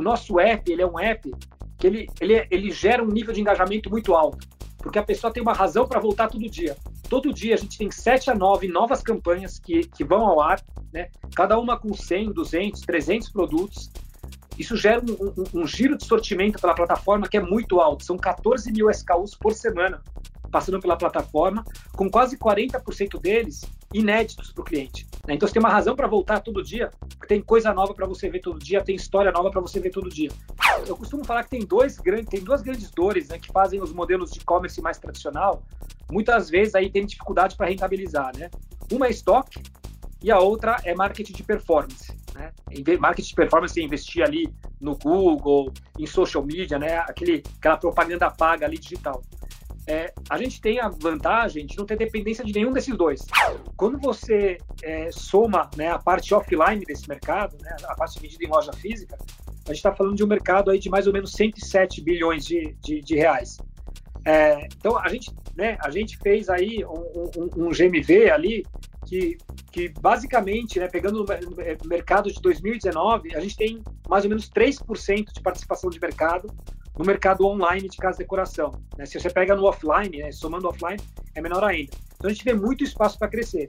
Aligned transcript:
o 0.00 0.02
nosso 0.02 0.40
app, 0.40 0.70
ele 0.70 0.82
é 0.82 0.86
um 0.86 0.98
app 0.98 1.30
que 1.78 1.86
ele, 1.86 2.08
ele, 2.20 2.46
ele 2.50 2.70
gera 2.70 3.02
um 3.02 3.08
nível 3.08 3.32
de 3.32 3.40
engajamento 3.40 3.90
muito 3.90 4.14
alto, 4.14 4.46
porque 4.78 4.98
a 4.98 5.02
pessoa 5.02 5.32
tem 5.32 5.42
uma 5.42 5.52
razão 5.52 5.86
para 5.86 6.00
voltar 6.00 6.28
todo 6.28 6.48
dia. 6.48 6.76
Todo 7.08 7.32
dia 7.32 7.54
a 7.54 7.58
gente 7.58 7.76
tem 7.76 7.90
7 7.90 8.30
a 8.30 8.34
9 8.34 8.68
novas 8.68 9.02
campanhas 9.02 9.58
que, 9.58 9.86
que 9.88 10.04
vão 10.04 10.26
ao 10.26 10.40
ar, 10.40 10.62
né? 10.92 11.10
cada 11.34 11.58
uma 11.58 11.78
com 11.78 11.92
100, 11.92 12.32
200, 12.32 12.80
300 12.80 13.30
produtos. 13.30 13.90
Isso 14.58 14.76
gera 14.76 15.00
um, 15.00 15.12
um, 15.12 15.60
um 15.62 15.66
giro 15.66 15.96
de 15.96 16.04
sortimento 16.04 16.60
pela 16.60 16.74
plataforma 16.74 17.28
que 17.28 17.36
é 17.36 17.40
muito 17.40 17.80
alto, 17.80 18.04
são 18.04 18.16
14 18.16 18.72
mil 18.72 18.90
SKUs 18.90 19.34
por 19.34 19.52
semana 19.52 20.02
passando 20.50 20.80
pela 20.80 20.96
plataforma, 20.96 21.64
com 21.92 22.10
quase 22.10 22.36
40% 22.36 23.20
deles 23.20 23.62
inéditos 23.92 24.52
para 24.52 24.62
o 24.62 24.64
cliente. 24.64 25.06
Né? 25.26 25.34
Então 25.34 25.48
você 25.48 25.54
tem 25.54 25.60
uma 25.60 25.70
razão 25.70 25.96
para 25.96 26.06
voltar 26.06 26.40
todo 26.40 26.62
dia, 26.62 26.90
tem 27.26 27.40
coisa 27.40 27.72
nova 27.72 27.94
para 27.94 28.06
você 28.06 28.28
ver 28.28 28.40
todo 28.40 28.58
dia, 28.58 28.82
tem 28.82 28.96
história 28.96 29.30
nova 29.32 29.50
para 29.50 29.60
você 29.60 29.80
ver 29.80 29.90
todo 29.90 30.08
dia. 30.08 30.30
Eu 30.86 30.96
costumo 30.96 31.24
falar 31.24 31.44
que 31.44 31.50
tem 31.50 31.64
dois 31.64 31.98
grandes, 31.98 32.28
tem 32.28 32.40
duas 32.40 32.62
grandes 32.62 32.90
dores 32.90 33.28
né, 33.28 33.38
que 33.38 33.52
fazem 33.52 33.80
os 33.80 33.92
modelos 33.92 34.30
de 34.30 34.38
e-commerce 34.38 34.80
mais 34.80 34.98
tradicional, 34.98 35.62
muitas 36.10 36.48
vezes 36.48 36.74
aí 36.74 36.90
tem 36.90 37.04
dificuldade 37.04 37.56
para 37.56 37.66
rentabilizar, 37.66 38.36
né? 38.36 38.50
Uma 38.90 39.06
é 39.06 39.10
estoque 39.10 39.62
e 40.22 40.30
a 40.30 40.38
outra 40.38 40.76
é 40.84 40.94
marketing 40.94 41.32
de 41.32 41.42
performance. 41.42 42.12
Né? 42.34 42.52
Marketing 42.98 43.28
de 43.28 43.34
performance 43.34 43.80
é 43.80 43.84
investir 43.84 44.22
ali 44.22 44.52
no 44.80 44.96
Google, 44.96 45.72
em 45.98 46.06
social 46.06 46.44
media, 46.44 46.78
né? 46.78 46.98
Aquele, 46.98 47.42
aquela 47.58 47.76
propaganda 47.76 48.30
paga 48.30 48.66
ali 48.66 48.78
digital 48.78 49.22
é, 49.86 50.12
a 50.28 50.38
gente 50.38 50.60
tem 50.60 50.78
a 50.78 50.88
vantagem 50.88 51.66
de 51.66 51.76
não 51.76 51.84
ter 51.86 51.96
dependência 51.96 52.44
de 52.44 52.52
nenhum 52.52 52.72
desses 52.72 52.96
dois. 52.96 53.24
Quando 53.76 53.98
você 53.98 54.58
é, 54.82 55.10
soma 55.10 55.70
né, 55.76 55.88
a 55.88 55.98
parte 55.98 56.32
offline 56.34 56.84
desse 56.84 57.08
mercado, 57.08 57.56
né, 57.60 57.76
a 57.84 57.94
parte 57.94 58.20
vendida 58.20 58.44
em 58.44 58.48
loja 58.48 58.72
física, 58.72 59.16
a 59.64 59.68
gente 59.68 59.76
está 59.76 59.92
falando 59.94 60.16
de 60.16 60.24
um 60.24 60.26
mercado 60.26 60.70
aí 60.70 60.78
de 60.78 60.88
mais 60.88 61.06
ou 61.06 61.12
menos 61.12 61.32
107 61.32 62.02
bilhões 62.02 62.44
de, 62.44 62.76
de, 62.80 63.00
de 63.00 63.14
reais. 63.16 63.58
É, 64.24 64.66
então 64.76 64.98
a 64.98 65.08
gente, 65.08 65.30
né, 65.56 65.76
a 65.80 65.90
gente 65.90 66.18
fez 66.18 66.48
aí 66.48 66.84
um, 66.84 67.30
um, 67.36 67.66
um 67.66 67.70
GMV 67.70 68.30
ali 68.30 68.66
que, 69.06 69.38
que 69.72 69.88
basicamente, 69.88 70.78
né, 70.78 70.88
pegando 70.88 71.24
o 71.24 71.88
mercado 71.88 72.30
de 72.30 72.40
2019, 72.40 73.34
a 73.34 73.40
gente 73.40 73.56
tem 73.56 73.82
mais 74.08 74.24
ou 74.24 74.30
menos 74.30 74.48
3% 74.50 75.32
de 75.32 75.40
participação 75.40 75.88
de 75.88 75.98
mercado 75.98 76.48
no 76.98 77.04
mercado 77.04 77.46
online 77.46 77.88
de 77.88 77.96
casa 77.96 78.18
de 78.18 78.24
decoração. 78.24 78.72
Né? 78.96 79.06
Se 79.06 79.18
você 79.18 79.30
pega 79.30 79.54
no 79.54 79.64
offline, 79.64 80.18
né, 80.18 80.32
somando 80.32 80.68
offline, 80.68 81.00
é 81.34 81.40
menor 81.40 81.64
ainda. 81.64 81.92
Então 82.16 82.30
a 82.30 82.32
gente 82.32 82.44
vê 82.44 82.52
muito 82.52 82.84
espaço 82.84 83.18
para 83.18 83.28
crescer. 83.28 83.68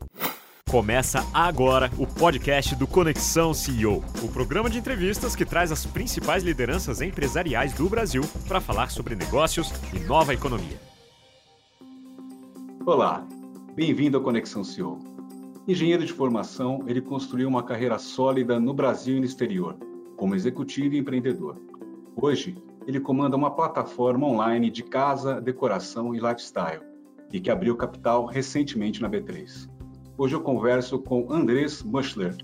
Começa 0.69 1.25
agora 1.33 1.91
o 1.97 2.07
podcast 2.07 2.75
do 2.75 2.87
Conexão 2.87 3.53
CEO, 3.53 4.03
o 4.23 4.27
programa 4.29 4.69
de 4.69 4.77
entrevistas 4.77 5.35
que 5.35 5.45
traz 5.45 5.69
as 5.69 5.85
principais 5.85 6.43
lideranças 6.43 7.01
empresariais 7.01 7.73
do 7.73 7.89
Brasil 7.89 8.23
para 8.47 8.61
falar 8.61 8.89
sobre 8.89 9.13
negócios 9.13 9.69
e 9.93 9.99
nova 9.99 10.33
economia. 10.33 10.79
Olá, 12.85 13.27
bem-vindo 13.75 14.17
ao 14.17 14.23
Conexão 14.23 14.63
CEO. 14.63 14.97
Engenheiro 15.67 16.05
de 16.05 16.13
formação, 16.13 16.83
ele 16.87 17.01
construiu 17.01 17.49
uma 17.49 17.63
carreira 17.63 17.99
sólida 17.99 18.59
no 18.59 18.73
Brasil 18.73 19.17
e 19.17 19.19
no 19.19 19.25
exterior, 19.25 19.77
como 20.15 20.35
executivo 20.35 20.95
e 20.95 20.99
empreendedor. 20.99 21.61
Hoje, 22.15 22.55
ele 22.87 22.99
comanda 22.99 23.35
uma 23.35 23.51
plataforma 23.51 24.27
online 24.27 24.69
de 24.69 24.83
casa, 24.83 25.39
decoração 25.39 26.15
e 26.15 26.19
lifestyle, 26.19 26.81
e 27.31 27.39
que 27.39 27.51
abriu 27.51 27.75
capital 27.75 28.25
recentemente 28.25 29.01
na 29.01 29.09
B3. 29.09 29.69
Hoje 30.17 30.35
eu 30.35 30.41
converso 30.41 30.99
com 30.99 31.31
Andrés 31.31 31.83
Muschler, 31.83 32.35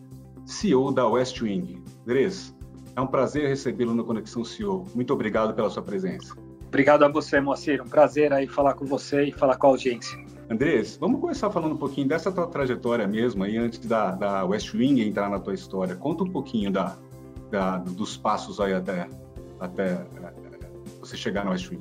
CEO 0.46 0.92
da 0.92 1.08
Westwing. 1.08 1.84
Andrés, 2.04 2.56
é 2.96 3.02
um 3.02 3.08
prazer 3.08 3.48
recebê-lo 3.48 3.94
no 3.94 4.04
Conexão 4.04 4.44
CEO. 4.44 4.86
Muito 4.96 5.14
obrigado 5.14 5.54
pela 5.54 5.70
sua 5.70 5.84
presença. 5.84 6.36
Obrigado 6.68 7.04
a 7.04 7.08
você, 7.08 7.40
Moacir. 7.40 7.82
Um 7.82 7.88
prazer 7.88 8.34
aí 8.34 8.48
falar 8.48 8.74
com 8.74 8.86
você 8.86 9.26
e 9.26 9.32
falar 9.32 9.58
com 9.58 9.68
a 9.68 9.70
audiência. 9.72 10.18
Andrés, 10.50 10.98
vamos 10.98 11.20
começar 11.20 11.50
falando 11.50 11.74
um 11.74 11.78
pouquinho 11.78 12.08
dessa 12.08 12.32
tua 12.32 12.48
trajetória 12.48 13.08
mesmo 13.08 13.44
aí, 13.44 13.58
antes 13.58 13.80
da, 13.80 14.12
da 14.12 14.46
Westwing 14.46 15.02
entrar 15.02 15.30
na 15.30 15.40
tua 15.40 15.54
história. 15.54 15.96
Conta 15.96 16.24
um 16.24 16.30
pouquinho 16.30 16.72
da, 16.72 16.98
da 17.52 17.78
dos 17.78 18.18
passos 18.18 18.60
aí 18.60 18.74
até 18.74 19.08
até 19.60 20.06
você 21.08 21.18
chegar 21.18 21.46
no 21.46 21.52
West 21.52 21.70
Wing? 21.70 21.80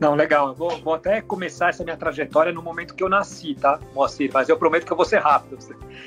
Não, 0.00 0.16
legal. 0.16 0.48
Eu 0.48 0.54
vou, 0.54 0.70
vou, 0.78 0.94
até 0.94 1.20
começar 1.20 1.68
essa 1.68 1.84
minha 1.84 1.96
trajetória 1.96 2.52
no 2.52 2.60
momento 2.60 2.94
que 2.94 3.04
eu 3.04 3.08
nasci, 3.08 3.54
tá, 3.54 3.78
Moacir? 3.94 4.30
Mas 4.32 4.48
eu 4.48 4.56
prometo 4.56 4.84
que 4.84 4.92
eu 4.92 4.96
vou 4.96 5.06
ser 5.06 5.18
rápido. 5.18 5.56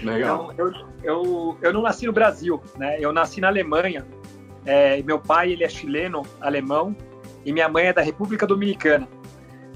Legal. 0.03 0.51
Então, 0.51 0.65
eu, 0.65 0.73
eu, 1.03 1.57
eu 1.61 1.73
não 1.73 1.81
nasci 1.81 2.05
no 2.05 2.11
Brasil, 2.11 2.61
né? 2.77 2.97
Eu 2.99 3.13
nasci 3.13 3.39
na 3.39 3.47
Alemanha. 3.47 4.05
É, 4.65 5.01
meu 5.03 5.17
pai, 5.17 5.51
ele 5.51 5.63
é 5.63 5.69
chileno, 5.69 6.23
alemão, 6.41 6.93
e 7.45 7.53
minha 7.53 7.69
mãe 7.69 7.85
é 7.85 7.93
da 7.93 8.01
República 8.01 8.45
Dominicana. 8.45 9.07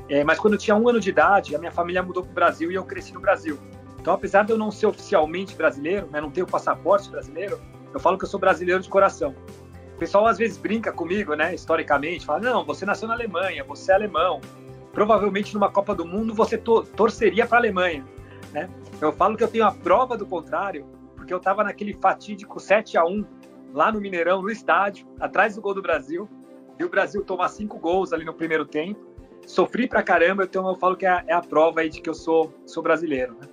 É, 0.09 0.23
mas 0.23 0.39
quando 0.39 0.55
eu 0.55 0.59
tinha 0.59 0.75
um 0.75 0.89
ano 0.89 0.99
de 0.99 1.09
idade, 1.09 1.55
a 1.55 1.59
minha 1.59 1.71
família 1.71 2.01
mudou 2.03 2.23
para 2.23 2.31
o 2.31 2.33
Brasil 2.33 2.71
e 2.71 2.75
eu 2.75 2.83
cresci 2.83 3.13
no 3.13 3.21
Brasil. 3.21 3.57
Então, 4.01 4.13
apesar 4.13 4.43
de 4.43 4.51
eu 4.51 4.57
não 4.57 4.71
ser 4.71 4.87
oficialmente 4.87 5.55
brasileiro, 5.55 6.09
né, 6.11 6.19
não 6.19 6.31
ter 6.31 6.41
o 6.41 6.47
passaporte 6.47 7.09
brasileiro, 7.09 7.61
eu 7.93 7.99
falo 7.99 8.17
que 8.17 8.25
eu 8.25 8.29
sou 8.29 8.39
brasileiro 8.39 8.81
de 8.81 8.89
coração. 8.89 9.35
Pessoal 9.99 10.27
às 10.27 10.37
vezes 10.37 10.57
brinca 10.57 10.93
comigo, 10.93 11.33
né, 11.33 11.53
historicamente, 11.53 12.25
fala: 12.25 12.39
não, 12.39 12.63
você 12.63 12.85
nasceu 12.85 13.07
na 13.07 13.13
Alemanha, 13.13 13.65
você 13.65 13.91
é 13.91 13.95
alemão. 13.95 14.39
Provavelmente 14.93 15.53
numa 15.53 15.69
Copa 15.69 15.93
do 15.93 16.05
Mundo 16.05 16.33
você 16.33 16.57
to 16.57 16.83
torceria 16.83 17.45
para 17.45 17.57
a 17.57 17.61
Alemanha. 17.61 18.05
Né? 18.53 18.69
Eu 19.01 19.11
falo 19.11 19.35
que 19.35 19.43
eu 19.43 19.47
tenho 19.47 19.65
a 19.65 19.71
prova 19.71 20.17
do 20.17 20.25
contrário, 20.25 20.85
porque 21.15 21.33
eu 21.33 21.37
estava 21.37 21.65
naquele 21.65 21.93
fatídico 21.93 22.59
7 22.59 22.97
a 22.97 23.05
1 23.05 23.25
lá 23.73 23.91
no 23.91 23.99
Mineirão, 23.99 24.41
no 24.41 24.49
estádio, 24.49 25.05
atrás 25.19 25.55
do 25.55 25.61
gol 25.61 25.73
do 25.73 25.81
Brasil, 25.81 26.27
e 26.79 26.83
o 26.83 26.89
Brasil 26.89 27.23
tomar 27.23 27.49
cinco 27.49 27.77
gols 27.77 28.13
ali 28.13 28.23
no 28.23 28.33
primeiro 28.33 28.65
tempo. 28.65 29.07
Sofri 29.45 29.87
pra 29.87 30.01
caramba, 30.01 30.45
então 30.45 30.67
eu 30.67 30.75
falo 30.75 30.95
que 30.95 31.05
é 31.05 31.09
a, 31.09 31.23
é 31.27 31.33
a 31.33 31.41
prova 31.41 31.81
aí 31.81 31.89
de 31.89 32.01
que 32.01 32.09
eu 32.09 32.13
sou, 32.13 32.53
sou 32.65 32.81
brasileiro. 32.81 33.33
Né? 33.33 33.47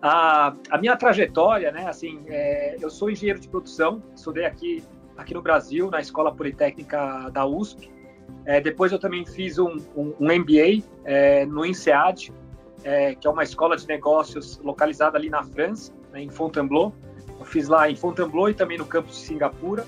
A, 0.00 0.54
a, 0.70 0.78
minha 0.78 0.96
trajetória, 0.96 1.72
né, 1.72 1.88
assim, 1.88 2.22
é, 2.28 2.76
eu 2.80 2.88
sou 2.88 3.10
engenheiro 3.10 3.40
de 3.40 3.48
produção, 3.48 4.02
estudei 4.14 4.44
aqui 4.44 4.84
aqui 5.16 5.34
no 5.34 5.42
Brasil, 5.42 5.90
na 5.90 6.00
Escola 6.00 6.34
Politécnica 6.34 7.30
da 7.30 7.46
USP. 7.46 7.90
É, 8.44 8.60
depois 8.60 8.92
eu 8.92 8.98
também 8.98 9.24
fiz 9.24 9.58
um, 9.58 9.76
um, 9.96 10.14
um 10.20 10.38
MBA 10.38 10.84
é, 11.04 11.46
no 11.46 11.64
INSEAD, 11.64 12.32
é, 12.82 13.14
que 13.14 13.26
é 13.26 13.30
uma 13.30 13.42
escola 13.42 13.76
de 13.76 13.86
negócios 13.86 14.58
localizada 14.62 15.16
ali 15.16 15.30
na 15.30 15.42
França, 15.42 15.92
né, 16.12 16.22
em 16.22 16.30
Fontainebleau. 16.30 16.92
Eu 17.38 17.44
fiz 17.44 17.68
lá 17.68 17.90
em 17.90 17.96
Fontainebleau 17.96 18.50
e 18.50 18.54
também 18.54 18.76
no 18.76 18.84
campus 18.84 19.16
de 19.16 19.22
Singapura. 19.22 19.86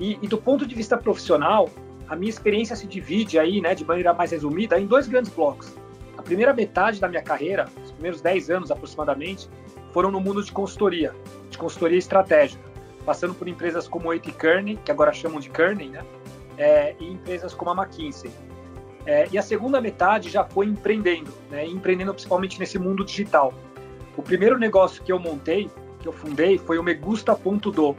E, 0.00 0.18
e, 0.22 0.26
do 0.26 0.38
ponto 0.38 0.66
de 0.66 0.74
vista 0.74 0.96
profissional, 0.96 1.68
a 2.08 2.16
minha 2.16 2.30
experiência 2.30 2.74
se 2.74 2.86
divide 2.86 3.38
aí, 3.38 3.60
né, 3.60 3.74
de 3.74 3.84
maneira 3.84 4.12
mais 4.12 4.30
resumida, 4.30 4.78
em 4.78 4.86
dois 4.86 5.06
grandes 5.06 5.30
blocos. 5.30 5.74
A 6.16 6.22
primeira 6.22 6.52
metade 6.52 7.00
da 7.00 7.08
minha 7.08 7.22
carreira, 7.22 7.68
os 7.84 7.92
primeiros 7.92 8.20
10 8.20 8.50
anos 8.50 8.70
aproximadamente, 8.70 9.48
foram 9.92 10.10
no 10.10 10.20
mundo 10.20 10.42
de 10.42 10.50
consultoria, 10.50 11.14
de 11.50 11.58
consultoria 11.58 11.98
estratégica 11.98 12.71
passando 13.04 13.34
por 13.34 13.48
empresas 13.48 13.88
como 13.88 14.10
a 14.10 14.18
Kearney, 14.18 14.78
que 14.84 14.90
agora 14.90 15.12
chamam 15.12 15.40
de 15.40 15.50
Kearney, 15.50 15.88
né? 15.88 16.04
É, 16.56 16.94
e 17.00 17.12
empresas 17.12 17.54
como 17.54 17.70
a 17.70 17.74
McKinsey. 17.74 18.30
É, 19.04 19.26
e 19.32 19.38
a 19.38 19.42
segunda 19.42 19.80
metade 19.80 20.28
já 20.28 20.44
foi 20.44 20.66
empreendendo, 20.66 21.32
né? 21.50 21.66
empreendendo 21.66 22.12
principalmente 22.12 22.58
nesse 22.60 22.78
mundo 22.78 23.04
digital. 23.04 23.52
O 24.16 24.22
primeiro 24.22 24.58
negócio 24.58 25.02
que 25.02 25.10
eu 25.10 25.18
montei, 25.18 25.68
que 25.98 26.06
eu 26.06 26.12
fundei, 26.12 26.58
foi 26.58 26.78
o 26.78 26.82
Megusta.do, 26.82 27.96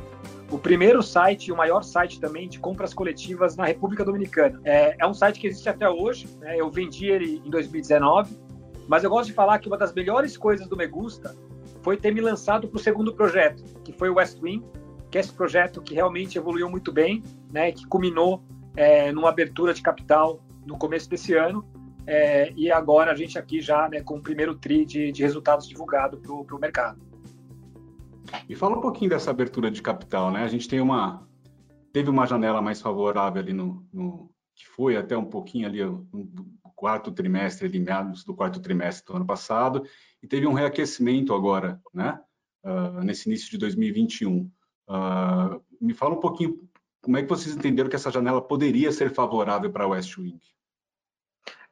o 0.49 0.59
primeiro 0.59 1.01
site 1.01 1.51
o 1.51 1.57
maior 1.57 1.83
site 1.83 2.19
também 2.19 2.47
de 2.47 2.59
compras 2.59 2.93
coletivas 2.93 3.57
na 3.57 3.65
República 3.65 4.05
Dominicana. 4.05 4.61
É, 4.63 4.95
é 4.99 5.07
um 5.07 5.13
site 5.13 5.39
que 5.39 5.47
existe 5.47 5.67
até 5.67 5.89
hoje, 5.89 6.27
né? 6.39 6.55
eu 6.57 6.69
vendi 6.69 7.07
ele 7.07 7.41
em 7.43 7.49
2019, 7.49 8.37
mas 8.87 9.03
eu 9.03 9.09
gosto 9.09 9.29
de 9.29 9.33
falar 9.33 9.59
que 9.59 9.67
uma 9.67 9.77
das 9.77 9.93
melhores 9.93 10.37
coisas 10.37 10.67
do 10.67 10.77
Megusta 10.77 11.35
foi 11.81 11.97
ter 11.97 12.13
me 12.13 12.21
lançado 12.21 12.67
para 12.67 12.77
o 12.77 12.79
segundo 12.79 13.13
projeto, 13.13 13.63
que 13.83 13.91
foi 13.91 14.09
o 14.09 14.15
West 14.15 14.39
Wing, 14.41 14.63
que 15.13 15.19
é 15.19 15.21
esse 15.21 15.31
projeto 15.31 15.79
que 15.79 15.93
realmente 15.93 16.39
evoluiu 16.39 16.67
muito 16.67 16.91
bem, 16.91 17.23
né, 17.51 17.71
que 17.71 17.85
culminou 17.85 18.43
é, 18.75 19.11
numa 19.11 19.29
abertura 19.29 19.71
de 19.71 19.79
capital 19.79 20.43
no 20.65 20.75
começo 20.75 21.07
desse 21.07 21.35
ano, 21.35 21.63
é, 22.07 22.51
e 22.53 22.71
agora 22.71 23.11
a 23.11 23.15
gente 23.15 23.37
aqui 23.37 23.61
já 23.61 23.87
né, 23.87 24.01
com 24.01 24.17
o 24.17 24.23
primeiro 24.23 24.55
TRI 24.55 24.83
de, 24.83 25.11
de 25.11 25.21
resultados 25.21 25.67
divulgado 25.67 26.17
para 26.17 26.55
o 26.55 26.59
mercado. 26.59 26.99
E 28.49 28.55
fala 28.55 28.75
um 28.75 28.81
pouquinho 28.81 29.11
dessa 29.11 29.29
abertura 29.29 29.69
de 29.69 29.83
capital, 29.83 30.31
né? 30.31 30.43
A 30.43 30.47
gente 30.47 30.67
tem 30.67 30.81
uma 30.81 31.27
teve 31.93 32.09
uma 32.09 32.25
janela 32.25 32.59
mais 32.59 32.81
favorável 32.81 33.39
ali 33.39 33.53
no, 33.53 33.85
no 33.93 34.31
que 34.55 34.65
foi 34.65 34.97
até 34.97 35.15
um 35.15 35.25
pouquinho 35.25 35.67
ali 35.67 35.85
no 35.85 36.49
quarto 36.75 37.11
trimestre, 37.11 37.67
ali 37.67 37.79
meados 37.79 38.23
do 38.23 38.33
quarto 38.33 38.59
trimestre 38.59 39.05
do 39.05 39.15
ano 39.15 39.27
passado, 39.27 39.83
e 40.23 40.27
teve 40.27 40.47
um 40.47 40.53
reaquecimento 40.53 41.35
agora, 41.35 41.79
né? 41.93 42.19
Uh, 42.65 43.03
nesse 43.03 43.29
início 43.29 43.51
de 43.51 43.59
2021. 43.59 44.49
Uh, 44.87 45.63
me 45.79 45.93
fala 45.93 46.15
um 46.15 46.19
pouquinho 46.19 46.69
como 47.03 47.17
é 47.17 47.21
que 47.21 47.27
vocês 47.27 47.53
entenderam 47.53 47.89
que 47.89 47.97
essa 47.97 48.09
janela 48.09 48.41
poderia 48.41 48.89
ser 48.91 49.13
favorável 49.13 49.69
para 49.69 49.83
a 49.83 49.87
West 49.87 50.17
Wing? 50.17 50.39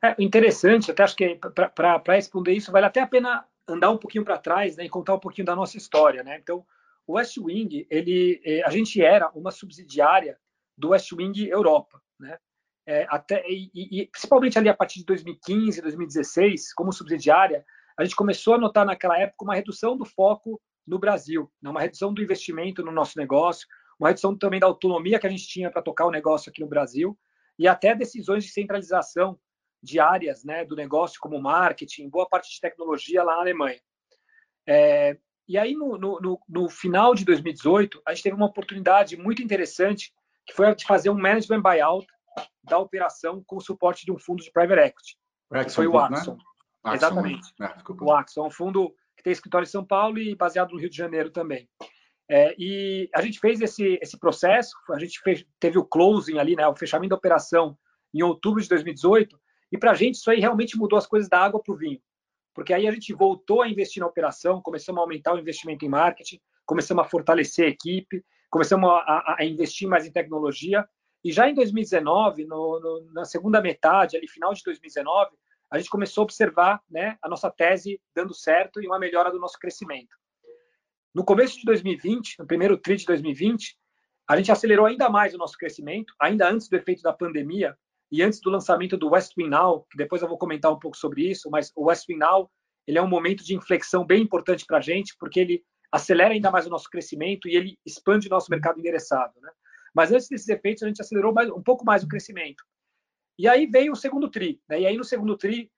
É 0.04 0.13
interessante, 0.19 0.92
até 0.92 1.04
acho 1.04 1.16
que 1.16 1.40
para 1.74 2.02
responder 2.13 2.52
isso 2.52 2.72
vale 2.72 2.86
até 2.86 3.00
a 3.00 3.08
pena 3.08 3.46
andar 3.66 3.92
um 3.92 3.98
pouquinho 3.98 4.25
para 4.25 4.38
trás 4.38 4.75
né, 4.75 4.84
e 4.84 4.90
contar 4.90 5.16
um 5.16 5.19
pouquinho 5.19 5.46
da 5.46 5.56
nossa 5.56 5.78
história. 5.78 6.22
Né? 6.22 6.38
Então, 6.38 6.66
o 7.08 7.13
West 7.13 7.38
Wing, 7.38 7.88
ele, 7.90 8.42
é, 8.44 8.63
a 8.66 8.69
gente 8.69 9.02
era 9.02 9.30
uma 9.30 9.52
subsidiária 9.52 10.38
do 10.78 10.90
West 10.90 11.10
Wing 11.13 11.48
Europa, 11.48 12.02
né? 12.19 12.38
É, 12.84 13.06
até 13.10 13.46
e, 13.48 13.69
e, 13.75 14.08
principalmente 14.08 14.58
ali 14.58 14.68
a 14.68 14.74
partir 14.74 15.00
de 15.00 15.06
2015, 15.06 15.81
2016, 15.81 16.74
como 16.74 16.92
subsidiária, 16.92 17.63
a 17.96 18.04
gente 18.04 18.16
começou 18.16 18.56
a 18.56 18.58
notar 18.58 18.86
naquela 18.86 19.18
época 19.19 19.44
uma 19.44 19.54
redução 19.54 19.96
do 19.96 20.04
foco 20.04 20.60
no 20.86 21.00
Brasil, 21.00 21.51
né? 21.62 21.69
uma 21.69 21.81
redução 21.81 22.13
do 22.13 22.22
investimento 22.22 22.83
no 22.83 22.92
nosso 22.92 23.18
negócio, 23.18 23.68
uma 24.00 24.10
redução 24.10 24.36
também 24.36 24.60
da 24.60 24.68
autonomia 24.68 25.19
que 25.19 25.28
a 25.28 25.30
gente 25.30 25.48
tinha 25.48 25.69
para 25.69 25.81
tocar 25.81 26.06
o 26.06 26.12
negócio 26.12 26.50
aqui 26.50 26.62
no 26.62 26.68
Brasil 26.68 27.18
e 27.57 27.68
até 27.68 27.95
decisões 27.95 28.44
de 28.44 28.51
centralização 28.51 29.39
de 29.83 30.00
áreas 30.00 30.44
né, 30.44 30.63
do 30.66 30.75
negócio, 30.75 31.19
como 31.19 31.42
marketing, 31.42 32.10
boa 32.10 32.28
parte 32.28 32.51
de 32.51 32.60
tecnologia 32.60 33.24
lá 33.24 33.36
na 33.36 33.42
Alemanha. 33.42 33.80
É, 34.68 35.18
e 35.48 35.57
aí, 35.57 35.74
no, 35.74 35.98
no, 35.98 36.39
no, 36.48 36.69
final 36.69 37.13
de 37.13 37.25
2018, 37.25 38.01
a 38.06 38.13
gente 38.13 38.24
teve 38.24 38.36
uma 38.36 38.45
oportunidade 38.45 39.18
muito 39.18 39.42
interessante, 39.42 40.13
que 40.45 40.54
foi 40.54 40.68
a 40.68 40.74
de 40.74 40.86
fazer 40.86 41.10
um 41.10 41.19
management 41.19 41.62
buyout 41.62 42.07
da 42.63 42.77
operação 42.77 43.44
com 43.45 43.57
o 43.57 43.62
suporte 43.62 44.06
de 44.06 44.12
um 44.12 44.19
fundo 44.19 44.44
de 44.44 44.51
private 44.51 44.81
equity. 44.81 45.18
Axon, 45.51 45.75
foi 45.75 45.88
o 45.88 45.98
Axon. 45.98 46.38
Né? 46.86 46.94
Exatamente. 46.94 47.54
É, 47.60 47.74
o 48.00 48.13
Axon, 48.13 48.48
um 48.48 48.51
fundo 48.51 48.95
que 49.22 49.26
tem 49.26 49.34
escritório 49.34 49.66
em 49.66 49.70
São 49.70 49.86
Paulo 49.86 50.18
e 50.18 50.36
baseado 50.36 50.72
no 50.72 50.80
Rio 50.80 50.90
de 50.90 50.98
Janeiro 50.98 51.30
também. 51.30 51.70
É, 52.28 52.56
e 52.58 53.10
a 53.14 53.22
gente 53.22 53.40
fez 53.40 53.62
esse, 53.62 54.00
esse 54.02 54.18
processo, 54.18 54.76
a 54.90 55.00
gente 55.00 55.20
fez, 55.20 55.46
teve 55.60 55.78
o 55.78 55.86
closing 55.86 56.40
ali, 56.40 56.56
né, 56.56 56.68
o 56.68 56.76
fechamento 56.76 57.10
da 57.10 57.16
operação 57.16 57.78
em 58.14 58.24
outubro 58.24 58.62
de 58.62 58.68
2018, 58.68 59.40
e 59.72 59.78
para 59.78 59.92
a 59.92 59.94
gente 59.94 60.16
isso 60.16 60.30
aí 60.32 60.40
realmente 60.40 60.78
mudou 60.78 60.98
as 60.98 61.06
coisas 61.06 61.30
da 61.30 61.40
água 61.40 61.62
para 61.62 61.74
o 61.74 61.78
vinho. 61.78 62.02
Porque 62.54 62.74
aí 62.74 62.88
a 62.88 62.92
gente 62.92 63.14
voltou 63.14 63.62
a 63.62 63.70
investir 63.70 64.02
na 64.02 64.08
operação, 64.08 64.62
começamos 64.62 65.00
a 65.00 65.04
aumentar 65.04 65.34
o 65.34 65.40
investimento 65.40 65.86
em 65.86 65.90
marketing, 65.90 66.40
começamos 66.66 67.06
a 67.06 67.08
fortalecer 67.08 67.66
a 67.66 67.70
equipe, 67.70 68.24
começamos 68.50 68.90
a, 68.90 68.96
a, 68.96 69.36
a 69.40 69.46
investir 69.46 69.88
mais 69.88 70.06
em 70.06 70.12
tecnologia. 70.12 70.88
E 71.24 71.32
já 71.32 71.50
em 71.50 71.54
2019, 71.54 72.46
no, 72.46 72.80
no, 72.80 73.14
na 73.14 73.24
segunda 73.24 73.62
metade, 73.62 74.18
ali 74.18 74.28
final 74.28 74.54
de 74.54 74.64
2019, 74.64 75.32
a 75.72 75.78
gente 75.78 75.90
começou 75.90 76.22
a 76.22 76.26
observar 76.26 76.82
né, 76.90 77.18
a 77.22 77.30
nossa 77.30 77.50
tese 77.50 78.00
dando 78.14 78.34
certo 78.34 78.82
e 78.82 78.88
uma 78.88 79.00
melhora 79.00 79.32
do 79.32 79.40
nosso 79.40 79.58
crescimento. 79.58 80.16
No 81.16 81.24
começo 81.24 81.58
de 81.58 81.64
2020, 81.64 82.40
no 82.40 82.48
primeiro 82.48 82.78
TRI 82.78 82.98
de 82.98 83.06
2020, 83.06 83.78
a 84.28 84.38
gente 84.38 84.52
acelerou 84.52 84.86
ainda 84.86 85.10
mais 85.10 85.34
o 85.34 85.38
nosso 85.38 85.58
crescimento, 85.58 86.14
ainda 86.20 86.50
antes 86.50 86.68
do 86.68 86.76
efeito 86.76 87.02
da 87.02 87.14
pandemia 87.14 87.76
e 88.12 88.22
antes 88.22 88.42
do 88.42 88.50
lançamento 88.50 88.98
do 88.98 89.10
West 89.10 89.34
Wing 89.38 89.50
Now, 89.50 89.86
que 89.90 89.98
depois 89.98 90.22
eu 90.22 90.28
vou 90.28 90.38
comentar 90.38 90.72
um 90.72 90.80
pouco 90.80 90.98
sobre 90.98 91.30
isso, 91.30 91.50
mas 91.50 91.72
o 91.76 91.86
West 91.86 92.08
Wing 92.10 92.20
Now 92.20 92.52
ele 92.86 92.98
é 92.98 93.02
um 93.02 93.08
momento 93.08 93.44
de 93.44 93.56
inflexão 93.56 94.06
bem 94.06 94.22
importante 94.22 94.66
para 94.66 94.78
a 94.78 94.82
gente, 94.82 95.16
porque 95.18 95.40
ele 95.40 95.64
acelera 95.92 96.34
ainda 96.34 96.52
mais 96.52 96.66
o 96.66 96.70
nosso 96.70 96.90
crescimento 96.90 97.48
e 97.48 97.56
ele 97.56 97.78
expande 97.86 98.28
o 98.28 98.30
nosso 98.30 98.50
mercado 98.50 98.80
endereçado. 98.80 99.34
Né? 99.40 99.50
Mas 99.94 100.12
antes 100.12 100.28
desses 100.28 100.48
efeitos, 100.48 100.84
a 100.84 100.88
gente 100.88 101.02
acelerou 101.02 101.34
mais, 101.34 101.50
um 101.50 101.62
pouco 101.62 101.86
mais 101.86 102.04
o 102.04 102.08
crescimento. 102.08 102.64
E 103.38 103.48
aí 103.48 103.66
veio 103.66 103.94
o 103.94 103.95
segundo 103.95 104.30
TRI. 104.30 104.62
Né? 104.69 104.81
E 104.81 104.86
aí 104.88 104.98
no 104.98 105.04
segundo 105.04 105.38
TRI 105.38 105.72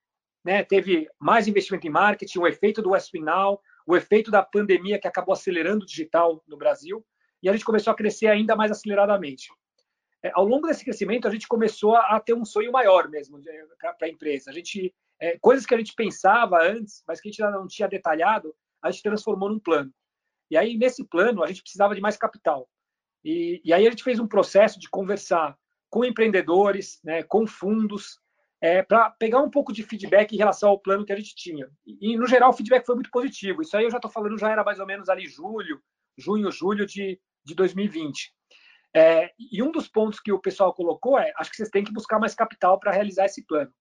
né, 0.43 0.63
teve 0.63 1.09
mais 1.19 1.47
investimento 1.47 1.87
em 1.87 1.89
marketing, 1.89 2.39
o 2.39 2.47
efeito 2.47 2.81
do 2.81 2.91
West 2.91 3.13
Now, 3.13 3.59
o 3.85 3.95
efeito 3.95 4.29
da 4.29 4.43
pandemia 4.43 4.99
que 4.99 5.07
acabou 5.07 5.33
acelerando 5.33 5.83
o 5.83 5.87
digital 5.87 6.43
no 6.47 6.57
Brasil, 6.57 7.05
e 7.41 7.49
a 7.49 7.53
gente 7.53 7.65
começou 7.65 7.91
a 7.91 7.95
crescer 7.95 8.27
ainda 8.27 8.55
mais 8.55 8.71
aceleradamente. 8.71 9.49
É, 10.23 10.31
ao 10.33 10.45
longo 10.45 10.67
desse 10.67 10.85
crescimento, 10.85 11.27
a 11.27 11.31
gente 11.31 11.47
começou 11.47 11.95
a, 11.95 12.15
a 12.15 12.19
ter 12.19 12.33
um 12.33 12.45
sonho 12.45 12.71
maior 12.71 13.09
mesmo 13.09 13.41
para 13.77 13.95
a 14.01 14.09
empresa. 14.09 14.49
A 14.49 14.53
gente, 14.53 14.93
é, 15.19 15.37
coisas 15.39 15.65
que 15.65 15.75
a 15.75 15.77
gente 15.77 15.93
pensava 15.93 16.63
antes, 16.63 17.03
mas 17.05 17.19
que 17.19 17.27
a 17.27 17.31
gente 17.31 17.41
não 17.41 17.67
tinha 17.67 17.87
detalhado, 17.87 18.55
a 18.81 18.89
gente 18.89 19.03
transformou 19.03 19.49
num 19.49 19.59
plano. 19.59 19.93
E 20.49 20.55
aí, 20.55 20.77
nesse 20.77 21.03
plano, 21.03 21.43
a 21.43 21.47
gente 21.47 21.61
precisava 21.61 21.93
de 21.93 22.01
mais 22.01 22.15
capital. 22.15 22.69
E, 23.23 23.61
e 23.63 23.73
aí 23.73 23.85
a 23.85 23.89
gente 23.89 24.03
fez 24.03 24.19
um 24.19 24.27
processo 24.27 24.79
de 24.79 24.89
conversar 24.89 25.57
com 25.93 26.03
empreendedores, 26.03 26.99
né, 27.03 27.21
com 27.21 27.45
fundos, 27.45 28.19
é, 28.59 28.81
para 28.81 29.11
pegar 29.11 29.39
um 29.41 29.49
pouco 29.49 29.71
de 29.71 29.83
feedback 29.83 30.33
em 30.33 30.39
relação 30.39 30.69
ao 30.69 30.79
plano 30.79 31.05
que 31.05 31.13
a 31.13 31.15
gente 31.15 31.35
tinha. 31.35 31.69
E, 31.85 32.17
no 32.17 32.25
geral, 32.25 32.49
o 32.49 32.53
feedback 32.53 32.83
foi 32.83 32.95
muito 32.95 33.11
positivo. 33.11 33.61
Isso 33.61 33.77
aí 33.77 33.83
eu 33.83 33.91
já 33.91 33.97
estou 33.97 34.09
falando, 34.09 34.39
já 34.39 34.49
era 34.49 34.63
mais 34.63 34.79
ou 34.79 34.87
menos 34.87 35.07
ali 35.07 35.27
julho, 35.27 35.79
junho, 36.17 36.49
julho 36.49 36.87
de, 36.87 37.21
de 37.45 37.53
2020. 37.53 38.33
É, 38.95 39.29
e 39.37 39.61
um 39.61 39.71
dos 39.71 39.87
pontos 39.87 40.19
que 40.19 40.31
o 40.31 40.39
pessoal 40.39 40.73
colocou 40.73 41.19
é: 41.19 41.31
acho 41.37 41.51
que 41.51 41.57
vocês 41.57 41.69
têm 41.69 41.83
que 41.83 41.93
buscar 41.93 42.17
mais 42.17 42.33
capital 42.33 42.79
para 42.79 42.91
realizar 42.91 43.25
esse 43.25 43.45
plano. 43.45 43.71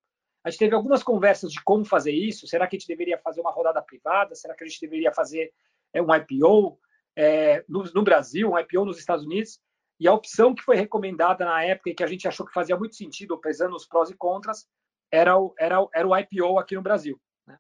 A 0.44 0.50
gente 0.50 0.59
teve 0.59 0.75
algumas 0.75 1.03
conversas 1.03 1.50
de 1.50 1.62
como 1.64 1.82
fazer 1.82 2.12
isso. 2.12 2.47
Será 2.47 2.67
que 2.67 2.76
a 2.76 2.79
gente 2.79 2.88
deveria 2.88 3.17
fazer 3.17 3.41
uma 3.41 3.53
rodada 3.53 3.81
privada? 3.81 4.35
Será 4.35 4.55
que 4.55 4.64
a 4.64 4.67
gente 4.67 4.81
deveria 4.82 5.12
fazer 5.14 5.50
é, 5.94 6.03
um 6.03 6.14
IPO 6.14 6.79
é, 7.17 7.64
no, 7.67 7.85
no 7.94 8.03
Brasil, 8.03 8.50
um 8.50 8.59
IPO 8.59 8.85
nos 8.85 8.99
Estados 8.99 9.25
Unidos? 9.25 9.59
E 10.02 10.08
a 10.08 10.12
opção 10.12 10.52
que 10.52 10.64
foi 10.64 10.75
recomendada 10.75 11.44
na 11.44 11.62
época 11.62 11.90
e 11.90 11.94
que 11.94 12.02
a 12.02 12.08
gente 12.08 12.26
achou 12.26 12.44
que 12.44 12.52
fazia 12.52 12.76
muito 12.76 12.96
sentido, 12.96 13.38
pesando 13.38 13.76
os 13.76 13.87
prós 13.87 14.10
e 14.10 14.16
contras, 14.16 14.66
era 15.12 15.38
o, 15.38 15.54
era, 15.56 15.76
era 15.94 16.08
o 16.08 16.19
IPO 16.19 16.58
aqui 16.58 16.75
no 16.75 16.82
Brasil. 16.82 17.20
Né? 17.46 17.56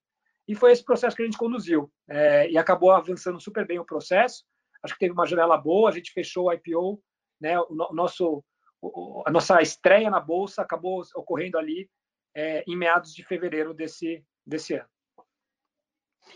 E 0.48 0.56
foi 0.56 0.72
esse 0.72 0.84
processo 0.84 1.14
que 1.14 1.22
a 1.22 1.24
gente 1.24 1.38
conduziu. 1.38 1.88
É, 2.10 2.50
e 2.50 2.58
acabou 2.58 2.90
avançando 2.90 3.40
super 3.40 3.64
bem 3.64 3.78
o 3.78 3.84
processo. 3.84 4.44
Acho 4.82 4.94
que 4.94 4.98
teve 4.98 5.12
uma 5.12 5.24
janela 5.24 5.56
boa, 5.56 5.88
a 5.88 5.92
gente 5.92 6.10
fechou 6.10 6.46
o 6.46 6.52
IPO, 6.52 7.00
né? 7.40 7.60
o, 7.60 7.68
o 7.70 7.94
nosso, 7.94 8.42
o, 8.80 9.22
a 9.24 9.30
nossa 9.30 9.62
estreia 9.62 10.10
na 10.10 10.18
Bolsa 10.18 10.62
acabou 10.62 11.00
ocorrendo 11.14 11.56
ali 11.56 11.88
é, 12.34 12.64
em 12.66 12.76
meados 12.76 13.14
de 13.14 13.22
fevereiro 13.22 13.72
desse, 13.72 14.20
desse 14.44 14.74
ano. 14.74 14.88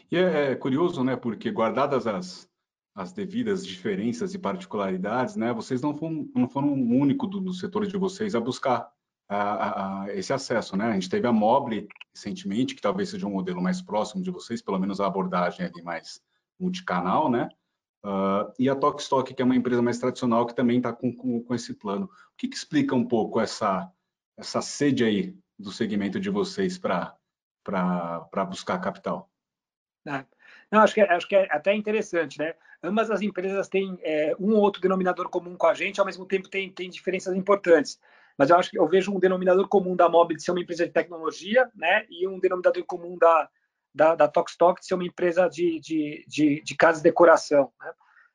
E 0.09 0.17
é, 0.17 0.53
é 0.53 0.55
curioso, 0.55 1.03
né, 1.03 1.17
porque 1.17 1.51
guardadas 1.51 2.07
as, 2.07 2.49
as 2.97 3.13
devidas 3.13 3.65
diferenças 3.65 4.33
e 4.33 4.39
particularidades, 4.39 5.37
né? 5.37 5.53
Vocês 5.53 5.83
não 5.83 5.95
foram, 5.95 6.27
não 6.35 6.49
foram 6.49 6.73
o 6.73 6.99
único 6.99 7.27
do, 7.27 7.39
do 7.39 7.53
setor 7.53 7.87
de 7.87 7.99
vocês 7.99 8.35
a 8.35 8.41
buscar 8.41 8.91
a, 9.29 10.05
a, 10.05 10.17
esse 10.17 10.33
acesso, 10.33 10.79
né? 10.79 10.87
A 10.87 10.95
gente 10.95 11.11
teve 11.11 11.27
a 11.27 11.33
Mobile 11.33 11.89
recentemente, 12.15 12.75
que 12.75 12.81
talvez 12.81 13.11
seja 13.11 13.27
um 13.27 13.33
modelo 13.33 13.61
mais 13.61 13.83
próximo 13.83 14.23
de 14.23 14.31
vocês, 14.31 14.63
pelo 14.63 14.79
menos 14.79 14.99
a 14.99 15.07
abordagem 15.07 15.67
ali 15.67 15.83
mais 15.83 16.23
multicanal, 16.59 17.31
né? 17.31 17.51
Uh, 18.03 18.51
e 18.59 18.71
a 18.71 18.75
Tokstok, 18.75 19.35
que 19.35 19.43
é 19.43 19.45
uma 19.45 19.57
empresa 19.57 19.83
mais 19.83 19.99
tradicional, 19.99 20.47
que 20.47 20.55
também 20.55 20.79
está 20.79 20.91
com, 20.91 21.15
com, 21.15 21.43
com, 21.43 21.55
esse 21.55 21.75
plano. 21.75 22.07
O 22.07 22.37
que, 22.39 22.49
que, 22.49 22.57
explica 22.57 22.95
um 22.95 23.07
pouco 23.07 23.39
essa, 23.41 23.93
essa 24.39 24.63
sede 24.63 25.05
aí 25.05 25.37
do 25.59 25.71
segmento 25.71 26.19
de 26.19 26.31
vocês 26.31 26.79
para 26.79 27.19
buscar 28.49 28.79
capital? 28.79 29.29
Ah, 30.07 30.25
não, 30.71 30.81
acho 30.81 30.95
que, 30.95 31.01
é, 31.01 31.13
acho 31.13 31.29
que 31.29 31.37
é 31.37 31.49
até 31.51 31.75
interessante, 31.75 32.39
né? 32.39 32.55
Ambas 32.83 33.11
as 33.11 33.23
empresas 33.23 33.69
têm 33.69 33.99
é, 34.03 34.35
um 34.39 34.55
ou 34.55 34.61
outro 34.61 34.81
denominador 34.81 35.29
comum 35.29 35.57
com 35.57 35.67
a 35.67 35.75
gente, 35.75 36.01
ao 36.01 36.07
mesmo 36.07 36.27
tempo 36.27 36.49
tem, 36.49 36.71
tem 36.71 36.91
diferenças 36.91 37.35
importantes. 37.35 37.99
Mas 38.37 38.51
eu 38.51 38.57
acho 38.57 38.71
que 38.71 38.79
eu 38.79 38.87
vejo 38.87 39.13
um 39.13 39.19
denominador 39.19 39.67
comum 39.69 39.97
da 39.97 40.09
Mob 40.09 40.35
de 40.35 40.43
ser 40.43 40.51
uma 40.51 40.61
empresa 40.61 40.87
de 40.87 40.93
tecnologia, 40.93 41.71
né? 41.75 42.05
E 42.11 42.27
um 42.29 42.39
denominador 42.39 42.85
comum 42.85 43.17
da, 43.17 43.49
da, 43.95 44.15
da 44.15 44.29
Tokstok 44.29 44.81
de 44.81 44.87
ser 44.87 44.95
uma 44.95 45.07
empresa 45.07 45.49
de, 45.49 45.81
de, 45.81 46.25
de, 46.29 46.63
de 46.63 46.77
de 46.77 47.03
decoração, 47.03 47.73
né? 47.81 47.93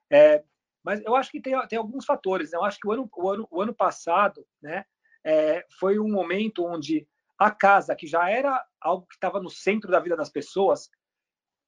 É, 0.09 0.43
mas 0.83 1.01
eu 1.05 1.15
acho 1.15 1.31
que 1.31 1.39
tem, 1.39 1.53
tem 1.67 1.77
alguns 1.77 2.05
fatores. 2.05 2.51
Né? 2.51 2.57
Eu 2.57 2.63
acho 2.63 2.79
que 2.79 2.87
o 2.87 2.91
ano, 2.91 3.09
o 3.15 3.29
ano, 3.29 3.47
o 3.51 3.61
ano 3.61 3.73
passado 3.73 4.45
né, 4.61 4.83
é, 5.23 5.65
foi 5.79 5.99
um 5.99 6.09
momento 6.09 6.65
onde 6.65 7.07
a 7.37 7.51
casa, 7.51 7.95
que 7.95 8.07
já 8.07 8.29
era 8.29 8.63
algo 8.79 9.05
que 9.07 9.15
estava 9.15 9.39
no 9.39 9.49
centro 9.49 9.91
da 9.91 9.99
vida 9.99 10.15
das 10.15 10.29
pessoas, 10.29 10.89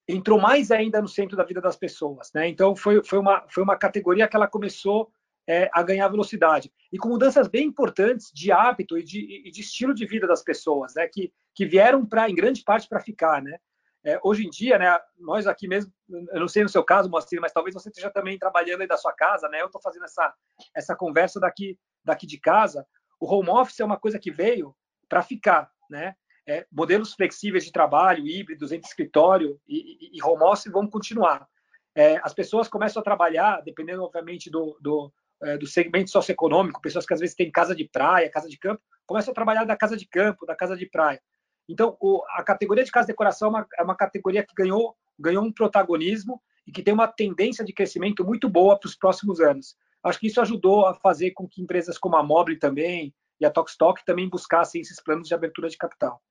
entrou 0.08 0.40
mais 0.40 0.72
ainda 0.72 1.02
no 1.02 1.08
centro 1.08 1.38
da 1.38 1.44
vida 1.44 1.62
das 1.62 1.76
pessoas. 1.76 2.32
Né? 2.34 2.48
Então, 2.48 2.76
foi, 2.76 3.04
foi, 3.04 3.20
uma, 3.20 3.46
foi 3.50 3.64
uma 3.64 3.78
categoria 3.78 4.28
que 4.28 4.36
ela 4.36 4.48
começou 4.48 5.12
é, 5.48 5.70
a 5.74 5.82
ganhar 5.82 6.08
velocidade. 6.08 6.72
E 6.92 6.98
com 6.98 7.10
mudanças 7.10 7.48
bem 7.48 7.68
importantes 7.68 8.32
de 8.34 8.52
hábito 8.52 8.98
e 8.98 9.04
de, 9.04 9.48
e 9.48 9.52
de 9.52 9.62
estilo 9.62 9.94
de 9.94 10.06
vida 10.06 10.28
das 10.28 10.44
pessoas, 10.44 10.94
né? 10.96 11.08
que, 11.08 11.32
que 11.54 11.66
vieram, 11.66 12.06
pra, 12.06 12.30
em 12.30 12.36
grande 12.36 12.64
parte, 12.64 12.88
para 12.88 13.00
ficar. 13.00 13.42
Né? 13.42 13.58
É, 14.06 14.20
hoje 14.22 14.46
em 14.46 14.50
dia, 14.50 14.78
né, 14.78 15.00
nós 15.18 15.48
aqui 15.48 15.66
mesmo, 15.66 15.92
eu 16.10 16.42
não 16.42 16.48
sei 16.48 16.62
no 16.62 16.70
seu 16.70 16.84
caso, 16.84 17.10
Moacir, 17.10 17.40
mas 17.40 17.54
talvez 17.54 17.74
você 17.74 17.88
esteja 17.88 18.10
também 18.10 18.38
trabalhando 18.38 18.82
aí 18.82 18.88
da 18.88 18.98
sua 18.98 19.14
casa, 19.14 19.48
né? 19.48 19.62
Eu 19.62 19.68
estou 19.68 19.82
fazendo 19.82 20.04
essa, 20.04 20.34
essa 20.76 20.94
conversa 20.94 21.40
daqui, 21.40 21.80
daqui 22.04 22.28
de 22.28 22.38
casa. 22.38 22.86
O 23.18 23.34
home 23.34 23.50
office 23.50 23.80
é 23.80 23.86
uma 23.86 23.98
coisa 23.98 24.20
que 24.20 24.30
veio 24.30 24.76
para 25.08 25.22
ficar, 25.22 25.72
né? 25.90 26.16
É, 26.48 26.66
modelos 26.72 27.14
flexíveis 27.14 27.66
de 27.66 27.72
trabalho, 27.72 28.28
híbridos 28.28 28.72
entre 28.72 28.88
escritório 28.88 29.60
e, 29.68 30.10
e, 30.12 30.18
e 30.18 30.24
home 30.24 30.44
office 30.44 30.72
vão 30.72 30.88
continuar. 30.88 31.48
É, 31.96 32.20
as 32.24 32.34
pessoas 32.34 32.68
começam 32.68 33.00
a 33.00 33.04
trabalhar, 33.04 33.62
dependendo, 33.62 34.04
obviamente, 34.04 34.50
do, 34.50 34.78
do, 34.82 35.14
é, 35.44 35.58
do 35.58 35.68
segmento 35.68 36.10
socioeconômico, 36.10 36.82
pessoas 36.82 37.06
que 37.06 37.14
às 37.14 37.20
vezes 37.20 37.36
têm 37.36 37.52
casa 37.52 37.76
de 37.76 37.88
praia, 37.88 38.30
casa 38.30 38.50
de 38.50 38.58
campo, 38.58 38.82
começam 39.06 39.32
a 39.32 39.36
trabalhar 39.36 39.64
da 39.66 39.78
casa 39.78 39.96
de 39.96 40.08
campo, 40.08 40.46
da 40.46 40.56
casa 40.56 40.76
de 40.76 40.86
praia. 40.86 41.22
Então, 41.70 41.96
o, 42.02 42.22
a 42.32 42.44
categoria 42.44 42.84
de 42.84 42.92
casa 42.92 43.06
de 43.06 43.14
decoração 43.14 43.48
é 43.48 43.52
uma, 43.52 43.68
é 43.80 43.84
uma 43.84 43.96
categoria 43.96 44.44
que 44.44 44.54
ganhou, 44.56 44.96
ganhou 45.18 45.44
um 45.44 45.52
protagonismo 45.52 46.42
e 46.68 46.72
que 46.72 46.82
tem 46.82 46.94
uma 46.94 47.08
tendência 47.08 47.64
de 47.64 47.74
crescimento 47.74 48.26
muito 48.26 48.50
boa 48.50 48.78
para 48.78 48.88
os 48.88 48.96
próximos 48.96 49.40
anos. 49.40 49.78
Acho 50.04 50.20
que 50.20 50.28
isso 50.28 50.42
ajudou 50.42 50.86
a 50.86 50.94
fazer 50.96 51.32
com 51.32 51.48
que 51.48 51.62
empresas 51.62 51.98
como 51.98 52.18
a 52.18 52.24
Mobile 52.24 52.60
também 52.60 53.14
e 53.40 53.46
a 53.46 53.52
Tokstok 53.52 54.04
também 54.06 54.30
buscassem 54.30 54.82
esses 54.82 55.02
planos 55.02 55.28
de 55.28 55.34
abertura 55.34 55.70
de 55.70 55.78
capital. 55.78 56.22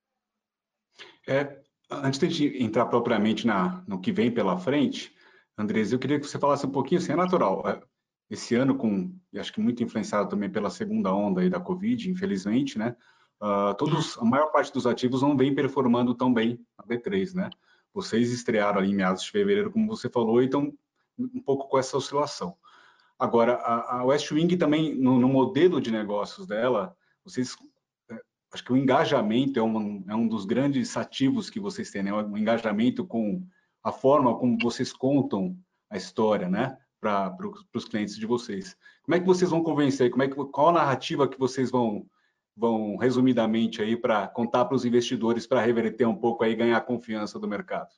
É, 1.27 1.59
antes 1.89 2.19
de 2.19 2.63
entrar 2.63 2.85
propriamente 2.85 3.45
na, 3.47 3.83
no 3.87 3.99
que 3.99 4.11
vem 4.11 4.31
pela 4.31 4.57
frente, 4.57 5.13
Andres, 5.57 5.91
eu 5.91 5.99
queria 5.99 6.19
que 6.19 6.27
você 6.27 6.39
falasse 6.39 6.65
um 6.65 6.71
pouquinho, 6.71 6.99
assim, 6.99 7.13
é 7.13 7.15
natural. 7.15 7.63
É, 7.67 7.79
esse 8.29 8.55
ano, 8.55 8.75
com, 8.75 9.15
acho 9.35 9.53
que 9.53 9.61
muito 9.61 9.83
influenciado 9.83 10.29
também 10.29 10.49
pela 10.49 10.69
segunda 10.69 11.13
onda 11.13 11.41
aí 11.41 11.49
da 11.49 11.59
Covid, 11.59 12.09
infelizmente, 12.09 12.77
né? 12.77 12.95
Uh, 13.41 13.73
todos, 13.75 14.17
a 14.17 14.23
maior 14.23 14.47
parte 14.51 14.71
dos 14.71 14.87
ativos 14.87 15.21
não 15.21 15.35
vem 15.35 15.53
performando 15.53 16.15
tão 16.15 16.33
bem 16.33 16.59
na 16.77 16.85
B3, 16.85 17.33
né? 17.35 17.49
Vocês 17.93 18.31
estrearam 18.31 18.79
ali 18.79 18.91
em 18.91 18.95
meados 18.95 19.23
de 19.23 19.31
fevereiro, 19.31 19.71
como 19.71 19.85
você 19.87 20.09
falou, 20.09 20.41
e 20.41 20.45
estão 20.45 20.73
um 21.19 21.41
pouco 21.41 21.67
com 21.67 21.77
essa 21.77 21.95
oscilação. 21.95 22.55
Agora, 23.19 23.55
a, 23.55 23.99
a 23.99 24.05
West 24.05 24.31
Wing 24.31 24.57
também, 24.57 24.95
no, 24.95 25.19
no, 25.19 25.27
modelo 25.27 25.79
de 25.79 25.91
negócios 25.91 26.47
dela, 26.47 26.95
vocês, 27.23 27.55
acho 28.53 28.63
que 28.63 28.71
o 28.71 28.77
engajamento 28.77 29.59
é 29.59 29.63
um, 29.63 30.05
é 30.07 30.15
um 30.15 30.27
dos 30.27 30.45
grandes 30.45 30.95
ativos 30.95 31.49
que 31.49 31.59
vocês 31.59 31.89
têm, 31.89 32.03
né? 32.03 32.13
O 32.13 32.37
engajamento 32.37 33.03
com 33.03 33.43
a 33.83 33.91
forma 33.91 34.37
como 34.37 34.57
vocês 34.61 34.93
contam 34.93 35.57
a 35.89 35.97
história, 35.97 36.47
né? 36.47 36.77
Para 37.01 37.35
os 37.73 37.85
clientes 37.85 38.15
de 38.15 38.27
vocês. 38.27 38.77
Como 39.03 39.15
é 39.15 39.19
que 39.19 39.25
vocês 39.25 39.49
vão 39.49 39.63
convencer? 39.63 40.11
Como 40.11 40.23
é 40.23 40.27
que, 40.27 40.35
qual 40.35 40.69
a 40.69 40.73
narrativa 40.73 41.27
que 41.27 41.37
vocês 41.37 41.71
vão, 41.71 42.05
vão 42.55 42.95
resumidamente 42.95 43.81
aí 43.81 43.97
para 43.97 44.27
contar 44.27 44.65
para 44.65 44.75
os 44.75 44.85
investidores 44.85 45.47
para 45.47 45.59
reverter 45.59 46.05
um 46.05 46.15
pouco 46.15 46.43
aí 46.43 46.55
ganhar 46.55 46.77
a 46.77 46.81
confiança 46.81 47.39
do 47.39 47.47
mercado? 47.47 47.89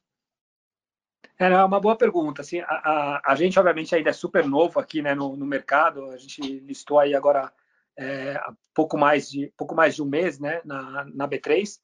É, 1.37 1.51
é 1.51 1.63
uma 1.63 1.81
boa 1.81 1.97
pergunta. 1.97 2.41
Assim, 2.41 2.61
a, 2.61 2.65
a, 2.65 3.21
a, 3.33 3.35
gente, 3.35 3.59
obviamente, 3.59 3.93
ainda 3.93 4.09
é 4.09 4.13
super 4.13 4.47
novo 4.47 4.79
aqui 4.79 5.01
né, 5.01 5.13
no, 5.13 5.35
no 5.35 5.45
mercado. 5.45 6.09
A 6.11 6.17
gente 6.17 6.41
listou 6.61 6.97
aí 6.97 7.13
agora 7.13 7.51
é, 7.97 8.39
pouco, 8.73 8.97
mais 8.97 9.29
de, 9.29 9.51
pouco 9.57 9.75
mais 9.75 9.95
de 9.95 10.01
um 10.01 10.05
mês 10.05 10.39
né, 10.39 10.61
na, 10.65 11.05
na 11.13 11.27
B3. 11.27 11.79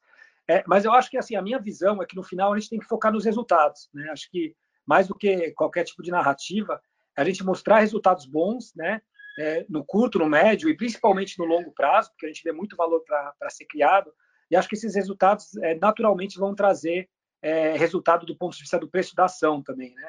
É, 0.48 0.64
mas 0.66 0.84
eu 0.84 0.92
acho 0.92 1.10
que 1.10 1.16
assim 1.16 1.36
a 1.36 1.42
minha 1.42 1.58
visão 1.58 2.02
é 2.02 2.06
que 2.06 2.16
no 2.16 2.22
final 2.22 2.52
a 2.52 2.58
gente 2.58 2.70
tem 2.70 2.78
que 2.78 2.86
focar 2.86 3.12
nos 3.12 3.24
resultados. 3.24 3.88
Né? 3.94 4.08
Acho 4.10 4.30
que 4.30 4.54
mais 4.86 5.08
do 5.08 5.14
que 5.14 5.52
qualquer 5.52 5.84
tipo 5.84 6.02
de 6.02 6.10
narrativa, 6.10 6.80
a 7.16 7.24
gente 7.24 7.44
mostrar 7.44 7.78
resultados 7.78 8.26
bons 8.26 8.72
né, 8.74 9.00
é, 9.38 9.64
no 9.68 9.84
curto, 9.84 10.18
no 10.18 10.28
médio 10.28 10.68
e 10.68 10.76
principalmente 10.76 11.38
no 11.38 11.44
longo 11.44 11.72
prazo, 11.72 12.10
porque 12.10 12.26
a 12.26 12.28
gente 12.28 12.42
vê 12.42 12.52
muito 12.52 12.76
valor 12.76 13.02
para 13.04 13.50
ser 13.50 13.64
criado. 13.66 14.12
E 14.50 14.56
acho 14.56 14.68
que 14.68 14.74
esses 14.74 14.94
resultados 14.94 15.56
é, 15.58 15.74
naturalmente 15.76 16.38
vão 16.38 16.54
trazer 16.54 17.08
é, 17.40 17.76
resultado 17.76 18.26
do 18.26 18.36
ponto 18.36 18.54
de 18.54 18.62
vista 18.62 18.78
do 18.78 18.88
preço 18.88 19.14
da 19.14 19.24
ação 19.24 19.62
também, 19.62 19.94
né? 19.94 20.08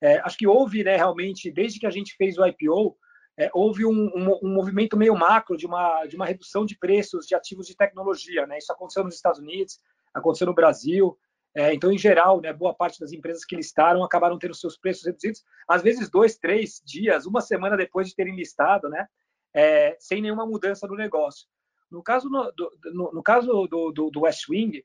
É, 0.00 0.18
acho 0.18 0.36
que 0.36 0.48
houve, 0.48 0.82
né, 0.82 0.96
realmente, 0.96 1.50
desde 1.50 1.78
que 1.78 1.86
a 1.86 1.90
gente 1.90 2.16
fez 2.16 2.36
o 2.36 2.44
IPO, 2.44 2.96
é, 3.38 3.50
houve 3.54 3.84
um, 3.86 4.10
um, 4.14 4.38
um, 4.42 4.54
movimento 4.54 4.96
meio 4.96 5.16
macro 5.16 5.56
de 5.56 5.66
uma, 5.66 6.04
de 6.06 6.16
uma 6.16 6.26
redução 6.26 6.66
de 6.66 6.76
preços 6.76 7.26
de 7.26 7.34
ativos 7.34 7.66
de 7.66 7.76
tecnologia, 7.76 8.46
né? 8.46 8.58
Isso 8.58 8.72
aconteceu 8.72 9.04
nos 9.04 9.14
Estados 9.14 9.40
Unidos, 9.40 9.78
aconteceu 10.12 10.46
no 10.46 10.54
Brasil. 10.54 11.18
É, 11.54 11.72
então, 11.74 11.92
em 11.92 11.98
geral, 11.98 12.40
né, 12.40 12.52
boa 12.52 12.74
parte 12.74 12.98
das 13.00 13.12
empresas 13.12 13.44
que 13.44 13.56
listaram 13.56 14.04
acabaram 14.04 14.38
tendo 14.38 14.54
seus 14.54 14.76
preços 14.76 15.04
reduzidos, 15.04 15.42
às 15.68 15.82
vezes 15.82 16.10
dois, 16.10 16.36
três 16.36 16.80
dias, 16.84 17.26
uma 17.26 17.40
semana 17.40 17.76
depois 17.76 18.08
de 18.08 18.14
terem 18.14 18.36
listado, 18.36 18.88
né? 18.88 19.06
É, 19.54 19.96
sem 19.98 20.22
nenhuma 20.22 20.46
mudança 20.46 20.86
no 20.86 20.94
negócio. 20.94 21.46
No 21.90 22.02
caso, 22.02 22.28
no, 22.28 22.50
do, 22.52 22.70
no, 22.94 23.12
no 23.12 23.22
caso 23.22 23.66
do, 23.66 23.92
do, 23.92 24.10
do 24.10 24.20
West 24.22 24.48
Wing, 24.48 24.82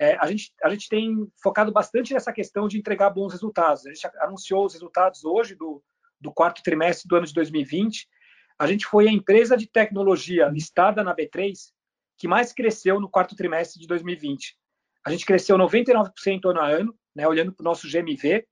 é, 0.00 0.16
a, 0.16 0.26
gente, 0.26 0.52
a 0.62 0.68
gente 0.70 0.88
tem 0.88 1.30
focado 1.42 1.72
bastante 1.72 2.14
nessa 2.14 2.32
questão 2.32 2.68
de 2.68 2.78
entregar 2.78 3.10
bons 3.10 3.32
resultados. 3.32 3.86
A 3.86 3.92
gente 3.92 4.08
anunciou 4.20 4.64
os 4.64 4.72
resultados 4.72 5.24
hoje 5.24 5.56
do, 5.56 5.82
do 6.20 6.32
quarto 6.32 6.62
trimestre 6.62 7.08
do 7.08 7.16
ano 7.16 7.26
de 7.26 7.32
2020. 7.32 8.06
A 8.58 8.66
gente 8.66 8.86
foi 8.86 9.08
a 9.08 9.12
empresa 9.12 9.56
de 9.56 9.66
tecnologia 9.66 10.48
listada 10.48 11.02
na 11.04 11.14
B3 11.14 11.54
que 12.16 12.26
mais 12.26 12.52
cresceu 12.52 13.00
no 13.00 13.08
quarto 13.08 13.36
trimestre 13.36 13.80
de 13.80 13.86
2020. 13.86 14.56
A 15.06 15.10
gente 15.10 15.24
cresceu 15.24 15.56
99% 15.56 16.10
ano 16.50 16.60
a 16.60 16.66
ano, 16.66 16.98
né, 17.14 17.26
olhando 17.26 17.52
para 17.52 17.62
o 17.62 17.64
nosso 17.64 17.88
GMV, 17.88 18.44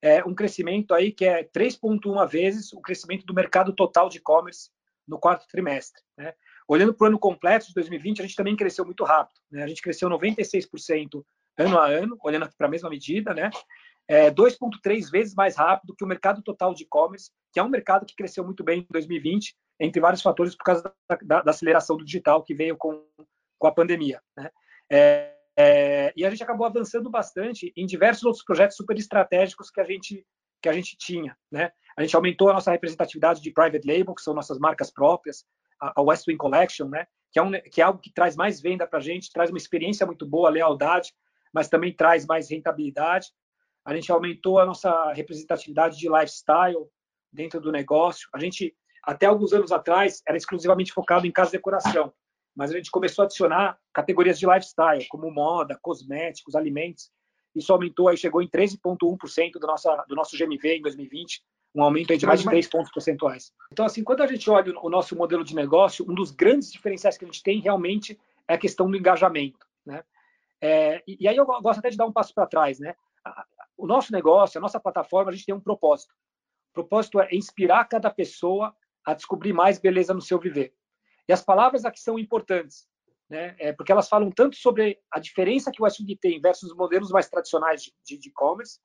é 0.00 0.24
um 0.24 0.34
crescimento 0.34 0.92
aí 0.92 1.12
que 1.12 1.24
é 1.24 1.44
3,1 1.44 2.28
vezes 2.28 2.72
o 2.72 2.80
crescimento 2.80 3.24
do 3.24 3.32
mercado 3.32 3.72
total 3.72 4.08
de 4.08 4.18
e-commerce 4.18 4.68
no 5.06 5.18
quarto 5.18 5.46
trimestre. 5.46 6.02
Né? 6.16 6.32
Olhando 6.66 6.92
para 6.92 7.04
o 7.04 7.08
ano 7.08 7.18
completo 7.18 7.68
de 7.68 7.74
2020, 7.74 8.20
a 8.20 8.22
gente 8.24 8.34
também 8.34 8.56
cresceu 8.56 8.84
muito 8.84 9.04
rápido. 9.04 9.38
Né? 9.50 9.62
A 9.62 9.66
gente 9.68 9.80
cresceu 9.80 10.10
96% 10.10 11.22
ano 11.56 11.78
a 11.78 11.86
ano, 11.86 12.18
olhando 12.24 12.50
para 12.56 12.66
a 12.66 12.70
mesma 12.70 12.90
medida, 12.90 13.34
né? 13.34 13.50
É 14.08 14.30
2,3 14.30 15.10
vezes 15.10 15.34
mais 15.34 15.56
rápido 15.56 15.94
que 15.96 16.04
o 16.04 16.08
mercado 16.08 16.42
total 16.42 16.74
de 16.74 16.84
e-commerce, 16.84 17.30
que 17.52 17.60
é 17.60 17.62
um 17.62 17.68
mercado 17.68 18.04
que 18.04 18.16
cresceu 18.16 18.44
muito 18.44 18.64
bem 18.64 18.80
em 18.80 18.86
2020, 18.90 19.54
entre 19.80 20.00
vários 20.00 20.22
fatores, 20.22 20.54
por 20.54 20.64
causa 20.64 20.82
da, 20.82 21.18
da, 21.22 21.42
da 21.42 21.50
aceleração 21.50 21.96
do 21.96 22.04
digital 22.04 22.42
que 22.42 22.54
veio 22.54 22.76
com, 22.76 23.04
com 23.58 23.66
a 23.66 23.72
pandemia. 23.72 24.20
Né? 24.36 24.50
É, 24.90 25.34
é, 25.56 26.12
e 26.16 26.24
a 26.24 26.30
gente 26.30 26.42
acabou 26.42 26.66
avançando 26.66 27.10
bastante 27.10 27.72
em 27.76 27.86
diversos 27.86 28.24
outros 28.24 28.44
projetos 28.44 28.76
super 28.76 28.96
estratégicos 28.96 29.70
que 29.70 29.80
a 29.80 29.84
gente 29.84 30.26
que 30.62 30.68
a 30.68 30.72
gente 30.72 30.96
tinha, 30.96 31.36
né? 31.50 31.72
A 31.96 32.02
gente 32.02 32.14
aumentou 32.14 32.48
a 32.48 32.52
nossa 32.52 32.70
representatividade 32.70 33.42
de 33.42 33.50
private 33.50 33.84
label, 33.84 34.14
que 34.14 34.22
são 34.22 34.32
nossas 34.32 34.60
marcas 34.60 34.92
próprias 34.92 35.44
a 35.82 36.00
West 36.00 36.28
Wing 36.28 36.36
Collection, 36.36 36.88
né? 36.88 37.06
Que 37.32 37.40
é, 37.40 37.42
um, 37.42 37.50
que 37.50 37.80
é 37.80 37.84
algo 37.84 37.98
que 37.98 38.12
traz 38.12 38.36
mais 38.36 38.60
venda 38.60 38.86
para 38.86 39.00
a 39.00 39.02
gente, 39.02 39.32
traz 39.32 39.50
uma 39.50 39.58
experiência 39.58 40.06
muito 40.06 40.24
boa, 40.24 40.48
lealdade, 40.48 41.12
mas 41.52 41.68
também 41.68 41.92
traz 41.92 42.24
mais 42.24 42.48
rentabilidade. 42.48 43.28
A 43.84 43.94
gente 43.94 44.10
aumentou 44.12 44.58
a 44.58 44.66
nossa 44.66 45.12
representatividade 45.12 45.98
de 45.98 46.08
lifestyle 46.08 46.86
dentro 47.32 47.60
do 47.60 47.72
negócio. 47.72 48.28
A 48.32 48.38
gente, 48.38 48.74
até 49.02 49.26
alguns 49.26 49.52
anos 49.52 49.72
atrás, 49.72 50.22
era 50.26 50.36
exclusivamente 50.36 50.92
focado 50.92 51.26
em 51.26 51.32
casa 51.32 51.50
de 51.50 51.56
decoração, 51.56 52.12
mas 52.54 52.70
a 52.70 52.76
gente 52.76 52.90
começou 52.90 53.22
a 53.22 53.26
adicionar 53.26 53.78
categorias 53.92 54.38
de 54.38 54.46
lifestyle, 54.46 55.06
como 55.08 55.30
moda, 55.30 55.78
cosméticos, 55.80 56.54
alimentos. 56.54 57.10
Isso 57.54 57.72
aumentou, 57.72 58.08
aí 58.08 58.16
chegou 58.16 58.40
em 58.40 58.48
13,1% 58.48 59.52
do, 59.58 59.66
nossa, 59.66 60.04
do 60.08 60.14
nosso 60.14 60.36
GMV 60.36 60.76
em 60.76 60.82
2020, 60.82 61.42
um 61.74 61.82
aumento 61.82 62.16
de 62.16 62.26
mais 62.26 62.40
de 62.40 62.46
3 62.46 62.68
pontos 62.68 62.92
percentuais. 62.92 63.52
Então, 63.72 63.84
assim, 63.84 64.04
quando 64.04 64.22
a 64.22 64.26
gente 64.26 64.48
olha 64.50 64.72
o 64.78 64.90
nosso 64.90 65.16
modelo 65.16 65.42
de 65.42 65.54
negócio, 65.54 66.04
um 66.08 66.14
dos 66.14 66.30
grandes 66.30 66.70
diferenciais 66.70 67.16
que 67.16 67.24
a 67.24 67.28
gente 67.28 67.42
tem 67.42 67.60
realmente 67.60 68.18
é 68.46 68.54
a 68.54 68.58
questão 68.58 68.90
do 68.90 68.96
engajamento, 68.96 69.66
né? 69.84 70.02
É, 70.60 71.02
e, 71.08 71.16
e, 71.20 71.28
aí 71.28 71.36
eu 71.36 71.44
gosto 71.44 71.80
até 71.80 71.90
de 71.90 71.96
dar 71.96 72.06
um 72.06 72.12
passo 72.12 72.32
para 72.32 72.46
trás, 72.46 72.78
né? 72.78 72.94
O 73.76 73.86
nosso 73.86 74.12
negócio, 74.12 74.58
a 74.58 74.60
nossa 74.60 74.80
plataforma, 74.80 75.30
a 75.30 75.34
gente 75.34 75.46
tem 75.46 75.54
um 75.54 75.60
propósito. 75.60 76.14
O 76.70 76.74
propósito 76.74 77.20
é 77.20 77.28
inspirar 77.32 77.84
cada 77.86 78.10
pessoa 78.10 78.74
a 79.04 79.14
descobrir 79.14 79.52
mais 79.52 79.78
beleza 79.78 80.14
no 80.14 80.20
seu 80.20 80.38
viver. 80.38 80.74
E 81.28 81.32
as 81.32 81.42
palavras 81.42 81.84
aqui 81.84 82.00
são 82.00 82.18
importantes, 82.18 82.88
né? 83.28 83.54
É 83.58 83.72
porque 83.72 83.92
elas 83.92 84.08
falam 84.08 84.30
tanto 84.30 84.56
sobre 84.56 84.98
a 85.10 85.18
diferença 85.18 85.70
que 85.70 85.82
o 85.82 85.88
SUG 85.88 86.16
tem 86.16 86.40
versus 86.40 86.70
os 86.70 86.76
modelos 86.76 87.10
mais 87.10 87.28
tradicionais 87.28 87.82
de 88.04 88.28
e-commerce, 88.28 88.78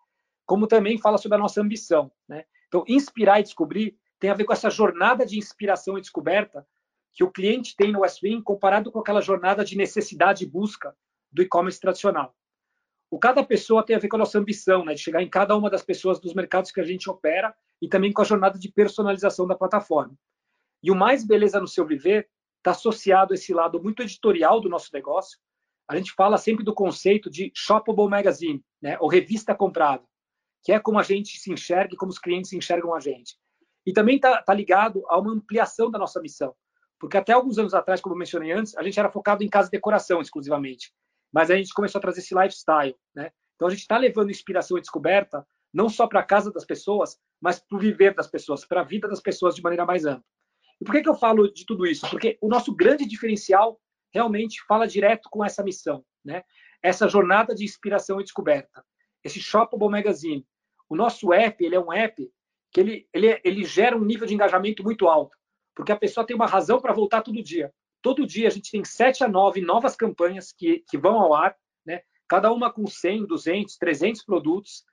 como 0.46 0.68
também 0.68 0.98
fala 0.98 1.18
sobre 1.18 1.38
a 1.38 1.42
nossa 1.42 1.62
ambição, 1.62 2.12
né? 2.28 2.46
Então, 2.68 2.84
inspirar 2.88 3.40
e 3.40 3.44
descobrir 3.44 3.98
tem 4.20 4.30
a 4.30 4.34
ver 4.34 4.46
com 4.46 4.54
essa 4.54 4.70
jornada 4.70 5.26
de 5.26 5.38
inspiração 5.38 5.98
e 5.98 6.02
descoberta 6.02 6.66
que 7.14 7.24
o 7.24 7.32
cliente 7.32 7.76
tem 7.76 7.92
no 7.92 8.02
Westwing 8.02 8.42
comparado 8.42 8.92
com 8.92 9.00
aquela 9.00 9.22
jornada 9.22 9.64
de 9.64 9.76
necessidade 9.76 10.44
e 10.44 10.48
busca 10.48 10.96
do 11.32 11.42
e-commerce 11.42 11.80
tradicional. 11.80 12.36
O 13.10 13.18
cada 13.18 13.44
pessoa 13.44 13.86
tem 13.86 13.96
a 13.96 14.00
ver 14.00 14.08
com 14.08 14.18
a 14.18 14.20
nossa 14.20 14.38
ambição, 14.38 14.84
né, 14.84 14.94
de 14.94 15.02
chegar 15.02 15.22
em 15.22 15.30
cada 15.30 15.56
uma 15.56 15.70
das 15.70 15.84
pessoas 15.84 16.20
dos 16.20 16.34
mercados 16.34 16.72
que 16.72 16.82
a 16.82 16.84
gente 16.84 17.10
opera 17.10 17.56
e 17.82 17.88
também 17.88 18.12
com 18.12 18.22
a 18.22 18.26
jornada 18.26 18.60
de 18.60 18.72
personalização 18.72 19.48
da 19.48 19.56
plataforma. 19.56 20.14
E 20.84 20.92
o 20.92 20.96
mais 20.96 21.26
beleza 21.26 21.60
no 21.60 21.68
seu 21.68 21.86
viver 21.86 22.30
está 22.58 22.72
associado 22.72 23.34
a 23.34 23.36
esse 23.36 23.54
lado 23.54 23.82
muito 23.82 24.02
editorial 24.02 24.60
do 24.60 24.70
nosso 24.70 24.90
negócio. 24.94 25.40
A 25.88 25.96
gente 25.96 26.12
fala 26.14 26.38
sempre 26.38 26.66
do 26.66 26.74
conceito 26.74 27.30
de 27.30 27.52
shoppable 27.56 28.10
magazine, 28.10 28.64
né, 28.82 28.98
ou 29.00 29.08
revista 29.08 29.56
comprada 29.56 30.04
que 30.68 30.74
é 30.74 30.80
como 30.82 31.00
a 31.00 31.04
gente 31.04 31.40
se 31.40 31.50
enxerga 31.50 31.94
e 31.94 31.98
como 31.98 32.12
os 32.12 32.20
clientes 32.20 32.52
enxergam 32.52 32.94
a 32.94 33.00
gente. 33.00 33.38
E 33.86 33.94
também 33.94 34.18
está 34.18 34.42
tá 34.42 34.54
ligado 34.54 35.02
a 35.08 35.18
uma 35.18 35.32
ampliação 35.32 35.90
da 35.90 35.98
nossa 35.98 36.20
missão. 36.20 36.54
Porque 37.00 37.16
até 37.16 37.32
alguns 37.32 37.58
anos 37.58 37.74
atrás, 37.74 38.02
como 38.02 38.18
mencionei 38.18 38.52
antes, 38.52 38.76
a 38.76 38.84
gente 38.84 39.00
era 39.00 39.10
focado 39.10 39.46
em 39.46 39.50
casa 39.50 39.68
de 39.68 39.78
decoração 39.78 40.20
exclusivamente. 40.20 40.92
Mas 41.32 41.52
a 41.52 41.56
gente 41.56 41.74
começou 41.74 42.00
a 42.00 42.02
trazer 42.02 42.20
esse 42.20 42.36
lifestyle. 42.36 42.96
Né? 43.16 43.32
Então 43.56 43.68
a 43.68 43.72
gente 43.72 43.82
está 43.82 43.98
levando 43.98 44.32
inspiração 44.32 44.78
e 44.78 44.82
descoberta 44.82 45.46
não 45.74 45.90
só 45.90 46.08
para 46.08 46.22
a 46.22 46.24
casa 46.24 46.52
das 46.52 46.66
pessoas, 46.66 47.18
mas 47.42 47.60
para 47.60 47.78
o 47.78 47.80
viver 47.80 48.14
das 48.14 48.28
pessoas, 48.28 48.66
para 48.66 48.82
a 48.82 48.84
vida 48.84 49.08
das 49.08 49.22
pessoas 49.22 49.56
de 49.56 49.62
maneira 49.62 49.86
mais 49.86 50.06
ampla. 50.06 50.24
E 50.80 50.86
por 50.86 50.92
que, 50.94 51.02
que 51.02 51.10
eu 51.10 51.16
falo 51.16 51.52
de 51.52 51.66
tudo 51.66 51.86
isso? 51.86 52.10
Porque 52.10 52.38
o 52.42 52.48
nosso 52.48 52.76
grande 52.76 53.06
diferencial 53.06 53.80
realmente 54.14 54.64
fala 54.68 54.88
direto 54.88 55.28
com 55.30 55.44
essa 55.44 55.64
missão, 55.64 56.04
né? 56.24 56.44
essa 56.82 57.08
jornada 57.08 57.54
de 57.54 57.64
inspiração 57.64 58.20
e 58.20 58.24
descoberta. 58.24 58.84
Esse 59.24 59.40
Shoppable 59.40 59.90
Magazine, 59.90 60.46
o 60.90 60.96
nosso 60.96 61.34
app, 61.34 61.64
ele 61.64 61.76
é 61.76 61.80
um 61.80 61.92
app 61.92 62.32
que 62.72 62.80
ele, 62.80 63.10
ele, 63.14 63.42
ele 63.44 63.64
gera 63.64 63.98
um 63.98 64.06
nível 64.06 64.28
de 64.28 64.34
engajamento 64.34 64.84
muito 64.84 65.08
alto, 65.08 65.36
porque 65.76 65.92
a 65.92 65.98
pessoa 65.98 66.26
tem 66.26 66.36
uma 66.36 66.46
razão 66.46 66.80
para 66.80 66.94
voltar 66.94 67.22
todo 67.22 67.44
dia. 67.44 67.74
Todo 68.08 68.26
dia 68.26 68.48
a 68.48 68.52
gente 68.52 68.72
tem 68.72 68.86
7 68.86 69.26
a 69.26 69.28
9 69.28 69.60
novas 69.60 69.94
campanhas 69.94 70.54
que, 70.54 70.82
que 70.90 70.98
vão 70.98 71.20
ao 71.20 71.34
ar, 71.34 71.58
né? 71.86 72.04
cada 72.26 72.50
uma 72.54 72.72
com 72.72 72.88
100, 72.88 73.26
200, 73.26 73.76
300 73.76 74.24
produtos. 74.24 74.86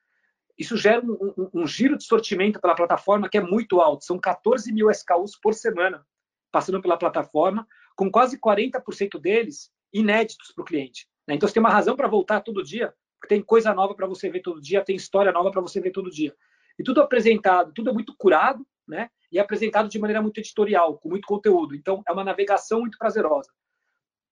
Isso 0.58 0.76
gera 0.76 1.00
um, 1.00 1.12
um, 1.38 1.62
um 1.62 1.64
giro 1.64 1.96
de 1.96 2.02
sortimento 2.02 2.60
pela 2.60 2.74
plataforma 2.74 3.28
que 3.28 3.38
é 3.38 3.40
muito 3.40 3.80
alto. 3.80 4.04
São 4.04 4.18
14 4.18 4.72
mil 4.72 4.90
SKUs 4.90 5.38
por 5.40 5.54
semana 5.54 6.04
passando 6.50 6.82
pela 6.82 6.96
plataforma, 6.96 7.68
com 7.94 8.10
quase 8.10 8.36
40% 8.36 9.20
deles 9.20 9.70
inéditos 9.92 10.50
para 10.50 10.62
o 10.62 10.64
cliente. 10.64 11.06
Né? 11.24 11.36
Então, 11.36 11.48
você 11.48 11.54
tem 11.54 11.62
uma 11.62 11.70
razão 11.70 11.94
para 11.94 12.08
voltar 12.08 12.40
todo 12.40 12.64
dia, 12.64 12.92
tem 13.28 13.40
coisa 13.40 13.72
nova 13.72 13.94
para 13.94 14.08
você 14.08 14.28
ver 14.28 14.40
todo 14.40 14.60
dia, 14.60 14.84
tem 14.84 14.96
história 14.96 15.30
nova 15.30 15.52
para 15.52 15.60
você 15.60 15.80
ver 15.80 15.92
todo 15.92 16.10
dia. 16.10 16.34
E 16.76 16.82
tudo 16.82 17.00
apresentado, 17.00 17.72
tudo 17.72 17.90
é 17.90 17.92
muito 17.92 18.12
curado, 18.18 18.66
né? 18.88 19.08
E 19.34 19.38
é 19.38 19.40
apresentado 19.40 19.88
de 19.88 19.98
maneira 19.98 20.22
muito 20.22 20.38
editorial, 20.38 20.96
com 20.96 21.08
muito 21.08 21.26
conteúdo. 21.26 21.74
Então, 21.74 22.04
é 22.06 22.12
uma 22.12 22.22
navegação 22.22 22.82
muito 22.82 22.96
prazerosa. 22.96 23.50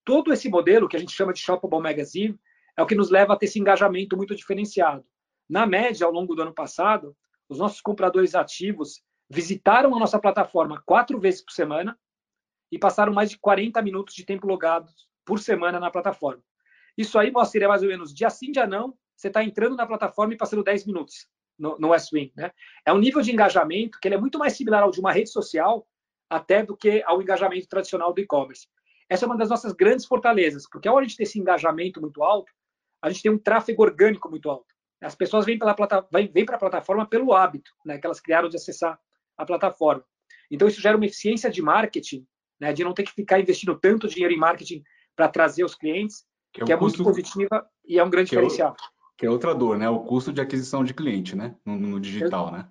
Todo 0.04 0.32
esse 0.32 0.48
modelo, 0.48 0.88
que 0.88 0.96
a 0.96 1.00
gente 1.00 1.10
chama 1.10 1.32
de 1.32 1.40
Shoppable 1.40 1.82
Magazine, 1.82 2.38
é 2.76 2.82
o 2.82 2.86
que 2.86 2.94
nos 2.94 3.10
leva 3.10 3.32
a 3.32 3.36
ter 3.36 3.46
esse 3.46 3.58
engajamento 3.58 4.16
muito 4.16 4.32
diferenciado. 4.32 5.04
Na 5.48 5.66
média, 5.66 6.06
ao 6.06 6.12
longo 6.12 6.36
do 6.36 6.42
ano 6.42 6.54
passado, 6.54 7.16
os 7.48 7.58
nossos 7.58 7.80
compradores 7.80 8.36
ativos 8.36 9.02
visitaram 9.28 9.92
a 9.92 9.98
nossa 9.98 10.20
plataforma 10.20 10.80
quatro 10.86 11.18
vezes 11.18 11.42
por 11.42 11.52
semana 11.52 11.98
e 12.70 12.78
passaram 12.78 13.12
mais 13.12 13.28
de 13.28 13.38
40 13.38 13.82
minutos 13.82 14.14
de 14.14 14.24
tempo 14.24 14.46
logados 14.46 15.08
por 15.24 15.40
semana 15.40 15.80
na 15.80 15.90
plataforma. 15.90 16.44
Isso 16.96 17.18
aí 17.18 17.32
mostra 17.32 17.66
mais 17.66 17.82
ou 17.82 17.88
menos 17.88 18.14
dia 18.14 18.30
sim, 18.30 18.52
dia 18.52 18.68
não, 18.68 18.96
você 19.16 19.26
está 19.26 19.42
entrando 19.42 19.74
na 19.74 19.84
plataforma 19.84 20.32
e 20.32 20.36
passando 20.36 20.62
10 20.62 20.86
minutos 20.86 21.28
no, 21.58 21.78
no 21.78 21.90
Westwing. 21.90 22.32
Né? 22.36 22.50
É 22.84 22.92
um 22.92 22.98
nível 22.98 23.22
de 23.22 23.32
engajamento 23.32 23.98
que 24.00 24.08
ele 24.08 24.14
é 24.14 24.18
muito 24.18 24.38
mais 24.38 24.54
similar 24.54 24.82
ao 24.82 24.90
de 24.90 25.00
uma 25.00 25.12
rede 25.12 25.30
social 25.30 25.86
até 26.28 26.62
do 26.62 26.76
que 26.76 27.02
ao 27.04 27.20
engajamento 27.20 27.68
tradicional 27.68 28.12
do 28.12 28.20
e-commerce. 28.20 28.66
Essa 29.08 29.24
é 29.24 29.26
uma 29.26 29.36
das 29.36 29.50
nossas 29.50 29.72
grandes 29.72 30.06
fortalezas, 30.06 30.66
porque 30.68 30.88
ao 30.88 30.98
a 30.98 31.02
gente 31.02 31.16
ter 31.16 31.24
esse 31.24 31.38
engajamento 31.38 32.00
muito 32.00 32.22
alto, 32.22 32.50
a 33.02 33.10
gente 33.10 33.22
tem 33.22 33.30
um 33.30 33.38
tráfego 33.38 33.82
orgânico 33.82 34.30
muito 34.30 34.48
alto. 34.48 34.72
As 35.02 35.14
pessoas 35.14 35.44
vêm 35.44 35.58
para 35.58 35.72
a 35.72 36.58
plataforma 36.58 37.06
pelo 37.06 37.34
hábito 37.34 37.70
né, 37.84 37.98
que 37.98 38.06
elas 38.06 38.20
criaram 38.20 38.48
de 38.48 38.56
acessar 38.56 38.98
a 39.36 39.44
plataforma. 39.44 40.04
Então, 40.50 40.68
isso 40.68 40.80
gera 40.80 40.96
uma 40.96 41.06
eficiência 41.06 41.50
de 41.50 41.60
marketing, 41.60 42.26
né, 42.60 42.72
de 42.72 42.84
não 42.84 42.94
ter 42.94 43.02
que 43.02 43.12
ficar 43.12 43.40
investindo 43.40 43.78
tanto 43.78 44.06
dinheiro 44.06 44.32
em 44.32 44.38
marketing 44.38 44.82
para 45.16 45.28
trazer 45.28 45.64
os 45.64 45.74
clientes, 45.74 46.24
que 46.52 46.62
é, 46.62 46.66
que 46.66 46.72
é 46.72 46.76
custo... 46.76 47.02
muito 47.02 47.10
positiva 47.10 47.68
e 47.84 47.98
é 47.98 48.04
um 48.04 48.10
grande 48.10 48.30
que 48.30 48.36
diferencial. 48.36 48.70
É 48.70 48.72
o... 48.72 49.01
Que 49.22 49.26
é 49.28 49.30
outra 49.30 49.54
dor, 49.54 49.78
né? 49.78 49.88
O 49.88 50.00
custo 50.00 50.32
de 50.32 50.40
aquisição 50.40 50.82
de 50.82 50.92
cliente, 50.92 51.36
né? 51.36 51.54
No, 51.64 51.78
no 51.78 52.00
digital, 52.00 52.50
né? 52.50 52.68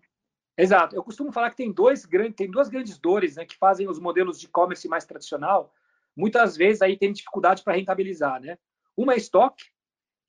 Exato. 0.57 0.93
Eu 0.93 1.01
costumo 1.01 1.31
falar 1.31 1.49
que 1.49 1.55
tem, 1.55 1.71
dois 1.71 2.05
tem 2.35 2.51
duas 2.51 2.67
grandes 2.67 2.99
dores 2.99 3.37
né, 3.37 3.45
que 3.45 3.55
fazem 3.55 3.87
os 3.87 3.97
modelos 3.97 4.37
de 4.37 4.47
e-commerce 4.47 4.85
mais 4.89 5.05
tradicional, 5.05 5.73
muitas 6.13 6.57
vezes 6.57 6.81
aí 6.81 6.97
tem 6.97 7.13
dificuldade 7.13 7.63
para 7.63 7.75
rentabilizar, 7.75 8.41
né? 8.41 8.57
Uma 8.97 9.13
é 9.13 9.15
estoque 9.15 9.63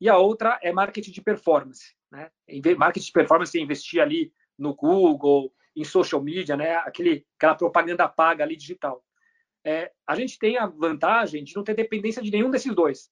e 0.00 0.08
a 0.08 0.16
outra 0.16 0.60
é 0.62 0.72
marketing 0.72 1.10
de 1.10 1.20
performance, 1.20 1.92
né? 2.08 2.30
Marketing 2.78 3.06
de 3.06 3.12
performance 3.12 3.58
é 3.58 3.60
investir 3.60 4.00
ali 4.00 4.32
no 4.56 4.76
Google, 4.76 5.52
em 5.74 5.82
social 5.82 6.22
media, 6.22 6.56
né? 6.56 6.76
Aquele, 6.76 7.26
aquela 7.36 7.56
propaganda 7.56 8.08
paga 8.08 8.44
ali 8.44 8.54
digital. 8.54 9.04
É, 9.64 9.90
a 10.06 10.14
gente 10.14 10.38
tem 10.38 10.56
a 10.56 10.66
vantagem 10.66 11.42
de 11.42 11.56
não 11.56 11.64
ter 11.64 11.74
dependência 11.74 12.22
de 12.22 12.30
nenhum 12.30 12.48
desses 12.48 12.72
dois. 12.72 13.10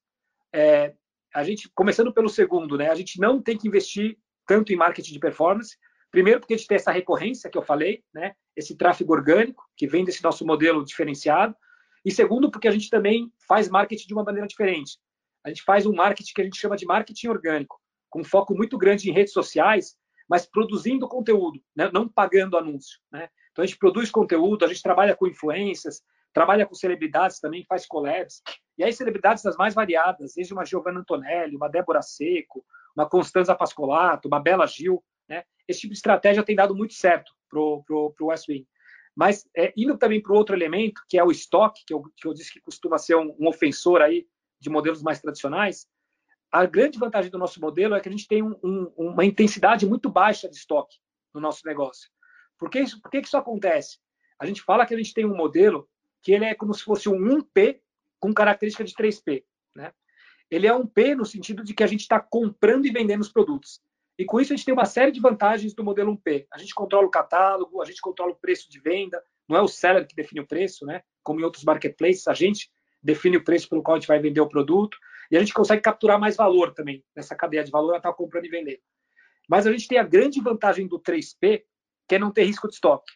É, 0.53 0.95
a 1.35 1.43
gente, 1.45 1.71
começando 1.75 2.13
pelo 2.13 2.29
segundo, 2.29 2.77
né? 2.77 2.91
A 2.91 2.95
gente 2.95 3.21
não 3.21 3.41
tem 3.41 3.57
que 3.57 3.69
investir 3.69 4.19
tanto 4.47 4.73
em 4.73 4.77
marketing 4.77 5.13
de 5.13 5.19
performance. 5.19 5.77
Primeiro, 6.11 6.41
porque 6.41 6.55
a 6.55 6.57
gente 6.57 6.67
tem 6.67 6.77
essa 6.77 6.91
recorrência 6.91 7.49
que 7.49 7.57
eu 7.57 7.63
falei, 7.63 8.03
né? 8.13 8.35
Esse 8.57 8.77
tráfego 8.77 9.13
orgânico 9.13 9.65
que 9.77 9.87
vem 9.87 10.05
desse 10.05 10.23
nosso 10.23 10.45
modelo 10.45 10.85
diferenciado. 10.85 11.55
E 12.05 12.11
segundo, 12.11 12.51
porque 12.51 12.67
a 12.67 12.71
gente 12.73 12.91
também 12.91 13.33
faz 13.47 13.69
marketing 13.69 14.09
de 14.09 14.15
uma 14.15 14.25
maneira 14.25 14.49
diferente. 14.49 14.99
A 15.45 15.49
gente 15.49 15.63
faz 15.63 15.87
um 15.87 15.95
marketing 15.95 16.33
que 16.35 16.41
a 16.41 16.45
gente 16.45 16.59
chama 16.59 16.77
de 16.77 16.87
marketing 16.87 17.29
orgânico, 17.29 17.81
com 18.09 18.25
foco 18.25 18.55
muito 18.55 18.77
grande 18.77 19.09
em 19.09 19.13
redes 19.13 19.33
sociais, 19.33 19.97
mas 20.29 20.47
produzindo 20.47 21.09
conteúdo, 21.09 21.61
né? 21.75 21.91
não 21.93 22.09
pagando 22.09 22.57
anúncio. 22.57 22.99
Né? 23.11 23.29
Então 23.51 23.63
a 23.63 23.67
gente 23.67 23.79
produz 23.79 24.11
conteúdo, 24.11 24.65
a 24.65 24.69
gente 24.69 24.83
trabalha 24.83 25.15
com 25.15 25.27
influências, 25.27 26.03
trabalha 26.33 26.67
com 26.67 26.75
celebridades 26.75 27.41
também, 27.41 27.65
faz 27.69 27.87
collabs. 27.87 28.43
E 28.79 28.85
aí 28.85 28.93
celebridades 28.93 29.43
das 29.43 29.57
mais 29.57 29.75
variadas, 29.75 30.35
desde 30.35 30.53
uma 30.53 30.65
Giovanna 30.65 31.01
Antonelli, 31.01 31.57
uma 31.57 31.69
Débora 31.69 32.03
Seco, 32.03 32.65
uma 32.97 33.09
Constanza 33.09 33.55
Pascolato, 33.55 34.29
uma 34.29 34.41
Bela 34.41 34.67
Gil. 34.67 35.03
Né? 35.29 35.45
Esse 35.67 35.81
tipo 35.81 35.93
de 35.93 35.99
estratégia 35.99 36.43
tem 36.43 36.57
dado 36.57 36.75
muito 36.75 36.95
certo 36.95 37.33
para 37.49 37.61
o 37.61 38.15
West 38.23 38.49
Wing. 38.49 38.67
Mas 39.15 39.49
é, 39.57 39.73
indo 39.77 39.99
também 39.99 40.23
para 40.23 40.33
o 40.33 40.37
outro 40.37 40.55
elemento, 40.55 41.03
que 41.09 41.19
é 41.19 41.25
o 41.25 41.31
estoque, 41.31 41.85
que 41.87 41.93
eu, 41.93 42.03
que 42.17 42.27
eu 42.27 42.33
disse 42.33 42.53
que 42.53 42.61
costuma 42.61 42.97
ser 42.97 43.17
um, 43.17 43.35
um, 43.39 43.49
ofensor 43.49 44.01
aí 44.01 44.27
de 44.61 44.71
modelos 44.71 45.03
mais 45.03 45.21
tradicionais, 45.21 45.87
a 46.51 46.65
grande 46.67 46.99
vantagem 46.99 47.31
do 47.31 47.39
nosso 47.39 47.61
modelo 47.61 47.95
é 47.95 48.01
que 48.01 48.09
a 48.09 48.13
gente 48.13 48.27
tem 48.27 48.43
um, 48.43 48.57
um, 48.63 48.93
uma 48.97 49.25
intensidade 49.25 49.87
muito 49.87 50.11
baixa 50.11 50.49
de 50.49 50.57
estoque 50.57 50.97
no 51.35 51.41
nosso 51.41 51.67
negócio. 51.67 52.09
Por 52.59 52.69
que, 52.71 52.81
isso, 52.81 53.01
por 53.01 53.11
que 53.11 53.19
isso 53.19 53.37
acontece? 53.37 53.99
A 54.39 54.47
gente 54.47 54.63
fala 54.63 54.85
que 54.85 54.95
a 54.95 54.97
gente 54.97 55.15
tem 55.15 55.25
um 55.25 55.37
modelo 55.37 55.89
que 56.23 56.33
ele 56.33 56.45
é 56.45 56.55
como 56.55 56.75
se 56.75 56.83
fosse 56.83 57.09
um 57.09 57.19
1P 57.19 57.81
com 58.19 58.33
característica 58.35 58.85
de 58.85 58.95
3P. 58.95 59.45
Né? 59.75 59.93
Ele 60.51 60.67
é 60.67 60.75
um 60.75 60.87
P 60.87 61.15
no 61.15 61.25
sentido 61.25 61.65
de 61.65 61.75
que 61.75 61.83
a 61.83 61.87
gente 61.87 62.01
está 62.01 62.21
comprando 62.21 62.87
e 62.87 62.91
vendendo 62.91 63.21
os 63.21 63.33
produtos. 63.33 63.81
E 64.19 64.25
com 64.25 64.39
isso 64.39 64.53
a 64.53 64.57
gente 64.57 64.67
tem 64.67 64.75
uma 64.75 64.85
série 64.85 65.11
de 65.11 65.21
vantagens 65.21 65.73
do 65.73 65.83
modelo 65.83 66.15
1P. 66.15 66.47
A 66.53 66.59
gente 66.59 66.75
controla 66.75 67.07
o 67.07 67.11
catálogo, 67.11 67.81
a 67.81 67.87
gente 67.87 68.01
controla 68.03 68.33
o 68.33 68.37
preço 68.37 68.71
de 68.71 68.79
venda, 68.79 69.23
não 69.49 69.57
é 69.57 69.63
o 69.63 69.69
seller 69.69 70.07
que 70.07 70.15
define 70.15 70.41
o 70.41 70.47
preço, 70.47 70.85
né? 70.85 71.03
Como 71.23 71.41
em 71.41 71.43
outros 71.43 71.65
marketplaces, 71.65 72.29
a 72.29 72.35
gente 72.35 72.71
define 73.03 73.39
o 73.39 73.45
preço 73.45 73.69
pelo 73.69 73.83
qual 73.83 73.97
a 73.97 73.99
gente 73.99 74.09
vai 74.09 74.19
vender 74.19 74.41
o 74.41 74.49
produto 74.49 74.99
e 75.31 75.37
a 75.37 75.41
gente 75.41 75.55
consegue 75.55 75.81
capturar 75.81 76.21
mais 76.21 76.37
valor 76.37 76.75
também 76.75 77.03
nessa 77.17 77.35
cadeia 77.35 77.65
de 77.65 77.71
valor, 77.71 77.97
estar 77.97 78.11
tá 78.11 78.15
comprando 78.15 78.45
e 78.45 78.51
vendendo. 78.51 78.81
Mas 79.49 79.67
a 79.67 79.73
gente 79.73 79.89
tem 79.89 79.99
a 79.99 80.03
grande 80.03 80.41
vantagem 80.41 80.87
do 80.87 81.01
3P, 81.01 81.65
que 82.07 82.15
é 82.15 82.19
não 82.19 82.31
ter 82.31 82.45
risco 82.45 82.69
de 82.69 82.75
estoque. 82.75 83.13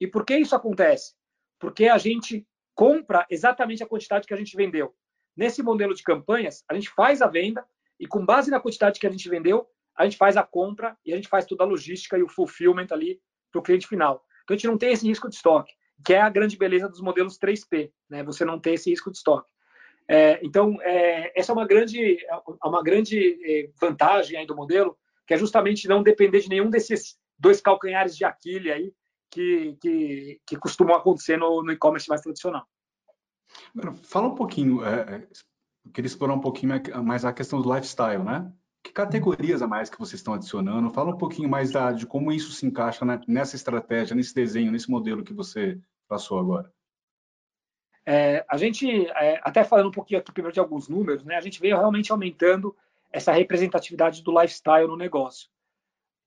E 0.00 0.06
por 0.06 0.24
que 0.24 0.36
isso 0.36 0.54
acontece? 0.54 1.14
Porque 1.58 1.86
a 1.88 1.98
gente 1.98 2.46
compra 2.74 3.26
exatamente 3.28 3.82
a 3.82 3.86
quantidade 3.86 4.26
que 4.26 4.34
a 4.34 4.36
gente 4.36 4.56
vendeu. 4.56 4.94
Nesse 5.36 5.62
modelo 5.62 5.94
de 5.94 6.02
campanhas, 6.02 6.64
a 6.68 6.74
gente 6.74 6.90
faz 6.90 7.20
a 7.20 7.26
venda 7.26 7.66
e 7.98 8.06
com 8.06 8.24
base 8.24 8.50
na 8.50 8.60
quantidade 8.60 9.00
que 9.00 9.06
a 9.06 9.10
gente 9.10 9.28
vendeu, 9.28 9.66
a 9.96 10.04
gente 10.04 10.16
faz 10.16 10.36
a 10.36 10.44
compra 10.44 10.96
e 11.04 11.12
a 11.12 11.16
gente 11.16 11.28
faz 11.28 11.44
toda 11.44 11.64
a 11.64 11.66
logística 11.66 12.16
e 12.16 12.22
o 12.22 12.28
fulfillment 12.28 12.86
ali 12.90 13.20
para 13.50 13.58
o 13.58 13.62
cliente 13.62 13.86
final. 13.86 14.24
Então 14.44 14.54
a 14.54 14.56
gente 14.56 14.68
não 14.68 14.78
tem 14.78 14.92
esse 14.92 15.06
risco 15.06 15.28
de 15.28 15.34
estoque, 15.34 15.72
que 16.04 16.14
é 16.14 16.20
a 16.20 16.30
grande 16.30 16.56
beleza 16.56 16.88
dos 16.88 17.00
modelos 17.00 17.38
3P, 17.38 17.90
né? 18.08 18.22
Você 18.22 18.44
não 18.44 18.60
tem 18.60 18.74
esse 18.74 18.90
risco 18.90 19.10
de 19.10 19.18
estoque. 19.18 19.50
É, 20.06 20.38
então 20.42 20.80
é, 20.82 21.32
essa 21.38 21.52
é 21.52 21.54
uma 21.54 21.66
grande, 21.66 22.18
é 22.24 22.66
uma 22.66 22.82
grande 22.82 23.38
é, 23.44 23.70
vantagem 23.80 24.38
aí 24.38 24.46
do 24.46 24.56
modelo, 24.56 24.96
que 25.26 25.34
é 25.34 25.36
justamente 25.36 25.88
não 25.88 26.02
depender 26.02 26.40
de 26.40 26.48
nenhum 26.48 26.70
desses 26.70 27.18
dois 27.38 27.60
calcanhares 27.60 28.16
de 28.16 28.24
Aquiles 28.24 28.72
aí 28.72 28.92
que, 29.30 29.76
que, 29.80 30.40
que 30.46 30.56
costumam 30.56 30.96
acontecer 30.96 31.36
no, 31.36 31.62
no 31.62 31.72
e-commerce 31.72 32.08
mais 32.08 32.20
tradicional. 32.20 32.66
Fala 34.04 34.28
um 34.28 34.34
pouquinho, 34.34 34.84
é, 34.84 35.16
é, 35.16 35.28
eu 35.84 35.92
queria 35.92 36.06
explorar 36.06 36.34
um 36.34 36.40
pouquinho 36.40 36.74
mais 37.02 37.24
a 37.24 37.32
questão 37.32 37.60
do 37.60 37.72
lifestyle, 37.72 38.22
né? 38.22 38.52
Que 38.82 38.92
categorias 38.92 39.62
a 39.62 39.66
mais 39.66 39.90
que 39.90 39.98
vocês 39.98 40.20
estão 40.20 40.34
adicionando? 40.34 40.90
Fala 40.90 41.10
um 41.10 41.18
pouquinho 41.18 41.48
mais 41.48 41.70
da, 41.70 41.92
de 41.92 42.06
como 42.06 42.32
isso 42.32 42.52
se 42.52 42.66
encaixa 42.66 43.04
né, 43.04 43.20
nessa 43.26 43.56
estratégia, 43.56 44.14
nesse 44.14 44.34
desenho, 44.34 44.70
nesse 44.70 44.90
modelo 44.90 45.24
que 45.24 45.32
você 45.32 45.80
passou 46.06 46.38
agora. 46.38 46.72
É, 48.06 48.44
a 48.48 48.56
gente, 48.56 49.06
é, 49.08 49.40
até 49.42 49.64
falando 49.64 49.88
um 49.88 49.92
pouquinho 49.92 50.20
aqui 50.20 50.32
primeiro 50.32 50.54
de 50.54 50.60
alguns 50.60 50.88
números, 50.88 51.24
né, 51.24 51.36
a 51.36 51.40
gente 51.40 51.60
veio 51.60 51.76
realmente 51.76 52.10
aumentando 52.10 52.74
essa 53.10 53.32
representatividade 53.32 54.22
do 54.22 54.30
lifestyle 54.30 54.86
no 54.86 54.96
negócio. 54.96 55.50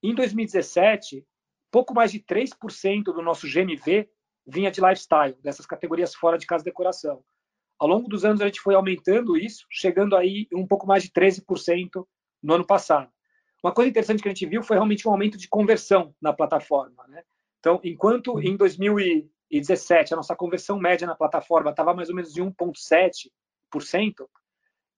Em 0.03 0.13
2017, 0.13 1.25
pouco 1.71 1.93
mais 1.93 2.11
de 2.11 2.19
3% 2.19 3.03
do 3.05 3.21
nosso 3.21 3.47
GMV 3.47 4.09
vinha 4.45 4.69
de 4.69 4.81
lifestyle, 4.81 5.37
dessas 5.41 5.65
categorias 5.65 6.13
fora 6.13 6.37
de 6.37 6.45
casa 6.45 6.63
e 6.63 6.65
decoração. 6.65 7.23
Ao 7.79 7.87
longo 7.87 8.07
dos 8.07 8.25
anos, 8.25 8.41
a 8.41 8.45
gente 8.45 8.59
foi 8.59 8.75
aumentando 8.75 9.37
isso, 9.37 9.65
chegando 9.69 10.15
aí 10.15 10.47
um 10.53 10.67
pouco 10.67 10.85
mais 10.85 11.03
de 11.03 11.09
13% 11.09 12.05
no 12.43 12.53
ano 12.53 12.65
passado. 12.65 13.09
Uma 13.63 13.73
coisa 13.73 13.89
interessante 13.89 14.21
que 14.21 14.27
a 14.27 14.31
gente 14.31 14.45
viu 14.45 14.61
foi 14.61 14.75
realmente 14.75 15.07
um 15.07 15.11
aumento 15.11 15.37
de 15.37 15.47
conversão 15.47 16.13
na 16.21 16.33
plataforma. 16.33 17.07
Né? 17.07 17.23
Então, 17.59 17.79
enquanto 17.83 18.39
em 18.39 18.57
2017 18.57 20.13
a 20.13 20.17
nossa 20.17 20.35
conversão 20.35 20.79
média 20.79 21.07
na 21.07 21.15
plataforma 21.15 21.69
estava 21.69 21.93
mais 21.93 22.09
ou 22.09 22.15
menos 22.15 22.33
de 22.33 22.41
1,7%, 22.41 23.29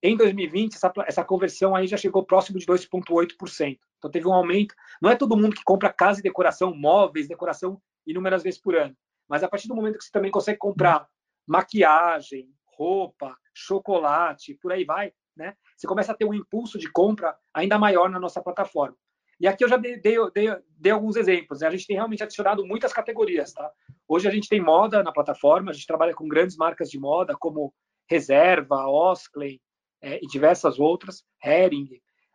em 0.03 0.17
2020 0.17 0.75
essa, 0.75 0.91
essa 1.07 1.23
conversão 1.23 1.73
aí 1.73 1.87
já 1.87 1.95
chegou 1.95 2.25
próximo 2.25 2.59
de 2.59 2.65
2,8%. 2.65 3.79
Então 3.97 4.11
teve 4.11 4.27
um 4.27 4.33
aumento. 4.33 4.75
Não 5.01 5.09
é 5.09 5.15
todo 5.15 5.37
mundo 5.37 5.55
que 5.55 5.63
compra 5.63 5.93
casa 5.93 6.19
e 6.19 6.23
decoração, 6.23 6.75
móveis, 6.75 7.29
decoração 7.29 7.81
inúmeras 8.05 8.43
vezes 8.43 8.59
por 8.59 8.75
ano. 8.75 8.93
Mas 9.29 9.43
a 9.43 9.47
partir 9.47 9.69
do 9.69 9.75
momento 9.75 9.97
que 9.97 10.03
você 10.03 10.11
também 10.11 10.29
consegue 10.29 10.59
comprar 10.59 11.07
maquiagem, 11.47 12.49
roupa, 12.65 13.37
chocolate, 13.53 14.55
por 14.61 14.73
aí 14.73 14.83
vai, 14.83 15.13
né? 15.37 15.55
Você 15.77 15.87
começa 15.87 16.11
a 16.11 16.15
ter 16.15 16.25
um 16.25 16.33
impulso 16.33 16.77
de 16.77 16.91
compra 16.91 17.33
ainda 17.53 17.79
maior 17.79 18.09
na 18.09 18.19
nossa 18.19 18.41
plataforma. 18.41 18.97
E 19.39 19.47
aqui 19.47 19.63
eu 19.63 19.69
já 19.69 19.77
dei, 19.77 19.99
dei, 19.99 20.17
dei, 20.33 20.55
dei 20.77 20.91
alguns 20.91 21.15
exemplos. 21.15 21.61
Né? 21.61 21.67
A 21.67 21.71
gente 21.71 21.87
tem 21.87 21.95
realmente 21.95 22.23
adicionado 22.23 22.65
muitas 22.65 22.91
categorias, 22.91 23.53
tá? 23.53 23.71
Hoje 24.07 24.27
a 24.27 24.31
gente 24.31 24.49
tem 24.49 24.61
moda 24.61 25.01
na 25.01 25.11
plataforma, 25.11 25.71
a 25.71 25.73
gente 25.73 25.87
trabalha 25.87 26.13
com 26.13 26.27
grandes 26.27 26.57
marcas 26.57 26.89
de 26.89 26.99
moda 26.99 27.35
como 27.37 27.73
Reserva, 28.07 28.85
Oskley 28.87 29.61
é, 30.03 30.19
e 30.21 30.27
diversas 30.27 30.79
outras, 30.79 31.23
Hering. 31.43 31.89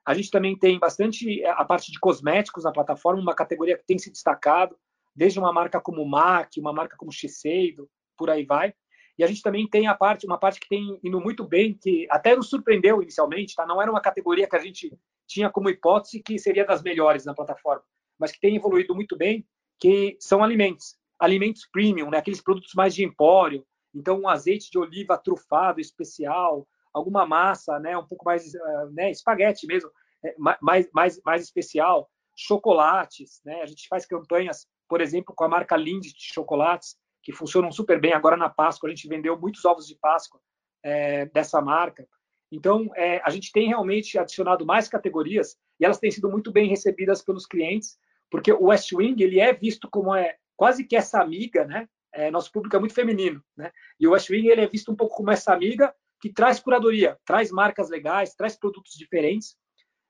A 0.05 0.15
gente 0.15 0.31
também 0.31 0.59
tem 0.59 0.79
bastante 0.79 1.45
a 1.45 1.65
parte 1.65 1.93
de 1.93 2.01
cosméticos 2.01 2.65
na 2.65 2.73
plataforma, 2.73 3.21
uma 3.21 3.35
categoria 3.35 3.77
que 3.77 3.85
tem 3.87 3.99
se 3.99 4.11
destacado, 4.11 4.75
desde 5.15 5.39
uma 5.39 5.53
marca 5.53 5.79
como 5.79 6.09
MAC, 6.09 6.59
uma 6.59 6.73
marca 6.73 6.97
como 6.97 7.13
Shiseido, 7.13 7.89
por 8.17 8.31
aí 8.31 8.45
vai. 8.45 8.73
E 9.19 9.25
a 9.25 9.27
gente 9.27 9.43
também 9.43 9.69
tem 9.69 9.87
a 9.87 9.95
parte, 9.95 10.25
uma 10.25 10.39
parte 10.39 10.59
que 10.61 10.69
tem 10.69 10.99
indo 11.05 11.21
muito 11.21 11.45
bem, 11.45 11.75
que 11.75 12.07
até 12.09 12.35
nos 12.35 12.49
surpreendeu 12.49 13.03
inicialmente, 13.03 13.55
tá? 13.55 13.67
Não 13.67 13.83
era 13.83 13.91
uma 13.91 14.01
categoria 14.01 14.49
que 14.49 14.57
a 14.57 14.61
gente 14.61 14.97
tinha 15.27 15.51
como 15.51 15.69
hipótese 15.69 16.23
que 16.23 16.39
seria 16.39 16.65
das 16.65 16.83
melhores 16.83 17.27
na 17.27 17.35
plataforma, 17.35 17.83
mas 18.19 18.33
que 18.33 18.41
tem 18.41 18.57
evoluído 18.57 18.95
muito 18.95 19.17
bem, 19.17 19.47
que 19.79 20.17
são 20.21 20.43
alimentos, 20.43 20.97
alimentos 21.19 21.69
premium, 21.71 22.11
né? 22.11 22.19
aqueles 22.19 22.41
produtos 22.41 22.73
mais 22.75 22.95
de 22.95 23.05
empório. 23.05 23.67
Então, 23.95 24.21
um 24.21 24.29
azeite 24.29 24.71
de 24.71 24.79
oliva 24.79 25.19
trufado 25.19 25.81
especial, 25.81 26.67
alguma 26.99 27.27
massa, 27.27 27.79
né, 27.79 27.97
um 27.97 28.07
pouco 28.07 28.25
mais, 28.25 28.55
uh, 28.55 28.91
né, 28.93 29.11
espaguete 29.11 29.67
mesmo, 29.67 29.91
é, 30.25 30.35
mais, 30.61 30.89
mais, 30.93 31.21
mais 31.25 31.43
especial, 31.43 32.11
chocolates, 32.37 33.41
né? 33.45 33.63
A 33.63 33.67
gente 33.67 33.89
faz 33.89 34.07
campanhas, 34.07 34.67
por 34.89 35.01
exemplo, 35.01 35.35
com 35.35 35.45
a 35.45 35.49
marca 35.49 35.77
Lindt 35.77 36.13
de 36.13 36.33
chocolates, 36.33 36.97
que 37.23 37.33
funcionam 37.33 37.73
super 37.73 38.01
bem. 38.01 38.13
Agora 38.13 38.37
na 38.37 38.49
Páscoa 38.49 38.89
a 38.89 38.91
gente 38.91 39.09
vendeu 39.09 39.39
muitos 39.39 39.65
ovos 39.65 39.87
de 39.87 39.97
Páscoa 39.97 40.41
é, 40.83 41.27
dessa 41.27 41.61
marca. 41.61 42.07
Então, 42.51 42.89
é, 42.95 43.21
a 43.25 43.31
gente 43.31 43.53
tem 43.53 43.69
realmente 43.69 44.19
adicionado 44.19 44.65
mais 44.65 44.89
categorias 44.89 45.57
e 45.79 45.85
elas 45.85 45.99
têm 45.99 46.11
sido 46.11 46.31
muito 46.31 46.51
bem 46.51 46.69
recebidas 46.69 47.23
pelos 47.23 47.45
clientes, 47.45 47.99
porque 48.31 48.53
o 48.53 48.67
West 48.67 48.93
Wing 48.93 49.23
ele 49.23 49.41
é 49.41 49.53
visto 49.53 49.89
como 49.91 50.15
é 50.15 50.37
quase 50.57 50.85
que 50.85 50.97
essa 50.97 51.21
amiga, 51.21 51.65
né? 51.65 51.89
É, 52.13 52.31
nosso 52.31 52.51
público 52.51 52.75
é 52.75 52.79
muito 52.79 52.95
feminino, 52.95 53.43
né? 53.57 53.71
E 54.01 54.07
o 54.07 54.13
West 54.13 54.31
Wing 54.31 54.49
ele 54.49 54.63
é 54.63 54.67
visto 54.67 54.91
um 54.91 54.97
pouco 54.97 55.17
como 55.17 55.31
essa 55.31 55.53
amiga 55.53 55.95
que 56.21 56.33
traz 56.33 56.59
curadoria, 56.61 57.19
traz 57.25 57.51
marcas 57.51 57.89
legais, 57.89 58.35
traz 58.35 58.57
produtos 58.57 58.95
diferentes. 58.95 59.57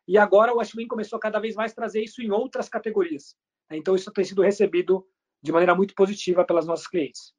E 0.06 0.16
agora 0.16 0.52
o 0.52 0.58
West 0.58 0.74
Wing 0.74 0.88
começou 0.88 1.16
a 1.16 1.20
cada 1.20 1.38
vez 1.38 1.54
mais 1.54 1.74
trazer 1.74 2.02
isso 2.02 2.22
em 2.22 2.30
outras 2.30 2.68
categorias. 2.68 3.36
Então 3.70 3.94
isso 3.94 4.10
tem 4.10 4.24
sido 4.24 4.42
recebido 4.42 5.06
de 5.42 5.52
maneira 5.52 5.74
muito 5.74 5.94
positiva 5.94 6.44
pelas 6.44 6.66
nossas 6.66 6.86
clientes. 6.86 7.34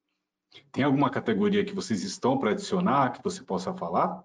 Tem 0.72 0.84
alguma 0.84 1.10
categoria 1.10 1.66
que 1.66 1.74
vocês 1.74 2.04
estão 2.04 2.38
para 2.38 2.52
adicionar 2.52 3.12
que 3.12 3.24
você 3.24 3.44
possa 3.44 3.74
falar? 3.74 4.24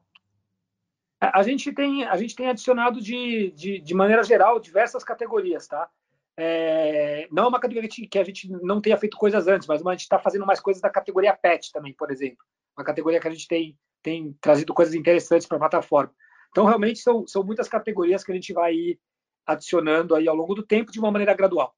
A 1.21 1.43
gente 1.43 1.73
tem, 1.73 2.05
a 2.05 2.17
gente 2.17 2.37
tem 2.37 2.49
adicionado 2.49 3.01
de, 3.01 3.51
de, 3.53 3.81
de 3.81 3.95
maneira 3.95 4.23
geral 4.23 4.61
diversas 4.61 5.03
categorias, 5.03 5.67
tá? 5.67 5.89
É, 6.37 7.29
não 7.31 7.45
é 7.45 7.49
uma 7.49 7.61
categoria 7.61 7.89
que 7.89 8.19
a 8.19 8.25
gente 8.25 8.51
não 8.51 8.81
tenha 8.81 8.99
feito 8.99 9.17
coisas 9.17 9.47
antes, 9.47 9.69
mas 9.69 9.85
a 9.85 9.91
gente 9.93 10.01
está 10.01 10.19
fazendo 10.19 10.45
mais 10.45 10.61
coisas 10.61 10.83
da 10.83 10.91
categoria 10.91 11.37
pet 11.37 11.73
também, 11.73 11.95
por 11.95 12.11
exemplo. 12.11 12.45
Uma 12.77 12.85
categoria 12.85 13.21
que 13.21 13.29
a 13.29 13.31
gente 13.31 13.47
tem, 13.47 13.79
tem 14.05 14.37
trazido 14.40 14.75
coisas 14.75 14.95
interessantes 14.95 15.49
para 15.49 15.57
a 15.57 15.61
plataforma. 15.61 16.12
Então, 16.51 16.67
realmente, 16.67 17.01
são, 17.01 17.27
são 17.27 17.43
muitas 17.43 17.69
categorias 17.69 18.23
que 18.23 18.31
a 18.31 18.35
gente 18.35 18.53
vai 18.53 18.75
ir 18.75 19.01
adicionando 19.45 20.14
aí 20.14 20.29
ao 20.29 20.37
longo 20.37 20.55
do 20.55 20.62
tempo 20.62 20.93
de 20.93 21.01
uma 21.01 21.11
maneira 21.11 21.35
gradual. 21.35 21.75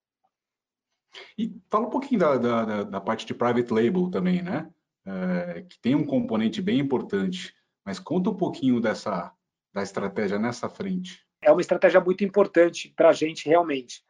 E 1.39 1.55
fala 1.71 1.87
um 1.87 1.91
pouquinho 1.91 2.21
da, 2.21 2.37
da, 2.37 2.83
da 2.83 3.01
parte 3.01 3.25
de 3.25 3.33
private 3.33 3.73
label 3.73 4.11
também, 4.11 4.43
né? 4.43 4.69
É, 5.07 5.63
que 5.63 5.79
tem 5.81 5.95
um 5.95 6.05
componente 6.05 6.61
bem 6.61 6.81
importante, 6.81 7.55
mas 7.85 7.99
conta 7.99 8.29
um 8.29 8.37
pouquinho 8.37 8.81
dessa 8.81 9.33
da 9.73 9.83
estratégia 9.83 10.39
nessa 10.39 10.69
frente. 10.69 11.25
É 11.43 11.53
uma 11.53 11.61
estratégia 11.61 12.01
muito 12.01 12.25
importante 12.25 12.93
para 12.97 13.11
a 13.11 13.13
gente 13.13 13.47
realmente. 13.47 14.03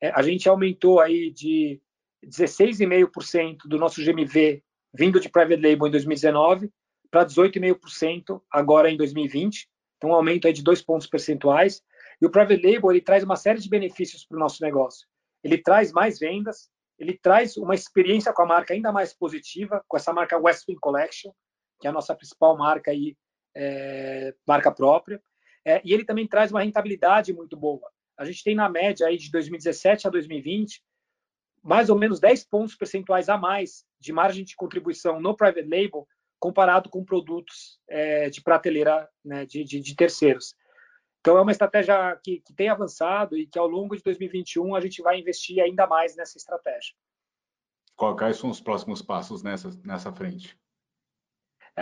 É, 0.00 0.10
a 0.10 0.20
gente 0.20 0.48
aumentou 0.48 1.00
aí 1.00 1.30
de 1.30 1.80
16,5% 2.24 3.66
do 3.66 3.78
nosso 3.78 4.04
GMV 4.04 4.62
vindo 4.92 5.20
de 5.20 5.28
private 5.28 5.62
label 5.62 5.86
em 5.86 5.90
2019 5.90 6.70
para 7.12 7.24
18,5% 7.24 8.42
agora 8.50 8.90
em 8.90 8.96
2020. 8.96 9.68
Então, 9.96 10.10
um 10.10 10.14
aumento 10.14 10.48
aí 10.48 10.52
de 10.52 10.64
dois 10.64 10.82
pontos 10.82 11.06
percentuais. 11.06 11.80
E 12.20 12.26
o 12.26 12.30
private 12.30 12.60
label 12.60 12.90
ele 12.90 13.00
traz 13.00 13.22
uma 13.22 13.36
série 13.36 13.60
de 13.60 13.68
benefícios 13.68 14.26
para 14.26 14.36
o 14.36 14.40
nosso 14.40 14.60
negócio 14.60 15.06
ele 15.42 15.58
traz 15.58 15.92
mais 15.92 16.18
vendas, 16.18 16.70
ele 16.98 17.18
traz 17.18 17.56
uma 17.56 17.74
experiência 17.74 18.32
com 18.32 18.42
a 18.42 18.46
marca 18.46 18.72
ainda 18.72 18.92
mais 18.92 19.12
positiva, 19.12 19.84
com 19.88 19.96
essa 19.96 20.12
marca 20.12 20.38
Westwing 20.38 20.76
Collection, 20.76 21.32
que 21.80 21.86
é 21.86 21.90
a 21.90 21.92
nossa 21.92 22.14
principal 22.14 22.56
marca 22.56 22.92
aí, 22.92 23.16
é, 23.54 24.34
marca 24.46 24.70
própria, 24.70 25.20
é, 25.64 25.80
e 25.84 25.92
ele 25.92 26.04
também 26.04 26.26
traz 26.26 26.52
uma 26.52 26.62
rentabilidade 26.62 27.32
muito 27.32 27.56
boa. 27.56 27.90
A 28.16 28.24
gente 28.24 28.44
tem 28.44 28.54
na 28.54 28.68
média 28.68 29.06
aí 29.06 29.16
de 29.16 29.30
2017 29.30 30.06
a 30.06 30.10
2020 30.10 30.82
mais 31.64 31.88
ou 31.88 31.96
menos 31.96 32.18
10 32.18 32.44
pontos 32.46 32.74
percentuais 32.74 33.28
a 33.28 33.38
mais 33.38 33.84
de 34.00 34.12
margem 34.12 34.44
de 34.44 34.56
contribuição 34.56 35.20
no 35.20 35.36
private 35.36 35.68
label 35.68 36.08
comparado 36.42 36.90
com 36.90 37.04
produtos 37.04 37.78
é, 37.88 38.28
de 38.28 38.42
prateleira 38.42 39.08
né, 39.24 39.46
de, 39.46 39.62
de, 39.62 39.78
de 39.78 39.94
terceiros. 39.94 40.56
Então, 41.20 41.38
é 41.38 41.40
uma 41.40 41.52
estratégia 41.52 42.18
que, 42.20 42.40
que, 42.40 42.52
tem 42.52 42.68
avançado 42.68 43.38
e 43.38 43.46
que 43.46 43.56
ao 43.56 43.68
longo 43.68 43.96
de 43.96 44.02
2021 44.02 44.74
a 44.74 44.80
gente 44.80 45.00
vai 45.00 45.20
investir 45.20 45.62
ainda 45.62 45.86
mais 45.86 46.16
nessa 46.16 46.36
estratégia. 46.36 46.96
Quais 47.96 48.38
são 48.38 48.50
os 48.50 48.60
próximos 48.60 49.00
passos 49.00 49.40
nessa, 49.44 49.70
nessa 49.84 50.12
frente? 50.12 50.58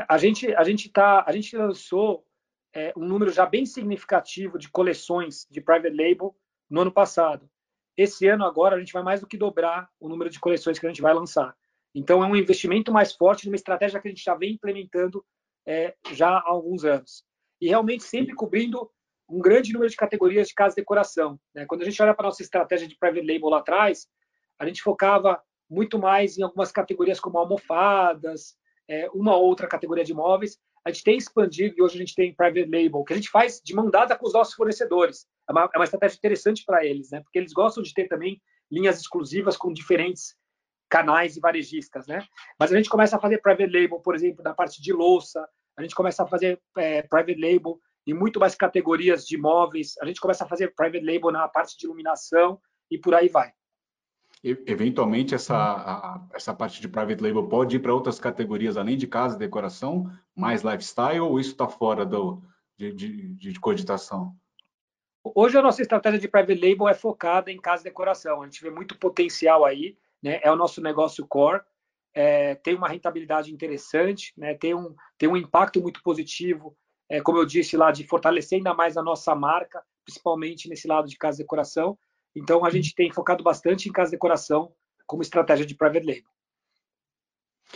A 0.07 0.19
gente, 0.19 0.55
a 0.55 0.63
gente, 0.63 0.91
tá, 0.91 1.25
a 1.27 1.33
gente 1.33 1.57
lançou 1.57 2.27
é, 2.75 2.93
um 2.95 3.07
número 3.07 3.33
já 3.33 3.47
bem 3.47 3.65
significativo 3.65 4.59
de 4.59 4.69
coleções 4.69 5.47
de 5.51 5.63
private 5.63 5.97
label 5.97 6.37
no 6.69 6.83
ano 6.83 6.93
passado. 6.93 7.49
Esse 7.97 8.29
ano, 8.29 8.45
agora, 8.45 8.77
a 8.77 8.79
gente 8.79 8.93
vai 8.93 9.03
mais 9.03 9.23
do 9.23 9.27
que 9.27 9.39
dobrar 9.39 9.89
o 9.99 10.07
número 10.07 10.29
de 10.29 10.39
coleções 10.39 10.79
que 10.79 10.85
a 10.85 10.91
gente 10.91 11.01
vai 11.01 11.15
lançar. 11.15 11.57
Então, 11.95 12.23
é 12.23 12.27
um 12.27 12.37
investimento 12.37 12.93
mais 12.93 13.13
forte 13.13 13.47
numa 13.47 13.57
estratégia 13.57 14.01
que 14.01 14.09
a 14.09 14.11
gente 14.11 14.23
já 14.23 14.35
vem 14.35 14.53
implementando 14.53 15.25
é, 15.67 15.95
já 16.13 16.29
há 16.29 16.49
alguns 16.49 16.85
anos. 16.85 17.25
E 17.61 17.69
realmente 17.69 18.05
sempre 18.05 18.35
cobrindo 18.35 18.91
um 19.29 19.39
grande 19.39 19.73
número 19.73 19.91
de 19.91 19.97
categorias 19.97 20.49
de 20.49 20.55
casa 20.55 20.75
de 20.75 20.83
decoração. 20.83 21.39
Né? 21.55 21.65
Quando 21.67 21.83
a 21.83 21.85
gente 21.85 22.01
olha 22.03 22.15
para 22.15 22.27
a 22.27 22.29
nossa 22.29 22.43
estratégia 22.43 22.89
de 22.89 22.97
private 22.99 23.27
label 23.27 23.49
lá 23.49 23.59
atrás, 23.59 24.09
a 24.59 24.67
gente 24.67 24.83
focava 24.83 25.41
muito 25.69 25.99
mais 25.99 26.37
em 26.37 26.43
algumas 26.43 26.73
categorias 26.73 27.21
como 27.21 27.39
almofadas, 27.39 28.57
é, 28.89 29.09
uma 29.11 29.37
outra 29.37 29.69
categoria 29.69 30.05
de 30.05 30.13
móveis. 30.13 30.59
A 30.85 30.91
gente 30.91 31.05
tem 31.05 31.17
expandido 31.17 31.77
e 31.77 31.83
hoje 31.83 31.97
a 31.97 31.99
gente 31.99 32.15
tem 32.15 32.35
private 32.35 32.65
label, 32.65 33.05
que 33.05 33.13
a 33.13 33.17
gente 33.17 33.31
faz 33.31 33.61
de 33.63 33.75
mão 33.75 33.89
dada 33.89 34.17
com 34.17 34.27
os 34.27 34.33
nossos 34.33 34.55
fornecedores. 34.55 35.27
É 35.49 35.53
uma, 35.53 35.71
é 35.73 35.79
uma 35.79 35.85
estratégia 35.85 36.17
interessante 36.17 36.65
para 36.65 36.85
eles, 36.85 37.11
né? 37.11 37.21
porque 37.21 37.39
eles 37.39 37.53
gostam 37.53 37.83
de 37.83 37.95
ter 37.95 38.09
também 38.09 38.41
linhas 38.71 39.01
exclusivas 39.01 39.57
com 39.57 39.73
diferentes 39.73 40.35
canais 40.91 41.37
e 41.37 41.41
varejistas. 41.41 42.07
Né? 42.07 42.23
Mas 42.59 42.73
a 42.73 42.77
gente 42.77 42.91
começa 42.91 43.17
a 43.17 43.21
fazer 43.21 43.39
private 43.39 43.67
label, 43.67 44.01
por 44.01 44.15
exemplo, 44.15 44.43
na 44.43 44.53
parte 44.53 44.83
de 44.83 44.93
louça, 44.93 45.49
a 45.79 45.83
gente 45.83 45.95
começa 45.95 46.23
a 46.23 46.27
fazer 46.27 46.61
é, 46.77 47.03
private 47.03 47.41
label 47.41 47.81
e 48.07 48.13
muito 48.13 48.39
mais 48.39 48.55
categorias 48.55 49.27
de 49.27 49.37
imóveis. 49.37 49.95
A 50.03 50.07
gente 50.07 50.21
começa 50.21 50.45
a 50.45 50.49
fazer 50.49 50.75
private 50.75 51.05
label 51.05 51.31
na 51.31 51.49
parte 51.49 51.79
de 51.79 51.87
iluminação 51.87 52.61
e 52.91 52.99
por 52.99 53.15
aí 53.15 53.29
vai. 53.29 53.53
E, 54.43 54.51
eventualmente, 54.67 55.35
essa, 55.35 55.55
a, 55.57 56.27
essa 56.35 56.53
parte 56.53 56.81
de 56.81 56.89
private 56.89 57.23
label 57.23 57.47
pode 57.47 57.77
ir 57.77 57.81
para 57.81 57.95
outras 57.95 58.19
categorias, 58.19 58.77
além 58.77 58.97
de 58.97 59.07
casa 59.07 59.37
e 59.37 59.39
decoração, 59.39 60.11
mais 60.35 60.63
lifestyle, 60.63 61.21
ou 61.21 61.39
isso 61.39 61.53
está 61.53 61.69
fora 61.69 62.05
do, 62.05 62.43
de, 62.77 62.93
de, 62.93 63.29
de 63.35 63.61
cogitação? 63.61 64.35
Hoje 65.23 65.59
a 65.59 65.63
nossa 65.63 65.83
estratégia 65.83 66.19
de 66.19 66.29
private 66.29 66.55
label 66.55 66.89
é 66.89 66.95
focada 66.95 67.53
em 67.53 67.61
casa 67.61 67.83
e 67.83 67.85
decoração. 67.85 68.43
A 68.43 68.47
gente 68.47 68.63
vê 68.63 68.71
muito 68.71 68.99
potencial 68.99 69.65
aí, 69.65 69.97
né? 70.23 70.41
É 70.43 70.51
o 70.51 70.57
nosso 70.57 70.81
negócio 70.81 71.27
core, 71.27 71.63
é, 72.15 72.55
tem 72.57 72.75
uma 72.75 72.89
rentabilidade 72.89 73.53
interessante, 73.53 74.33
né? 74.37 74.55
Tem 74.55 74.75
um 74.75 74.95
tem 75.17 75.29
um 75.29 75.37
impacto 75.37 75.81
muito 75.81 76.03
positivo 76.03 76.77
é, 77.11 77.21
como 77.21 77.39
eu 77.39 77.45
disse 77.45 77.77
lá, 77.77 77.91
de 77.91 78.07
fortalecer 78.07 78.59
ainda 78.59 78.73
mais 78.73 78.97
a 78.97 79.03
nossa 79.03 79.35
marca, 79.35 79.83
principalmente 80.05 80.69
nesse 80.69 80.87
lado 80.87 81.09
de 81.09 81.19
casa 81.19 81.39
de 81.39 81.43
decoração. 81.43 81.99
Então, 82.37 82.65
a 82.65 82.71
gente 82.71 82.95
tem 82.95 83.13
focado 83.13 83.43
bastante 83.43 83.89
em 83.89 83.93
casa 83.93 84.11
de 84.11 84.17
decoração 84.17 84.73
como 85.05 85.21
estratégia 85.21 85.67
de 85.67 85.75
private 85.75 86.07
label. 86.07 86.31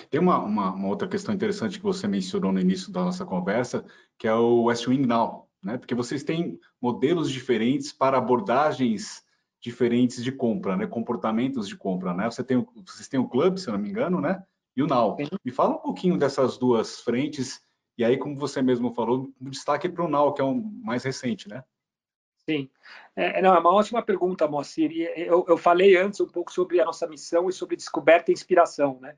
Tem 0.09 0.21
uma, 0.21 0.39
uma, 0.39 0.73
uma, 0.73 0.89
outra 0.89 1.09
questão 1.09 1.35
interessante 1.35 1.79
que 1.79 1.85
você 1.85 2.07
mencionou 2.07 2.53
no 2.53 2.61
início 2.61 2.93
da 2.93 3.05
nossa 3.05 3.27
conversa, 3.27 3.85
que 4.17 4.29
é 4.29 4.35
o 4.35 4.65
West 4.65 4.87
Wing 4.87 5.05
Now, 5.05 5.49
né? 5.61 5.79
Porque 5.79 5.97
vocês 5.97 6.23
têm 6.23 6.61
modelos 6.81 7.29
diferentes 7.29 7.93
para 7.93 8.19
abordagens 8.19 9.24
diferentes 9.65 10.23
de 10.23 10.31
compra, 10.31 10.77
né? 10.77 10.87
Comportamentos 10.87 11.67
de 11.67 11.75
compra, 11.75 12.13
né? 12.13 12.31
Você 12.31 12.45
tem, 12.45 12.63
vocês 12.87 13.09
têm 13.09 13.19
o 13.19 13.27
Club, 13.27 13.57
se 13.57 13.67
eu 13.67 13.73
não 13.73 13.81
me 13.81 13.89
engano, 13.89 14.21
né? 14.21 14.45
E 14.77 14.83
o 14.83 14.87
Now. 14.87 15.17
Me 15.43 15.51
fala 15.51 15.77
um 15.77 15.79
pouquinho 15.79 16.19
dessas 16.19 16.59
duas 16.59 17.01
frentes 17.01 17.63
e 17.97 18.05
aí, 18.05 18.19
como 18.19 18.39
você 18.39 18.61
mesmo 18.61 18.93
falou, 18.93 19.33
um 19.41 19.49
destaque 19.49 19.89
para 19.89 20.05
o 20.05 20.09
Now, 20.09 20.35
que 20.35 20.43
é 20.43 20.45
o 20.45 20.55
mais 20.55 21.03
recente, 21.03 21.49
né? 21.49 21.65
Sim. 22.47 22.69
É, 23.17 23.41
não, 23.41 23.55
é 23.55 23.59
uma 23.59 23.73
ótima 23.73 24.03
pergunta, 24.03 24.47
Moacir. 24.47 24.93
Eu, 25.17 25.47
eu 25.49 25.57
falei 25.57 25.97
antes 25.97 26.21
um 26.21 26.29
pouco 26.29 26.53
sobre 26.53 26.79
a 26.79 26.85
nossa 26.85 27.07
missão 27.07 27.49
e 27.49 27.53
sobre 27.53 27.75
descoberta 27.75 28.31
e 28.31 28.35
inspiração, 28.35 29.01
né? 29.01 29.17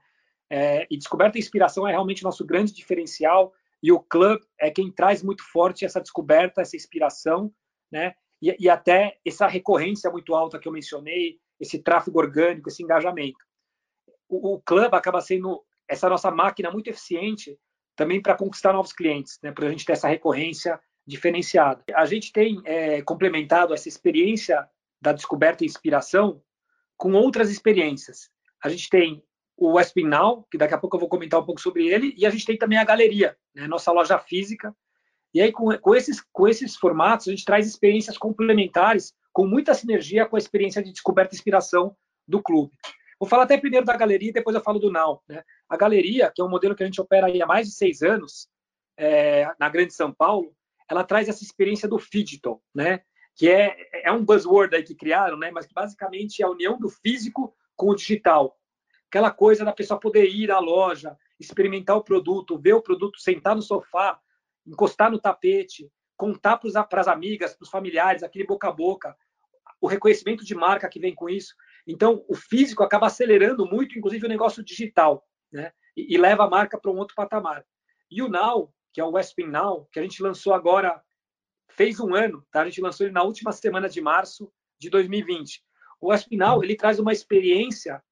É, 0.48 0.86
e 0.88 0.96
descoberta 0.96 1.38
e 1.38 1.40
inspiração 1.40 1.88
é 1.88 1.90
realmente 1.90 2.22
nosso 2.22 2.46
grande 2.46 2.72
diferencial 2.72 3.52
e 3.82 3.90
o 3.90 3.98
club 3.98 4.40
é 4.60 4.70
quem 4.70 4.92
traz 4.92 5.24
muito 5.24 5.42
forte 5.42 5.84
essa 5.84 6.00
descoberta, 6.00 6.60
essa 6.60 6.76
inspiração, 6.76 7.52
né? 7.90 8.14
E, 8.40 8.54
e 8.58 8.68
até 8.68 9.18
essa 9.24 9.46
recorrência 9.46 10.10
muito 10.10 10.34
alta 10.34 10.58
que 10.58 10.68
eu 10.68 10.72
mencionei, 10.72 11.38
esse 11.58 11.82
tráfego 11.82 12.18
orgânico, 12.18 12.68
esse 12.68 12.82
engajamento. 12.82 13.38
O, 14.28 14.54
o 14.54 14.60
club 14.60 14.92
acaba 14.94 15.20
sendo 15.20 15.64
essa 15.88 16.08
nossa 16.08 16.30
máquina 16.30 16.70
muito 16.70 16.88
eficiente 16.88 17.58
também 17.94 18.20
para 18.20 18.36
conquistar 18.36 18.72
novos 18.72 18.92
clientes, 18.92 19.38
né, 19.42 19.50
para 19.50 19.66
a 19.66 19.70
gente 19.70 19.84
ter 19.84 19.92
essa 19.92 20.08
recorrência 20.08 20.78
diferenciada. 21.06 21.82
A 21.94 22.04
gente 22.04 22.32
tem 22.32 22.60
é, 22.64 23.00
complementado 23.02 23.72
essa 23.72 23.88
experiência 23.88 24.68
da 25.00 25.12
descoberta 25.12 25.64
e 25.64 25.66
inspiração 25.66 26.42
com 26.96 27.12
outras 27.12 27.50
experiências. 27.50 28.30
A 28.62 28.68
gente 28.68 28.88
tem 28.88 29.22
o 29.56 29.74
Westpin 29.74 30.04
Now, 30.04 30.46
que 30.50 30.58
daqui 30.58 30.74
a 30.74 30.78
pouco 30.78 30.96
eu 30.96 31.00
vou 31.00 31.08
comentar 31.08 31.40
um 31.40 31.44
pouco 31.46 31.60
sobre 31.60 31.86
ele, 31.86 32.14
e 32.16 32.26
a 32.26 32.30
gente 32.30 32.44
tem 32.44 32.58
também 32.58 32.78
a 32.78 32.84
galeria, 32.84 33.36
né, 33.54 33.66
nossa 33.66 33.90
loja 33.92 34.18
física. 34.18 34.74
E 35.34 35.40
aí, 35.40 35.52
com, 35.52 35.76
com, 35.78 35.94
esses, 35.94 36.20
com 36.32 36.48
esses 36.48 36.76
formatos, 36.76 37.28
a 37.28 37.30
gente 37.30 37.44
traz 37.44 37.66
experiências 37.66 38.16
complementares 38.16 39.12
com 39.32 39.46
muita 39.46 39.74
sinergia 39.74 40.26
com 40.26 40.36
a 40.36 40.38
experiência 40.38 40.82
de 40.82 40.90
descoberta 40.90 41.34
e 41.34 41.36
inspiração 41.36 41.94
do 42.26 42.42
clube. 42.42 42.72
Vou 43.18 43.28
falar 43.28 43.44
até 43.44 43.56
primeiro 43.58 43.84
da 43.84 43.96
galeria 43.96 44.30
e 44.30 44.32
depois 44.32 44.54
eu 44.54 44.62
falo 44.62 44.78
do 44.78 44.90
Now. 44.90 45.22
Né? 45.28 45.42
A 45.68 45.76
galeria, 45.76 46.32
que 46.34 46.40
é 46.40 46.44
um 46.44 46.48
modelo 46.48 46.74
que 46.74 46.82
a 46.82 46.86
gente 46.86 47.00
opera 47.00 47.26
há 47.26 47.46
mais 47.46 47.68
de 47.68 47.74
seis 47.74 48.02
anos, 48.02 48.48
é, 48.96 49.50
na 49.58 49.68
Grande 49.68 49.92
São 49.92 50.12
Paulo, 50.12 50.54
ela 50.88 51.04
traz 51.04 51.28
essa 51.28 51.42
experiência 51.42 51.88
do 51.88 51.98
digital, 51.98 52.62
né? 52.74 53.00
que 53.34 53.48
é, 53.48 53.76
é 54.04 54.12
um 54.12 54.24
buzzword 54.24 54.74
aí 54.74 54.82
que 54.82 54.94
criaram, 54.94 55.38
né? 55.38 55.50
mas 55.50 55.66
basicamente 55.66 56.42
é 56.42 56.46
a 56.46 56.50
união 56.50 56.78
do 56.78 56.88
físico 56.88 57.54
com 57.74 57.90
o 57.90 57.94
digital. 57.94 58.56
Aquela 59.08 59.30
coisa 59.30 59.64
da 59.64 59.72
pessoa 59.72 60.00
poder 60.00 60.26
ir 60.26 60.50
à 60.50 60.58
loja, 60.58 61.16
experimentar 61.38 61.96
o 61.96 62.02
produto, 62.02 62.58
ver 62.58 62.74
o 62.74 62.82
produto, 62.82 63.20
sentar 63.20 63.54
no 63.54 63.62
sofá, 63.62 64.18
encostar 64.66 65.10
no 65.10 65.20
tapete, 65.20 65.90
contar 66.16 66.58
para 66.58 67.00
as 67.00 67.08
amigas, 67.08 67.54
para 67.54 67.64
os 67.64 67.70
familiares, 67.70 68.22
aquele 68.22 68.46
boca 68.46 68.68
a 68.68 68.72
boca, 68.72 69.16
o 69.80 69.86
reconhecimento 69.86 70.44
de 70.44 70.54
marca 70.54 70.88
que 70.88 70.98
vem 70.98 71.14
com 71.14 71.28
isso. 71.28 71.54
Então, 71.86 72.24
o 72.28 72.34
físico 72.34 72.82
acaba 72.82 73.06
acelerando 73.06 73.66
muito, 73.66 73.98
inclusive, 73.98 74.26
o 74.26 74.28
negócio 74.28 74.64
digital, 74.64 75.24
né? 75.52 75.72
E, 75.96 76.14
e 76.14 76.18
leva 76.18 76.44
a 76.44 76.50
marca 76.50 76.78
para 76.78 76.90
um 76.90 76.96
outro 76.96 77.14
patamar. 77.14 77.64
E 78.10 78.22
o 78.22 78.28
Now, 78.28 78.72
que 78.92 79.00
é 79.00 79.04
o 79.04 79.12
Westwing 79.12 79.50
Now, 79.50 79.86
que 79.92 79.98
a 79.98 80.02
gente 80.02 80.22
lançou 80.22 80.54
agora, 80.54 81.02
fez 81.68 82.00
um 82.00 82.14
ano, 82.14 82.44
tá? 82.50 82.62
A 82.62 82.64
gente 82.64 82.80
lançou 82.80 83.06
ele 83.06 83.14
na 83.14 83.22
última 83.22 83.52
semana 83.52 83.88
de 83.88 84.00
março 84.00 84.50
de 84.78 84.88
2020. 84.88 85.62
O 86.00 86.08
Westwing 86.08 86.38
Now, 86.38 86.64
ele 86.64 86.76
traz 86.76 86.98
uma 86.98 87.12
experiência 87.12 88.02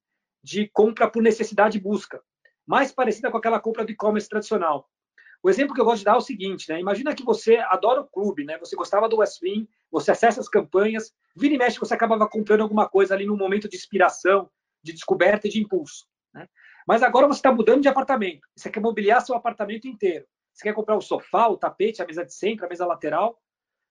de 0.42 0.68
compra 0.68 1.10
por 1.10 1.22
necessidade 1.22 1.78
e 1.78 1.80
busca, 1.80 2.22
mais 2.66 2.92
parecida 2.92 3.30
com 3.30 3.38
aquela 3.38 3.58
compra 3.58 3.84
do 3.84 3.92
e-commerce 3.92 4.28
tradicional. 4.28 4.88
O 5.44 5.50
exemplo 5.50 5.74
que 5.74 5.80
eu 5.80 5.84
gosto 5.84 5.98
de 5.98 6.04
dar 6.06 6.14
é 6.14 6.16
o 6.16 6.22
seguinte, 6.22 6.70
né? 6.70 6.80
Imagina 6.80 7.14
que 7.14 7.22
você 7.22 7.58
adora 7.68 8.00
o 8.00 8.06
clube, 8.06 8.44
né? 8.44 8.56
Você 8.60 8.74
gostava 8.74 9.10
do 9.10 9.18
Westwing, 9.18 9.68
você 9.90 10.10
acessa 10.10 10.40
as 10.40 10.48
campanhas, 10.48 11.14
vira 11.36 11.52
e 11.54 11.58
mexe, 11.58 11.78
você 11.78 11.92
acabava 11.92 12.26
comprando 12.26 12.62
alguma 12.62 12.88
coisa 12.88 13.12
ali 13.12 13.26
no 13.26 13.36
momento 13.36 13.68
de 13.68 13.76
inspiração, 13.76 14.48
de 14.82 14.94
descoberta 14.94 15.46
e 15.46 15.50
de 15.50 15.60
impulso. 15.60 16.06
Né? 16.32 16.48
Mas 16.88 17.02
agora 17.02 17.26
você 17.26 17.40
está 17.40 17.52
mudando 17.52 17.82
de 17.82 17.88
apartamento, 17.88 18.48
você 18.56 18.70
quer 18.70 18.80
mobiliar 18.80 19.20
seu 19.20 19.36
apartamento 19.36 19.86
inteiro. 19.86 20.24
Você 20.54 20.62
quer 20.64 20.72
comprar 20.72 20.96
o 20.96 21.02
sofá, 21.02 21.46
o 21.48 21.58
tapete, 21.58 22.00
a 22.00 22.06
mesa 22.06 22.24
de 22.24 22.32
centro, 22.32 22.64
a 22.64 22.68
mesa 22.70 22.86
lateral. 22.86 23.38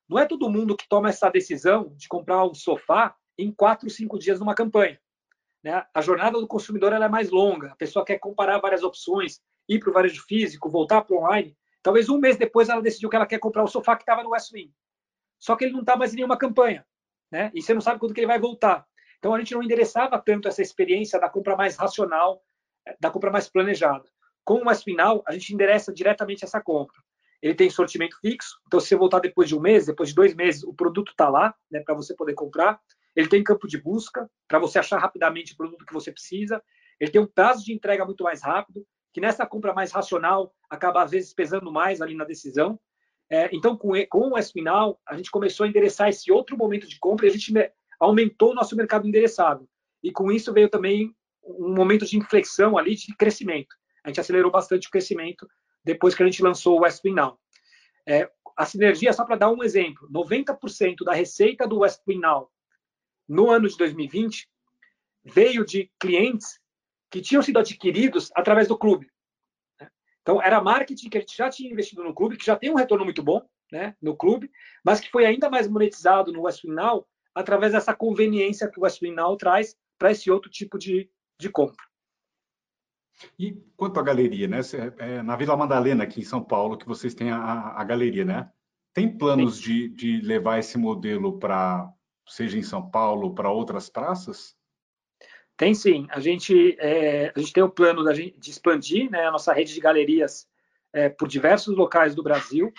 Não 0.09 0.17
é 0.17 0.25
todo 0.25 0.49
mundo 0.49 0.75
que 0.75 0.89
toma 0.89 1.09
essa 1.09 1.29
decisão 1.29 1.93
de 1.95 2.07
comprar 2.07 2.43
um 2.47 2.55
sofá 2.55 3.15
em 3.37 3.51
quatro, 3.51 3.87
cinco 3.91 4.17
dias 4.17 4.39
numa 4.39 4.55
campanha. 4.55 4.99
Né? 5.63 5.85
A 5.93 6.01
jornada 6.01 6.39
do 6.39 6.47
consumidor 6.47 6.93
é 6.93 7.07
mais 7.07 7.29
longa. 7.29 7.73
A 7.73 7.75
pessoa 7.75 8.03
quer 8.03 8.17
comparar 8.17 8.57
várias 8.57 8.81
opções, 8.81 9.39
ir 9.67 9.79
para 9.79 9.89
o 9.89 9.93
varejo 9.93 10.23
físico, 10.25 10.69
voltar 10.69 11.01
para 11.01 11.15
o 11.15 11.19
online. 11.19 11.57
Talvez 11.81 12.09
um 12.09 12.17
mês 12.17 12.37
depois 12.37 12.69
ela 12.69 12.81
decidiu 12.81 13.09
que 13.09 13.15
ela 13.15 13.25
quer 13.25 13.39
comprar 13.39 13.63
o 13.63 13.67
sofá 13.67 13.95
que 13.95 14.03
estava 14.03 14.23
no 14.23 14.31
West 14.31 14.51
Wing. 14.53 14.73
Só 15.39 15.55
que 15.55 15.65
ele 15.65 15.73
não 15.73 15.81
está 15.81 15.95
mais 15.97 16.13
em 16.13 16.17
nenhuma 16.17 16.37
campanha. 16.37 16.85
Né? 17.31 17.51
E 17.53 17.61
você 17.61 17.73
não 17.73 17.81
sabe 17.81 17.99
quando 17.99 18.13
que 18.13 18.19
ele 18.19 18.27
vai 18.27 18.39
voltar. 18.39 18.85
Então 19.17 19.33
a 19.33 19.39
gente 19.39 19.53
não 19.53 19.63
endereçava 19.63 20.19
tanto 20.19 20.47
essa 20.47 20.61
experiência 20.61 21.19
da 21.19 21.29
compra 21.29 21.55
mais 21.55 21.75
racional, 21.75 22.41
da 22.99 23.09
compra 23.09 23.31
mais 23.31 23.49
planejada. 23.49 24.05
Com 24.43 24.55
o 24.55 24.65
mais 24.65 24.83
final, 24.83 25.23
a 25.25 25.31
gente 25.31 25.53
endereça 25.53 25.93
diretamente 25.93 26.43
essa 26.43 26.61
compra. 26.61 27.01
Ele 27.41 27.55
tem 27.55 27.69
sortimento 27.69 28.17
fixo, 28.21 28.57
então 28.67 28.79
se 28.79 28.87
você 28.87 28.95
voltar 28.95 29.19
depois 29.19 29.49
de 29.49 29.55
um 29.55 29.59
mês, 29.59 29.85
depois 29.85 30.09
de 30.09 30.15
dois 30.15 30.33
meses, 30.33 30.63
o 30.63 30.73
produto 30.73 31.11
está 31.11 31.27
lá, 31.27 31.53
né, 31.69 31.81
para 31.81 31.93
você 31.93 32.15
poder 32.15 32.33
comprar. 32.33 32.79
Ele 33.15 33.27
tem 33.27 33.43
campo 33.43 33.67
de 33.67 33.77
busca, 33.77 34.29
para 34.47 34.59
você 34.59 34.79
achar 34.79 34.97
rapidamente 34.97 35.53
o 35.53 35.57
produto 35.57 35.85
que 35.85 35.93
você 35.93 36.11
precisa. 36.11 36.63
Ele 36.99 37.11
tem 37.11 37.21
um 37.21 37.27
prazo 37.27 37.65
de 37.65 37.73
entrega 37.73 38.05
muito 38.05 38.23
mais 38.23 38.41
rápido, 38.41 38.85
que 39.13 39.21
nessa 39.21 39.45
compra 39.45 39.73
mais 39.73 39.91
racional 39.91 40.53
acaba 40.69 41.03
às 41.03 41.11
vezes 41.11 41.33
pesando 41.33 41.71
mais 41.71 42.01
ali 42.01 42.15
na 42.15 42.25
decisão. 42.25 42.79
É, 43.29 43.49
então, 43.55 43.77
com, 43.77 43.93
com 44.09 44.29
o 44.29 44.37
S-Final, 44.37 44.99
a 45.07 45.15
gente 45.15 45.31
começou 45.31 45.65
a 45.65 45.69
endereçar 45.69 46.09
esse 46.09 46.31
outro 46.31 46.57
momento 46.57 46.87
de 46.87 46.99
compra 46.99 47.27
e 47.27 47.29
a 47.29 47.31
gente 47.31 47.53
aumentou 47.99 48.51
o 48.51 48.55
nosso 48.55 48.75
mercado 48.75 49.07
endereçado. 49.07 49.69
E 50.01 50.11
com 50.11 50.31
isso 50.31 50.51
veio 50.51 50.67
também 50.67 51.15
um 51.43 51.73
momento 51.73 52.05
de 52.05 52.17
inflexão 52.17 52.77
ali 52.77 52.95
de 52.95 53.15
crescimento. 53.15 53.75
A 54.03 54.09
gente 54.09 54.19
acelerou 54.19 54.51
bastante 54.51 54.87
o 54.87 54.91
crescimento 54.91 55.47
depois 55.83 56.15
que 56.15 56.23
a 56.23 56.25
gente 56.25 56.41
lançou 56.41 56.77
o 56.77 56.81
Westwing. 56.81 57.15
É, 58.05 58.29
a 58.57 58.65
sinergia, 58.65 59.13
só 59.13 59.23
para 59.23 59.35
dar 59.35 59.51
um 59.51 59.63
exemplo, 59.63 60.09
90% 60.11 61.03
da 61.05 61.13
receita 61.13 61.67
do 61.67 61.79
Westwing 61.79 62.21
no 63.27 63.49
ano 63.49 63.67
de 63.67 63.77
2020 63.77 64.49
veio 65.23 65.65
de 65.65 65.89
clientes 65.99 66.59
que 67.13 67.21
tinham 67.21 67.43
sido 67.43 67.59
adquiridos 67.59 68.31
através 68.33 68.67
do 68.67 68.75
clube. 68.75 69.07
Né? 69.79 69.87
Então, 70.23 70.41
era 70.41 70.59
marketing 70.59 71.09
que 71.09 71.17
a 71.19 71.21
gente 71.21 71.37
já 71.37 71.47
tinha 71.47 71.71
investido 71.71 72.03
no 72.03 72.11
clube, 72.11 72.37
que 72.37 72.45
já 72.45 72.55
tem 72.55 72.71
um 72.71 72.75
retorno 72.75 73.05
muito 73.05 73.21
bom 73.21 73.39
né, 73.71 73.95
no 74.01 74.17
clube, 74.17 74.49
mas 74.83 74.99
que 74.99 75.11
foi 75.11 75.23
ainda 75.23 75.47
mais 75.47 75.67
monetizado 75.67 76.33
no 76.33 76.41
Westwing 76.41 76.73
Now 76.73 77.07
através 77.35 77.73
dessa 77.73 77.95
conveniência 77.95 78.67
que 78.67 78.79
o 78.79 78.83
Westwing 78.83 79.13
Now 79.13 79.37
traz 79.37 79.75
para 79.99 80.09
esse 80.09 80.31
outro 80.31 80.49
tipo 80.49 80.75
de, 80.79 81.07
de 81.39 81.49
compra. 81.49 81.85
E 83.37 83.61
quanto 83.77 83.99
à 83.99 84.03
galeria, 84.03 84.47
né? 84.47 84.61
É 84.97 85.21
na 85.21 85.35
Vila 85.35 85.55
Madalena, 85.55 86.05
aqui 86.05 86.21
em 86.21 86.25
São 86.25 86.43
Paulo, 86.43 86.79
que 86.79 86.87
vocês 86.87 87.13
têm 87.13 87.29
a, 87.29 87.75
a 87.75 87.83
galeria, 87.83 88.25
né? 88.25 88.51
Tem 88.91 89.15
planos 89.15 89.59
de, 89.59 89.87
de, 89.89 90.19
levar 90.21 90.57
esse 90.57 90.79
modelo 90.79 91.37
para, 91.37 91.87
seja 92.27 92.57
em 92.57 92.63
São 92.63 92.89
Paulo, 92.89 93.35
para 93.35 93.51
outras 93.51 93.87
praças? 93.87 94.55
Tem 95.55 95.73
sim. 95.73 96.07
A 96.09 96.19
gente, 96.19 96.75
é, 96.79 97.31
a 97.35 97.39
gente 97.39 97.53
tem 97.53 97.63
o 97.63 97.69
plano 97.69 98.03
da 98.03 98.13
gente, 98.13 98.37
de 98.39 98.49
expandir 98.49 99.09
né, 99.09 99.25
a 99.25 99.31
nossa 99.31 99.53
rede 99.53 99.73
de 99.73 99.79
galerias 99.79 100.47
é, 100.91 101.09
por 101.09 101.27
diversos 101.27 101.75
locais 101.75 102.15
do 102.15 102.23
Brasil. 102.23 102.71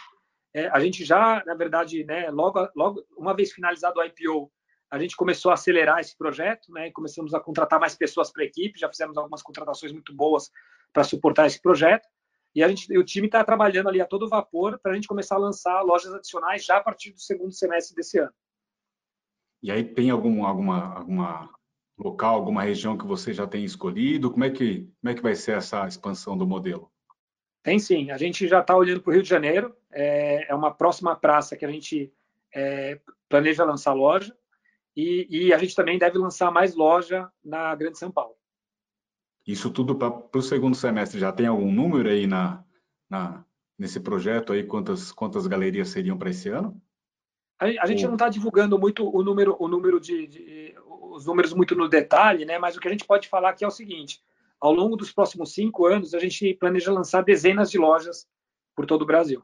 É, 0.53 0.69
a 0.69 0.81
gente 0.81 1.05
já, 1.05 1.43
na 1.47 1.55
verdade, 1.55 2.05
né, 2.05 2.31
logo, 2.31 2.69
logo, 2.75 3.05
uma 3.17 3.35
vez 3.35 3.53
finalizado 3.53 4.01
o 4.01 4.05
IPO, 4.05 4.51
a 4.91 4.99
gente 4.99 5.17
começou 5.17 5.51
a 5.51 5.55
acelerar 5.55 5.99
esse 5.99 6.17
projeto, 6.17 6.73
né? 6.73 6.91
Começamos 6.93 7.35
a 7.35 7.41
contratar 7.41 7.81
mais 7.81 7.97
pessoas 7.97 8.31
para 8.31 8.45
a 8.45 8.47
equipe. 8.47 8.79
Já 8.79 8.89
fizemos 8.89 9.17
algumas 9.17 9.43
contratações 9.43 9.91
muito 9.91 10.15
boas 10.15 10.51
para 10.93 11.03
suportar 11.03 11.47
esse 11.47 11.61
projeto. 11.61 12.07
E 12.55 12.63
a 12.63 12.69
gente, 12.69 12.97
o 12.97 13.03
time 13.03 13.27
está 13.27 13.43
trabalhando 13.43 13.89
ali 13.89 14.01
a 14.01 14.07
todo 14.07 14.29
vapor 14.29 14.79
para 14.79 14.93
a 14.93 14.95
gente 14.95 15.09
começar 15.09 15.35
a 15.35 15.39
lançar 15.39 15.83
lojas 15.83 16.15
adicionais 16.15 16.65
já 16.65 16.77
a 16.77 16.81
partir 16.81 17.11
do 17.11 17.19
segundo 17.19 17.53
semestre 17.53 17.97
desse 17.97 18.19
ano. 18.19 18.33
E 19.61 19.73
aí 19.73 19.83
tem 19.83 20.11
algum 20.11 20.47
alguma 20.47 20.95
alguma 20.95 21.51
local, 21.99 22.35
alguma 22.35 22.63
região 22.63 22.97
que 22.97 23.07
você 23.07 23.33
já 23.33 23.47
tem 23.47 23.65
escolhido? 23.65 24.31
Como 24.31 24.45
é 24.45 24.51
que 24.51 24.89
como 25.01 25.11
é 25.11 25.15
que 25.15 25.23
vai 25.23 25.35
ser 25.35 25.57
essa 25.57 25.87
expansão 25.87 26.37
do 26.37 26.47
modelo? 26.47 26.91
Tem 27.63 27.79
sim. 27.79 28.11
A 28.11 28.19
gente 28.19 28.47
já 28.47 28.61
está 28.61 28.77
olhando 28.77 29.01
para 29.01 29.11
o 29.11 29.13
Rio 29.15 29.23
de 29.23 29.29
Janeiro. 29.29 29.75
É, 29.91 30.51
é, 30.51 30.55
uma 30.55 30.71
próxima 30.73 31.17
praça 31.17 31.57
que 31.57 31.65
a 31.65 31.71
gente 31.71 32.13
é, 32.55 33.01
planeja 33.29 33.65
lançar 33.65 33.95
loja. 33.95 34.37
E, 34.95 35.27
e, 35.31 35.53
a 35.53 35.59
gente 35.59 35.75
também 35.75 35.99
deve 35.99 36.19
lançar 36.19 36.53
mais 36.53 36.75
loja 36.75 37.29
na 37.43 37.75
Grande 37.75 37.99
São 37.99 38.13
Paulo. 38.13 38.37
Isso 39.47 39.71
tudo 39.71 39.97
para 39.97 40.39
o 40.39 40.43
segundo 40.43 40.77
semestre. 40.77 41.19
Já 41.19 41.33
tem 41.33 41.47
algum 41.47 41.73
número 41.73 42.09
aí 42.09 42.27
na, 42.27 42.63
na, 43.09 43.45
nesse 43.79 43.99
projeto 43.99 44.53
aí? 44.53 44.63
Quantas, 44.63 45.11
quantas 45.11 45.47
galerias 45.47 45.89
seriam 45.89 46.19
para 46.19 46.31
esse 46.31 46.49
ano? 46.49 46.81
A, 47.59 47.65
a 47.65 47.87
gente 47.87 48.05
Ou... 48.05 48.09
não 48.09 48.15
está 48.15 48.29
divulgando 48.29 48.79
muito 48.79 49.09
o 49.09 49.23
número, 49.23 49.57
o 49.59 49.69
número 49.69 49.99
de, 49.99 50.27
de, 50.27 50.74
os 51.15 51.25
números 51.25 51.53
muito 51.53 51.75
no 51.75 51.89
detalhe, 51.89 52.45
né? 52.45 52.59
Mas 52.59 52.77
o 52.77 52.81
que 52.81 52.89
a 52.89 52.91
gente 52.91 53.07
pode 53.07 53.29
falar 53.29 53.51
aqui 53.51 53.65
é 53.65 53.69
o 53.69 53.71
seguinte: 53.71 54.21
ao 54.61 54.73
longo 54.73 54.97
dos 54.97 55.13
próximos 55.13 55.53
cinco 55.53 55.87
anos, 55.87 56.15
a 56.15 56.19
gente 56.19 56.55
planeja 56.55 56.93
lançar 56.93 57.23
dezenas 57.23 57.71
de 57.71 57.79
lojas 57.79 58.27
por 58.75 58.85
todo 58.87 59.03
o 59.03 59.07
Brasil. 59.07 59.43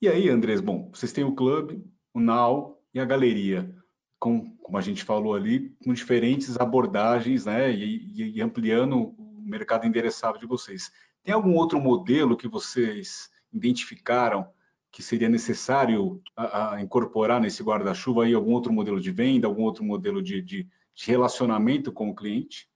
E 0.00 0.08
aí, 0.08 0.30
Andrés, 0.30 0.60
bom, 0.60 0.90
vocês 0.92 1.12
têm 1.12 1.24
o 1.24 1.34
clube, 1.34 1.84
o 2.14 2.20
Now, 2.20 2.82
e 2.94 2.98
a 2.98 3.04
galeria, 3.04 3.70
com, 4.18 4.56
como 4.56 4.78
a 4.78 4.80
gente 4.80 5.04
falou 5.04 5.34
ali, 5.34 5.76
com 5.84 5.92
diferentes 5.92 6.58
abordagens, 6.58 7.44
né, 7.44 7.70
e, 7.70 8.36
e 8.36 8.42
ampliando 8.42 8.96
o 8.96 9.42
mercado 9.42 9.86
endereçável 9.86 10.40
de 10.40 10.46
vocês. 10.46 10.90
Tem 11.22 11.34
algum 11.34 11.54
outro 11.54 11.78
modelo 11.78 12.36
que 12.36 12.48
vocês 12.48 13.30
identificaram 13.52 14.48
que 14.90 15.02
seria 15.02 15.28
necessário 15.28 16.20
a, 16.36 16.74
a 16.74 16.82
incorporar 16.82 17.40
nesse 17.40 17.62
guarda-chuva 17.62 18.24
aí 18.24 18.34
algum 18.34 18.52
outro 18.52 18.72
modelo 18.72 19.00
de 19.00 19.10
venda, 19.10 19.46
algum 19.46 19.62
outro 19.62 19.84
modelo 19.84 20.22
de, 20.22 20.42
de, 20.42 20.68
de 20.94 21.06
relacionamento 21.06 21.92
com 21.92 22.10
o 22.10 22.14
cliente? 22.14 22.68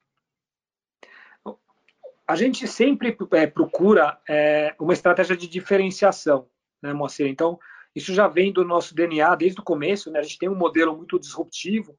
A 2.27 2.37
gente 2.37 2.67
sempre 2.67 3.17
é, 3.33 3.47
procura 3.47 4.19
é, 4.29 4.75
uma 4.81 4.95
estratégia 4.95 5.37
de 5.37 5.47
diferenciação, 5.47 6.49
né, 6.83 6.93
Moacir? 6.93 7.27
Então, 7.27 7.59
isso 7.95 8.15
já 8.15 8.27
vem 8.27 8.53
do 8.53 8.65
nosso 8.65 8.95
DNA 8.95 9.35
desde 9.35 9.61
o 9.61 9.65
começo, 9.65 10.11
né? 10.11 10.21
A 10.21 10.23
gente 10.23 10.39
tem 10.39 10.49
um 10.49 10.57
modelo 10.57 10.97
muito 10.97 11.19
disruptivo 11.19 11.99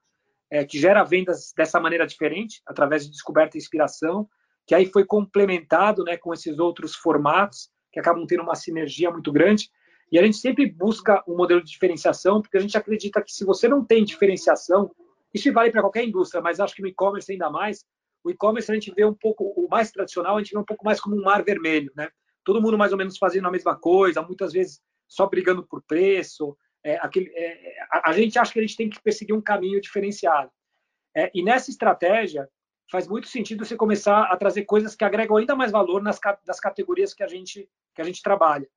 é, 0.50 0.66
que 0.66 0.80
gera 0.80 1.04
vendas 1.04 1.54
dessa 1.56 1.80
maneira 1.80 2.08
diferente, 2.08 2.62
através 2.66 3.06
de 3.06 3.12
descoberta 3.12 3.58
e 3.58 3.60
inspiração, 3.60 4.28
que 4.66 4.74
aí 4.74 4.86
foi 4.88 5.06
complementado, 5.06 6.04
né, 6.04 6.18
com 6.18 6.34
esses 6.34 6.58
outros 6.58 6.96
formatos 6.96 7.70
que 7.92 8.00
acabam 8.00 8.26
tendo 8.26 8.44
uma 8.44 8.56
sinergia 8.56 9.12
muito 9.12 9.32
grande. 9.32 9.70
E 10.12 10.20
a 10.20 10.24
gente 10.24 10.38
sempre 10.38 10.70
busca 10.70 11.24
um 11.28 11.36
modelo 11.36 11.64
de 11.64 11.72
diferenciação, 11.72 12.42
porque 12.42 12.58
a 12.58 12.62
gente 12.62 12.78
acredita 12.78 13.22
que 13.22 13.32
se 13.32 13.44
você 13.44 13.68
não 13.68 13.84
tem 13.84 14.04
diferenciação, 14.04 14.92
isso 15.34 15.52
vale 15.52 15.72
para 15.72 15.82
qualquer 15.82 16.06
indústria, 16.06 16.42
mas 16.42 16.60
acho 16.60 16.76
que 16.76 16.82
no 16.82 16.88
e-commerce 16.88 17.32
ainda 17.32 17.50
mais. 17.50 17.84
O 18.24 18.30
e-commerce 18.30 18.72
a 18.72 18.74
gente 18.74 18.92
vê 18.94 19.04
um 19.04 19.14
pouco, 19.14 19.44
o 19.44 19.68
mais 19.70 19.92
tradicional, 19.92 20.38
a 20.38 20.40
gente 20.40 20.54
vê 20.54 20.60
um 20.60 20.64
pouco 20.64 20.86
mais 20.86 21.00
como 21.00 21.16
um 21.16 21.24
mar 21.24 21.44
vermelho, 21.44 21.92
né? 21.96 22.10
Todo 22.44 22.62
mundo 22.62 22.78
mais 22.78 22.92
ou 22.92 22.98
menos 22.98 23.18
fazendo 23.18 23.48
a 23.48 23.52
mesma 23.52 23.78
coisa, 23.78 24.22
muitas 24.22 24.54
vezes 24.54 24.82
só 25.08 25.28
brigando 25.28 25.66
por 25.66 25.84
preço, 25.84 26.58
é, 26.84 26.98
aquele, 26.98 27.32
é, 27.36 27.76
a, 27.92 28.12
a, 28.12 28.14
gente 28.14 28.38
acha 28.38 28.54
que 28.54 28.60
a 28.60 28.62
gente 28.62 28.78
tem 28.78 28.90
que 28.90 29.02
perseguir 29.02 29.36
um 29.36 29.42
caminho 29.42 29.82
diferenciado. 29.82 30.52
É, 31.16 31.32
e 31.34 31.44
nessa 31.44 31.70
estratégia, 31.70 32.48
faz 32.92 33.08
muito 33.08 33.28
sentido 33.28 33.66
você 33.66 33.76
começar 33.76 34.24
a 34.24 34.38
trazer 34.38 34.66
coisas 34.66 34.96
que 34.96 35.04
agregam 35.04 35.38
ainda 35.38 35.56
mais 35.56 35.72
valor 35.72 36.02
nas 36.02 36.20
das 36.46 36.60
categorias 36.60 37.14
que 37.14 37.24
a 37.24 37.28
gente 37.28 37.70
que 37.96 38.02
a 38.02 38.06
gente 38.06 38.22
trabalha. 38.22 38.68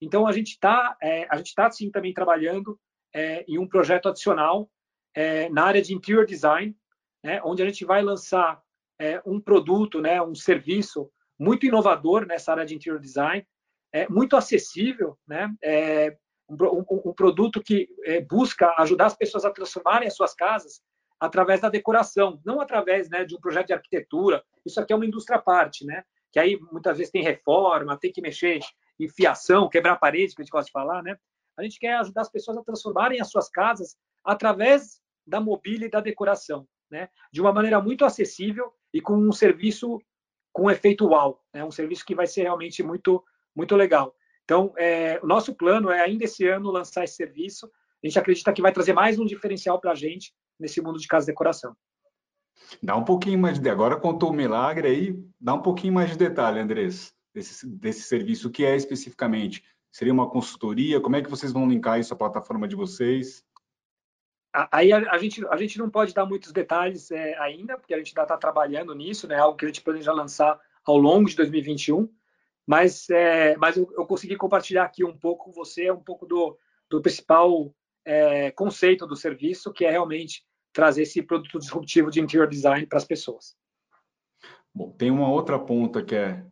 Então 0.00 0.26
a 0.26 0.32
gente 0.32 0.50
está 0.50 0.96
é, 1.02 1.26
a 1.30 1.36
gente 1.36 1.48
está 1.48 1.70
sim 1.70 1.90
também 1.90 2.12
trabalhando 2.12 2.78
é, 3.14 3.44
em 3.48 3.58
um 3.58 3.66
projeto 3.66 4.08
adicional 4.08 4.70
é, 5.14 5.48
na 5.50 5.64
área 5.64 5.82
de 5.82 5.94
interior 5.94 6.24
design, 6.24 6.76
né, 7.22 7.40
onde 7.44 7.62
a 7.62 7.66
gente 7.66 7.84
vai 7.84 8.02
lançar 8.02 8.62
é, 8.98 9.20
um 9.26 9.40
produto, 9.40 10.00
né, 10.00 10.22
um 10.22 10.34
serviço 10.34 11.10
muito 11.38 11.66
inovador 11.66 12.26
nessa 12.26 12.52
área 12.52 12.64
de 12.64 12.74
interior 12.74 13.00
design, 13.00 13.46
é, 13.92 14.08
muito 14.08 14.36
acessível, 14.36 15.18
né, 15.26 15.52
é, 15.62 16.16
um, 16.48 16.54
um, 16.54 17.02
um, 17.06 17.12
produto 17.12 17.62
que 17.62 17.88
busca 18.28 18.74
ajudar 18.78 19.06
as 19.06 19.16
pessoas 19.16 19.44
a 19.44 19.50
transformarem 19.50 20.08
as 20.08 20.16
suas 20.16 20.34
casas 20.34 20.80
através 21.20 21.60
da 21.60 21.68
decoração, 21.68 22.40
não 22.44 22.60
através 22.60 23.08
né, 23.08 23.24
de 23.24 23.36
um 23.36 23.40
projeto 23.40 23.68
de 23.68 23.72
arquitetura. 23.74 24.42
Isso 24.64 24.80
aqui 24.80 24.92
é 24.92 24.96
uma 24.96 25.06
indústria 25.06 25.38
à 25.38 25.42
parte, 25.42 25.84
né? 25.84 26.02
Que 26.32 26.40
aí 26.40 26.58
muitas 26.72 26.96
vezes 26.96 27.12
tem 27.12 27.22
reforma, 27.22 27.96
tem 27.96 28.10
que 28.10 28.22
mexer 28.22 28.58
em 29.04 29.08
fiação, 29.08 29.68
quebrar 29.68 29.96
parede, 29.96 30.34
que 30.34 30.42
a 30.42 30.44
gente 30.44 30.52
gosta 30.52 30.66
de 30.66 30.72
falar, 30.72 31.02
né? 31.02 31.16
A 31.56 31.62
gente 31.62 31.78
quer 31.78 31.94
ajudar 31.96 32.22
as 32.22 32.30
pessoas 32.30 32.56
a 32.56 32.62
transformarem 32.62 33.20
as 33.20 33.30
suas 33.30 33.48
casas 33.48 33.96
através 34.24 35.00
da 35.26 35.40
mobília 35.40 35.86
e 35.86 35.90
da 35.90 36.00
decoração, 36.00 36.66
né? 36.90 37.08
De 37.32 37.40
uma 37.40 37.52
maneira 37.52 37.80
muito 37.80 38.04
acessível 38.04 38.72
e 38.92 39.00
com 39.00 39.16
um 39.16 39.32
serviço 39.32 39.98
com 40.52 40.70
efeito 40.70 41.06
uau, 41.06 41.42
né? 41.52 41.64
Um 41.64 41.70
serviço 41.70 42.04
que 42.04 42.14
vai 42.14 42.26
ser 42.26 42.42
realmente 42.42 42.82
muito 42.82 43.24
muito 43.54 43.74
legal. 43.74 44.14
Então, 44.44 44.72
é, 44.76 45.18
o 45.22 45.26
nosso 45.26 45.54
plano 45.54 45.90
é 45.90 46.00
ainda 46.00 46.24
esse 46.24 46.46
ano 46.46 46.70
lançar 46.70 47.04
esse 47.04 47.14
serviço. 47.14 47.70
A 48.02 48.06
gente 48.06 48.18
acredita 48.18 48.52
que 48.52 48.62
vai 48.62 48.72
trazer 48.72 48.92
mais 48.92 49.18
um 49.18 49.24
diferencial 49.24 49.80
para 49.80 49.92
a 49.92 49.94
gente 49.94 50.32
nesse 50.58 50.80
mundo 50.80 50.98
de 50.98 51.06
casa 51.06 51.26
de 51.26 51.32
decoração. 51.32 51.76
Dá 52.82 52.96
um 52.96 53.04
pouquinho 53.04 53.38
mais 53.38 53.58
de 53.58 53.68
agora 53.68 53.96
contou 53.96 54.30
o 54.30 54.34
milagre 54.34 54.88
aí, 54.88 55.24
dá 55.40 55.54
um 55.54 55.62
pouquinho 55.62 55.94
mais 55.94 56.10
de 56.10 56.18
detalhe, 56.18 56.60
Andrés, 56.60 57.14
desse, 57.32 57.66
desse 57.66 58.02
serviço 58.02 58.48
o 58.48 58.50
que 58.50 58.64
é 58.64 58.76
especificamente. 58.76 59.64
Seria 59.90 60.12
uma 60.12 60.30
consultoria? 60.30 61.00
Como 61.00 61.16
é 61.16 61.22
que 61.22 61.30
vocês 61.30 61.52
vão 61.52 61.68
linkar 61.68 61.98
isso 61.98 62.14
à 62.14 62.16
plataforma 62.16 62.68
de 62.68 62.76
vocês? 62.76 63.44
Aí 64.52 64.92
a, 64.92 65.12
a 65.12 65.18
gente, 65.18 65.46
a 65.46 65.56
gente 65.56 65.78
não 65.78 65.88
pode 65.88 66.12
dar 66.12 66.26
muitos 66.26 66.52
detalhes 66.52 67.10
é, 67.10 67.38
ainda, 67.38 67.76
porque 67.76 67.94
a 67.94 67.98
gente 67.98 68.08
ainda 68.10 68.22
está 68.22 68.36
trabalhando 68.36 68.94
nisso, 68.94 69.28
né? 69.28 69.36
Algo 69.36 69.56
que 69.56 69.64
a 69.64 69.68
gente 69.68 69.80
planeja 69.80 70.12
lançar 70.12 70.60
ao 70.84 70.96
longo 70.96 71.28
de 71.28 71.36
2021. 71.36 72.08
Mas, 72.66 73.08
é, 73.10 73.56
mas 73.56 73.76
eu, 73.76 73.92
eu, 73.96 74.06
consegui 74.06 74.36
compartilhar 74.36 74.84
aqui 74.84 75.04
um 75.04 75.16
pouco 75.16 75.46
com 75.46 75.52
você, 75.52 75.90
um 75.90 76.02
pouco 76.02 76.26
do, 76.26 76.56
do 76.88 77.00
principal 77.00 77.74
é, 78.04 78.50
conceito 78.52 79.06
do 79.06 79.16
serviço, 79.16 79.72
que 79.72 79.84
é 79.84 79.90
realmente 79.90 80.44
trazer 80.72 81.02
esse 81.02 81.22
produto 81.22 81.58
disruptivo 81.58 82.10
de 82.10 82.20
interior 82.20 82.48
design 82.48 82.86
para 82.86 82.98
as 82.98 83.04
pessoas. 83.04 83.56
Bom, 84.72 84.92
tem 84.92 85.10
uma 85.10 85.28
outra 85.28 85.58
ponta 85.58 86.02
que 86.02 86.14
é, 86.14 86.44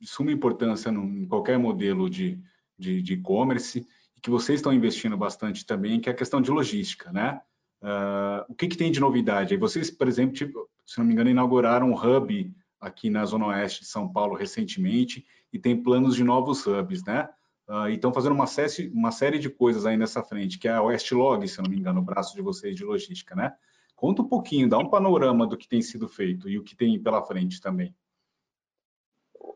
de 0.00 0.06
suma 0.06 0.32
importância 0.32 0.90
em 0.90 1.26
qualquer 1.26 1.58
modelo 1.58 2.08
de 2.08 2.40
e-commerce 2.78 3.86
e 4.16 4.20
que 4.20 4.30
vocês 4.30 4.58
estão 4.58 4.72
investindo 4.72 5.16
bastante 5.16 5.64
também, 5.64 6.00
que 6.00 6.08
é 6.08 6.12
a 6.12 6.16
questão 6.16 6.40
de 6.40 6.50
logística, 6.50 7.12
né? 7.12 7.40
Uh, 7.82 8.44
o 8.48 8.54
que, 8.54 8.68
que, 8.68 8.76
tem 8.76 8.90
de 8.90 8.98
novidade? 8.98 9.56
Vocês, 9.56 9.90
por 9.90 10.08
exemplo, 10.08 10.34
tipo, 10.34 10.68
se 10.84 10.98
não 10.98 11.04
me 11.04 11.12
engano, 11.12 11.30
inauguraram 11.30 11.90
um 11.90 11.94
hub 11.94 12.52
aqui 12.80 13.10
na 13.10 13.24
Zona 13.24 13.48
Oeste 13.48 13.80
de 13.82 13.86
São 13.86 14.10
Paulo 14.10 14.34
recentemente 14.34 15.26
e 15.52 15.58
tem 15.58 15.80
planos 15.80 16.16
de 16.16 16.24
novos 16.24 16.66
hubs, 16.66 17.04
né? 17.04 17.28
Uh, 17.68 17.88
e 17.88 17.94
estão 17.94 18.12
fazendo 18.12 18.32
uma 18.32 18.46
série, 18.46 18.88
uma 18.88 19.10
série 19.10 19.38
de 19.38 19.50
coisas 19.50 19.84
aí 19.84 19.96
nessa 19.96 20.22
frente, 20.22 20.58
que 20.58 20.68
é 20.68 20.72
a 20.72 20.82
Westlog, 20.82 21.46
se 21.46 21.60
não 21.60 21.68
me 21.68 21.76
engano, 21.76 22.00
o 22.00 22.04
braço 22.04 22.34
de 22.34 22.40
vocês 22.40 22.74
de 22.74 22.84
logística, 22.84 23.34
né? 23.34 23.52
Conta 23.94 24.22
um 24.22 24.28
pouquinho, 24.28 24.68
dá 24.68 24.78
um 24.78 24.88
panorama 24.88 25.46
do 25.46 25.56
que 25.56 25.68
tem 25.68 25.82
sido 25.82 26.08
feito 26.08 26.48
e 26.48 26.58
o 26.58 26.62
que 26.62 26.76
tem 26.76 27.00
pela 27.00 27.22
frente 27.22 27.60
também. 27.60 27.94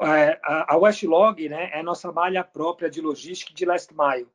É, 0.02 0.40
a 0.42 0.76
Westlog 0.76 1.48
né, 1.48 1.70
é 1.72 1.82
nossa 1.82 2.10
malha 2.10 2.42
própria 2.42 2.88
de 2.88 3.00
logística 3.00 3.52
de 3.52 3.66
last 3.66 3.94
mile. 3.94 4.28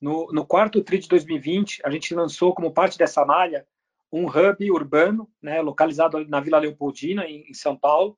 No, 0.00 0.26
no 0.32 0.46
quarto 0.46 0.82
TRI 0.82 0.98
de 0.98 1.08
2020, 1.08 1.82
a 1.84 1.90
gente 1.90 2.14
lançou 2.14 2.54
como 2.54 2.72
parte 2.72 2.96
dessa 2.96 3.24
malha 3.24 3.66
um 4.12 4.26
hub 4.26 4.70
urbano, 4.70 5.28
né, 5.42 5.60
localizado 5.60 6.24
na 6.26 6.40
Vila 6.40 6.58
Leopoldina, 6.58 7.26
em, 7.26 7.50
em 7.50 7.54
São 7.54 7.76
Paulo, 7.76 8.16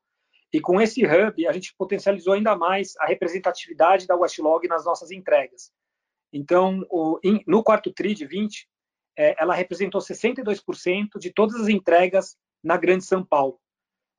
e 0.53 0.61
com 0.61 0.81
esse 0.81 1.05
hub, 1.05 1.47
a 1.47 1.53
gente 1.53 1.75
potencializou 1.77 2.35
ainda 2.35 2.57
mais 2.57 2.97
a 2.99 3.07
representatividade 3.07 4.07
da 4.07 4.17
Westlog 4.17 4.67
nas 4.69 4.85
nossas 4.85 5.11
entregas. 5.11 5.73
Então, 6.33 6.87
o, 6.91 7.19
in, 7.25 7.43
no 7.47 7.62
quarto 7.62 7.93
TRI 7.93 8.14
de 8.14 8.27
20, 8.27 8.69
é, 9.17 9.35
ela 9.43 9.55
representou 9.55 10.01
62% 10.01 11.19
de 11.19 11.33
todas 11.33 11.61
as 11.61 11.69
entregas 11.69 12.37
na 12.62 12.77
Grande 12.77 13.05
São 13.05 13.25
Paulo, 13.25 13.61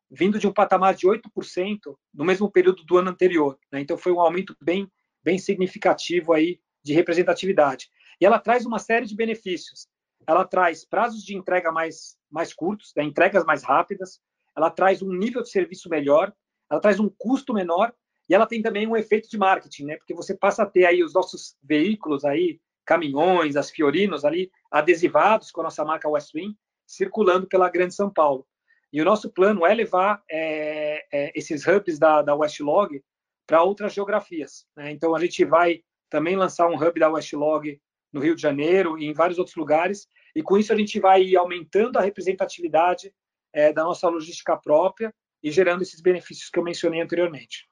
vindo 0.09 0.39
de 0.39 0.47
um 0.47 0.53
patamar 0.53 0.95
de 0.95 1.07
8% 1.07 1.95
no 2.13 2.25
mesmo 2.25 2.51
período 2.51 2.83
do 2.83 2.97
ano 2.97 3.11
anterior. 3.11 3.57
Né? 3.71 3.81
Então, 3.81 3.97
foi 3.97 4.11
um 4.11 4.19
aumento 4.19 4.55
bem, 4.61 4.91
bem 5.23 5.37
significativo 5.37 6.33
aí 6.33 6.59
de 6.83 6.93
representatividade. 6.93 7.89
E 8.19 8.25
ela 8.25 8.39
traz 8.39 8.65
uma 8.65 8.79
série 8.79 9.05
de 9.05 9.15
benefícios. 9.15 9.87
Ela 10.27 10.45
traz 10.45 10.85
prazos 10.85 11.23
de 11.23 11.35
entrega 11.35 11.71
mais, 11.71 12.17
mais 12.29 12.53
curtos, 12.53 12.91
né? 12.95 13.03
entregas 13.03 13.45
mais 13.45 13.63
rápidas, 13.63 14.19
ela 14.55 14.69
traz 14.69 15.01
um 15.01 15.13
nível 15.13 15.41
de 15.41 15.49
serviço 15.49 15.89
melhor, 15.89 16.33
ela 16.69 16.81
traz 16.81 16.99
um 16.99 17.09
custo 17.09 17.53
menor 17.53 17.93
e 18.27 18.35
ela 18.35 18.45
tem 18.45 18.61
também 18.61 18.87
um 18.87 18.95
efeito 18.95 19.29
de 19.29 19.37
marketing, 19.37 19.85
né? 19.85 19.97
Porque 19.97 20.13
você 20.13 20.35
passa 20.35 20.63
a 20.63 20.65
ter 20.65 20.85
aí 20.85 21.03
os 21.03 21.13
nossos 21.13 21.55
veículos 21.63 22.23
aí, 22.23 22.59
caminhões, 22.85 23.55
as 23.55 23.71
Fiorinos 23.71 24.23
ali 24.23 24.51
adesivados 24.69 25.49
com 25.49 25.61
a 25.61 25.63
nossa 25.65 25.83
marca 25.83 26.07
Westwing, 26.09 26.55
circulando 26.85 27.47
pela 27.47 27.69
Grande 27.69 27.95
São 27.95 28.11
Paulo. 28.11 28.45
E 28.91 29.01
o 29.01 29.05
nosso 29.05 29.31
plano 29.31 29.65
é 29.65 29.73
levar 29.73 30.23
é, 30.29 31.05
é, 31.11 31.31
esses 31.35 31.65
hubs 31.67 31.99
da, 31.99 32.21
da 32.21 32.35
Westlog 32.35 33.01
para 33.45 33.63
outras 33.63 33.93
geografias. 33.93 34.65
Né? 34.75 34.91
Então 34.91 35.15
a 35.15 35.19
gente 35.19 35.43
vai 35.45 35.83
também 36.09 36.35
lançar 36.35 36.67
um 36.67 36.75
hub 36.75 36.99
da 36.99 37.09
Westlog 37.09 37.79
no 38.11 38.19
Rio 38.19 38.35
de 38.35 38.41
Janeiro 38.41 38.97
e 38.97 39.05
em 39.05 39.13
vários 39.13 39.37
outros 39.37 39.55
lugares. 39.55 40.07
E 40.35 40.41
com 40.41 40.57
isso 40.57 40.73
a 40.73 40.75
gente 40.75 40.99
vai 40.99 41.35
aumentando 41.35 41.97
a 41.97 42.01
representatividade 42.01 43.13
é, 43.53 43.71
da 43.71 43.83
nossa 43.83 44.07
logística 44.09 44.57
própria 44.57 45.13
e 45.41 45.51
gerando 45.51 45.81
esses 45.81 46.01
benefícios 46.01 46.49
que 46.49 46.59
eu 46.59 46.63
mencionei 46.63 47.01
anteriormente. 47.01 47.69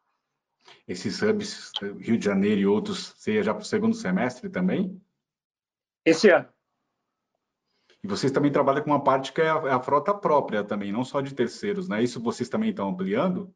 Esses 0.87 1.21
hubs, 1.21 1.71
Rio 1.99 2.17
de 2.17 2.25
Janeiro 2.25 2.61
e 2.61 2.65
outros, 2.65 3.13
seja 3.17 3.43
já 3.43 3.53
para 3.53 3.61
o 3.61 3.65
segundo 3.65 3.95
semestre 3.95 4.49
também? 4.49 5.01
Esse 6.05 6.29
ano. 6.29 6.47
E 8.03 8.07
vocês 8.07 8.31
também 8.31 8.51
trabalham 8.51 8.83
com 8.83 8.91
uma 8.91 9.03
parte 9.03 9.33
que 9.33 9.41
é 9.41 9.49
a, 9.49 9.55
é 9.65 9.71
a 9.71 9.79
frota 9.79 10.13
própria 10.13 10.63
também, 10.63 10.91
não 10.91 11.03
só 11.03 11.21
de 11.21 11.33
terceiros, 11.33 11.89
né? 11.89 12.03
Isso 12.03 12.21
vocês 12.21 12.47
também 12.49 12.69
estão 12.69 12.89
ampliando? 12.89 13.53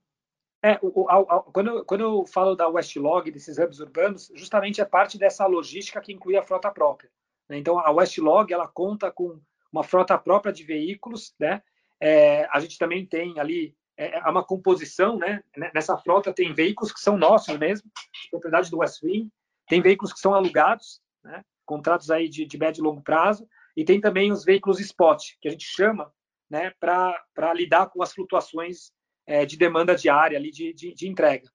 É, 0.63 0.77
o, 0.81 0.87
o, 0.87 1.41
quando, 1.51 1.67
eu, 1.69 1.85
quando 1.85 2.01
eu 2.01 2.25
falo 2.25 2.55
da 2.55 2.67
Westlog, 2.67 3.31
desses 3.31 3.57
hubs 3.57 3.79
urbanos, 3.79 4.31
justamente 4.35 4.79
é 4.79 4.85
parte 4.85 5.17
dessa 5.17 5.45
logística 5.47 6.01
que 6.01 6.13
inclui 6.13 6.37
a 6.37 6.43
frota 6.43 6.69
própria. 6.69 7.09
Né? 7.49 7.57
Então, 7.57 7.79
a 7.79 7.89
Westlog, 7.91 8.51
ela 8.53 8.67
conta 8.67 9.11
com 9.11 9.39
uma 9.71 9.83
frota 9.83 10.17
própria 10.17 10.53
de 10.53 10.63
veículos, 10.63 11.33
né? 11.39 11.61
É, 11.99 12.47
a 12.51 12.59
gente 12.59 12.77
também 12.77 13.05
tem 13.05 13.39
ali 13.39 13.75
é, 13.97 14.17
é 14.17 14.29
uma 14.29 14.43
composição, 14.43 15.17
né? 15.17 15.43
Nessa 15.73 15.97
frota 15.97 16.33
tem 16.33 16.53
veículos 16.53 16.91
que 16.91 16.99
são 16.99 17.17
nossos 17.17 17.57
mesmo, 17.57 17.89
propriedade 18.29 18.69
do 18.69 18.79
Westwing, 18.79 19.31
tem 19.67 19.81
veículos 19.81 20.11
que 20.11 20.19
são 20.19 20.33
alugados, 20.33 21.01
né? 21.23 21.43
Contratos 21.65 22.09
aí 22.09 22.27
de, 22.27 22.45
de 22.45 22.57
médio 22.57 22.81
e 22.81 22.83
longo 22.83 23.01
prazo, 23.01 23.47
e 23.75 23.83
tem 23.85 23.99
também 23.99 24.31
os 24.31 24.43
veículos 24.43 24.79
spot, 24.79 25.23
que 25.41 25.47
a 25.47 25.51
gente 25.51 25.65
chama, 25.65 26.11
né? 26.49 26.71
Para 26.79 27.53
lidar 27.53 27.89
com 27.89 28.03
as 28.03 28.13
flutuações 28.13 28.91
é, 29.25 29.45
de 29.45 29.57
demanda 29.57 29.95
diária 29.95 30.37
ali 30.37 30.51
de, 30.51 30.73
de, 30.73 30.93
de 30.93 31.07
entrega. 31.07 31.49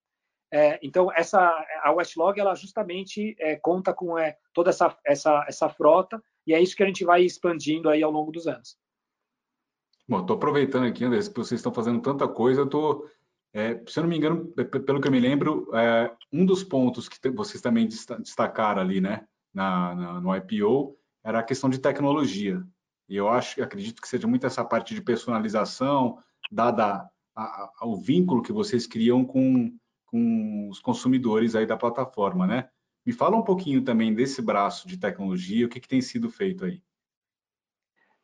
É, 0.52 0.78
então 0.82 1.12
essa 1.12 1.40
a 1.82 1.92
Westlog 1.92 2.38
ela 2.38 2.54
justamente 2.54 3.34
é, 3.38 3.56
conta 3.56 3.92
com 3.92 4.16
é, 4.16 4.36
toda 4.54 4.70
essa, 4.70 4.96
essa 5.04 5.44
essa 5.48 5.68
frota 5.68 6.22
e 6.46 6.54
é 6.54 6.62
isso 6.62 6.76
que 6.76 6.84
a 6.84 6.86
gente 6.86 7.04
vai 7.04 7.22
expandindo 7.22 7.88
aí 7.88 8.02
ao 8.02 8.12
longo 8.12 8.30
dos 8.30 8.46
anos. 8.46 8.78
Bom, 10.08 10.20
estou 10.20 10.36
aproveitando 10.36 10.86
aqui, 10.86 11.04
André, 11.04 11.18
que 11.18 11.36
vocês 11.36 11.58
estão 11.58 11.74
fazendo 11.74 12.00
tanta 12.00 12.28
coisa, 12.28 12.60
eu 12.60 12.66
estou, 12.66 13.10
é, 13.52 13.82
se 13.88 13.98
eu 13.98 14.04
não 14.04 14.10
me 14.10 14.16
engano, 14.16 14.46
pelo 14.54 15.00
que 15.00 15.08
eu 15.08 15.12
me 15.12 15.18
lembro, 15.18 15.68
é, 15.74 16.14
um 16.32 16.46
dos 16.46 16.62
pontos 16.62 17.08
que 17.08 17.28
vocês 17.30 17.60
também 17.60 17.88
destacaram 17.88 18.80
ali, 18.80 19.00
né, 19.00 19.26
na, 19.52 19.94
na, 19.96 20.20
no 20.20 20.36
IPO, 20.36 20.96
era 21.26 21.40
a 21.40 21.42
questão 21.42 21.68
de 21.68 21.80
tecnologia. 21.80 22.62
E 23.08 23.16
eu 23.16 23.28
acho, 23.28 23.60
acredito 23.60 24.00
que 24.00 24.06
seja 24.06 24.28
muito 24.28 24.46
essa 24.46 24.64
parte 24.64 24.94
de 24.94 25.02
personalização, 25.02 26.22
dada 26.52 27.10
a, 27.34 27.42
a, 27.80 27.86
o 27.86 27.96
vínculo 27.96 28.42
que 28.42 28.52
vocês 28.52 28.86
criam 28.86 29.24
com, 29.24 29.76
com 30.06 30.68
os 30.70 30.78
consumidores 30.78 31.56
aí 31.56 31.66
da 31.66 31.76
plataforma, 31.76 32.46
né? 32.46 32.68
Me 33.04 33.12
fala 33.12 33.36
um 33.36 33.42
pouquinho 33.42 33.82
também 33.82 34.14
desse 34.14 34.40
braço 34.40 34.86
de 34.86 34.96
tecnologia, 34.96 35.66
o 35.66 35.68
que, 35.68 35.80
que 35.80 35.88
tem 35.88 36.00
sido 36.00 36.30
feito 36.30 36.64
aí? 36.64 36.80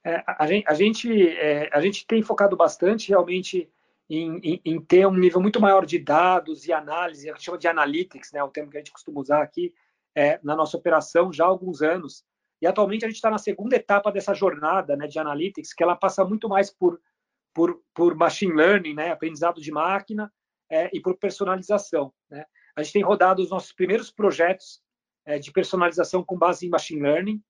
É, 0.05 0.23
a, 0.27 0.47
gente, 0.47 0.69
a, 0.69 0.75
gente, 0.75 1.29
é, 1.29 1.71
a 1.73 1.81
gente 1.81 2.07
tem 2.07 2.23
focado 2.23 2.57
bastante 2.57 3.09
realmente 3.09 3.69
em, 4.09 4.39
em, 4.39 4.61
em, 4.65 4.81
ter 4.81 5.07
um 5.07 5.15
nível 5.15 5.41
muito 5.41 5.61
maior 5.61 5.87
de 5.87 5.99
dados 5.99 6.67
e 6.67 6.73
análise, 6.73 7.29
a 7.29 7.33
gente 7.33 7.45
chama 7.45 7.59
de 7.59 7.67
analytics, 7.67 8.31
né, 8.33 8.43
o 8.45 8.49
termo 8.49 8.71
que 8.71 8.77
a 8.77 8.81
gente 8.81 8.93
costuma 8.93 9.21
usar 9.21 9.43
aqui, 9.43 9.75
é, 10.15 10.39
na 10.43 10.55
nossa 10.55 10.77
operação 10.77 11.33
já 11.33 11.45
há 11.45 11.49
alguns 11.49 11.83
anos. 11.83 12.25
E 12.63 12.67
atualmente 12.67 13.05
a 13.05 13.09
gente 13.09 13.17
está 13.17 13.29
na 13.29 13.39
segunda 13.39 13.75
etapa 13.75 14.13
dessa 14.13 14.33
jornada 14.33 14.97
né, 14.97 15.09
de 15.09 15.19
analytics, 15.19 15.75
que 15.75 15.83
ela 15.83 15.97
passa 15.97 16.25
muito 16.25 16.49
mais 16.49 16.71
por, 16.71 17.01
por, 17.53 17.83
por 17.93 18.15
machine 18.15 18.55
learning, 18.55 18.95
né, 18.95 19.11
aprendizado 19.11 19.61
de 19.61 19.73
máquina, 19.73 20.33
é, 20.71 20.89
e 20.93 21.01
por 21.01 21.19
personalização. 21.19 22.15
Né? 22.31 22.47
A 22.77 22.83
gente 22.85 22.93
tem 22.93 23.03
rodado 23.03 23.43
os 23.43 23.51
nossos 23.51 23.73
primeiros 23.73 24.13
projetos 24.13 24.81
é, 25.27 25.41
de 25.41 25.51
personalização 25.51 26.25
com 26.25 26.39
base 26.39 26.65
em 26.65 26.71
machine 26.71 27.03
learning, 27.03 27.43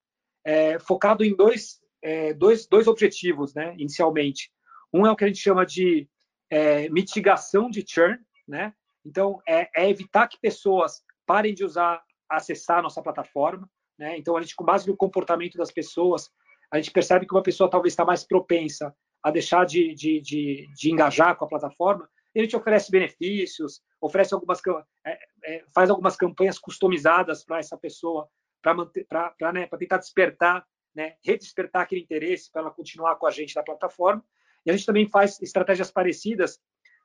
é, 0.43 0.79
focado 0.79 1.23
em 1.23 1.35
dois, 1.35 1.79
é, 2.01 2.33
dois, 2.33 2.65
dois 2.65 2.87
objetivos, 2.87 3.53
né, 3.53 3.75
inicialmente. 3.77 4.51
Um 4.91 5.05
é 5.05 5.11
o 5.11 5.15
que 5.15 5.25
a 5.25 5.27
gente 5.27 5.39
chama 5.39 5.63
de 5.63 6.09
é, 6.49 6.89
mitigação 6.89 7.69
de 7.69 7.85
churn, 7.87 8.17
né? 8.47 8.73
Então, 9.05 9.41
é, 9.47 9.69
é, 9.75 9.89
evitar 9.89 10.27
que 10.27 10.39
pessoas 10.39 11.03
parem 11.25 11.53
de 11.53 11.63
usar, 11.63 12.03
acessar 12.29 12.79
a 12.79 12.81
nossa 12.81 13.01
plataforma, 13.01 13.69
né? 13.97 14.17
Então, 14.17 14.35
a 14.35 14.41
gente, 14.41 14.55
com 14.55 14.63
base 14.63 14.87
no 14.87 14.97
comportamento 14.97 15.57
das 15.57 15.71
pessoas, 15.71 16.29
a 16.71 16.77
gente 16.77 16.91
percebe 16.91 17.25
que 17.25 17.33
uma 17.33 17.43
pessoa 17.43 17.69
talvez 17.69 17.93
está 17.93 18.03
mais 18.05 18.23
propensa 18.23 18.95
a 19.21 19.31
deixar 19.31 19.65
de, 19.65 19.93
de, 19.93 20.19
de, 20.19 20.69
de 20.73 20.91
engajar 20.91 21.35
com 21.35 21.45
a 21.45 21.47
plataforma, 21.47 22.09
a 22.35 22.41
gente 22.41 22.55
oferece 22.55 22.91
benefícios, 22.91 23.81
oferece 24.01 24.33
algumas 24.33 24.59
é, 25.05 25.19
é, 25.45 25.63
faz 25.73 25.89
algumas 25.89 26.15
campanhas 26.15 26.57
customizadas 26.57 27.45
para 27.45 27.59
essa 27.59 27.77
pessoa, 27.77 28.27
para 28.61 29.51
né, 29.53 29.67
tentar 29.77 29.97
despertar, 29.97 30.65
né, 30.95 31.15
redespertar 31.23 31.83
aquele 31.83 32.01
interesse 32.01 32.51
para 32.51 32.61
ela 32.61 32.71
continuar 32.71 33.15
com 33.17 33.27
a 33.27 33.31
gente 33.31 33.55
na 33.55 33.63
plataforma. 33.63 34.23
E 34.65 34.71
a 34.71 34.75
gente 34.75 34.85
também 34.85 35.07
faz 35.09 35.39
estratégias 35.41 35.91
parecidas 35.91 36.59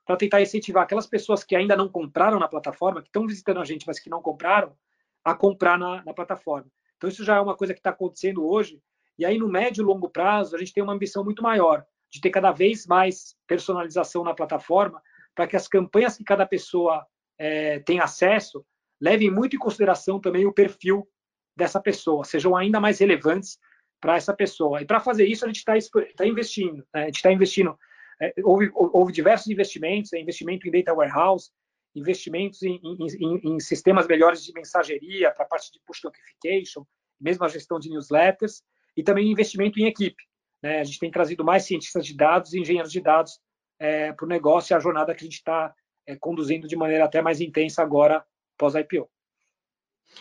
para 0.07 0.17
tentar 0.17 0.41
incentivar 0.41 0.85
aquelas 0.85 1.07
pessoas 1.07 1.45
que 1.45 1.55
ainda 1.55 1.77
não 1.77 1.89
compraram 1.89 2.39
na 2.39 2.49
plataforma, 2.49 3.03
que 3.03 3.09
estão 3.09 3.27
visitando 3.27 3.61
a 3.61 3.65
gente, 3.65 3.87
mas 3.87 3.99
que 3.99 4.09
não 4.09 4.23
compraram, 4.23 4.75
a 5.23 5.35
comprar 5.35 5.79
na, 5.79 6.03
na 6.05 6.15
plataforma. 6.15 6.71
Então, 6.99 7.09
isso 7.09 7.25
já 7.25 7.37
é 7.37 7.41
uma 7.41 7.57
coisa 7.57 7.73
que 7.73 7.81
está 7.81 7.91
acontecendo 7.91 8.47
hoje. 8.47 8.83
E 9.19 9.25
aí, 9.25 9.39
no 9.39 9.49
médio 9.49 9.83
e 9.83 9.85
longo 9.85 10.11
prazo, 10.11 10.55
a 10.55 10.59
gente 10.59 10.75
tem 10.75 10.83
uma 10.83 10.93
ambição 10.93 11.25
muito 11.25 11.43
maior 11.43 11.85
de 12.11 12.21
ter 12.21 12.31
cada 12.31 12.53
vez 12.53 12.87
mais 12.87 13.37
personalização 13.47 14.23
na 14.23 14.35
plataforma, 14.35 15.03
para 15.35 15.47
que 15.47 15.57
as 15.57 15.69
campanhas 15.69 16.17
que 16.17 16.25
cada 16.25 16.45
pessoa 16.45 17.07
é, 17.39 17.79
tem 17.81 18.01
acesso 18.01 18.65
levem 19.01 19.31
muito 19.31 19.55
em 19.55 19.59
consideração 19.59 20.21
também 20.21 20.45
o 20.45 20.53
perfil 20.53 21.09
dessa 21.57 21.81
pessoa, 21.81 22.25
sejam 22.25 22.57
ainda 22.57 22.81
mais 22.81 22.99
relevantes 22.99 23.59
para 24.01 24.17
essa 24.17 24.33
pessoa. 24.33 24.81
E 24.81 24.85
para 24.85 25.01
fazer 25.01 25.27
isso, 25.27 25.45
a 25.45 25.49
gente 25.49 25.59
está 25.59 25.75
tá 26.17 26.27
investindo. 26.27 26.85
Né? 26.95 27.03
A 27.03 27.07
gente 27.07 27.17
está 27.17 27.33
investindo. 27.33 27.79
É, 28.21 28.33
houve, 28.45 28.71
houve, 28.75 29.13
diversos 29.13 29.49
investimentos, 29.49 30.13
é, 30.13 30.21
investimento 30.21 30.67
em 30.67 30.71
data 30.71 30.95
warehouse, 30.95 31.51
investimentos 31.99 32.63
em, 32.63 32.81
em, 32.83 33.55
em 33.55 33.61
sistemas 33.61 34.07
melhores 34.07 34.45
de 34.45 34.53
mensageria 34.53 35.31
para 35.31 35.45
a 35.45 35.49
parte 35.49 35.73
de 35.73 35.81
push 35.87 36.03
notification, 36.05 36.85
mesmo 37.21 37.45
a 37.45 37.49
gestão 37.49 37.79
de 37.79 37.91
newsletters, 37.91 38.63
e 38.97 39.03
também 39.03 39.31
investimento 39.31 39.79
em 39.79 39.87
equipe. 39.87 40.23
Né? 40.63 40.81
A 40.81 40.85
gente 40.85 40.99
tem 40.99 41.11
trazido 41.11 41.45
mais 41.45 41.65
cientistas 41.65 42.05
de 42.05 42.17
dados 42.17 42.53
e 42.53 42.61
engenheiros 42.61 42.93
de 42.93 43.01
dados 43.01 43.39
é, 43.79 44.13
para 44.13 44.25
o 44.25 44.29
negócio 44.29 44.73
e 44.73 44.75
a 44.75 44.81
jornada 44.81 45.15
que 45.15 45.23
a 45.23 45.25
gente 45.25 45.37
está 45.37 45.75
é, 46.07 46.17
conduzindo 46.17 46.67
de 46.67 46.77
maneira 46.77 47.05
até 47.05 47.23
mais 47.23 47.41
intensa 47.41 47.83
agora 47.83 48.25
pós-IPO. 48.57 49.09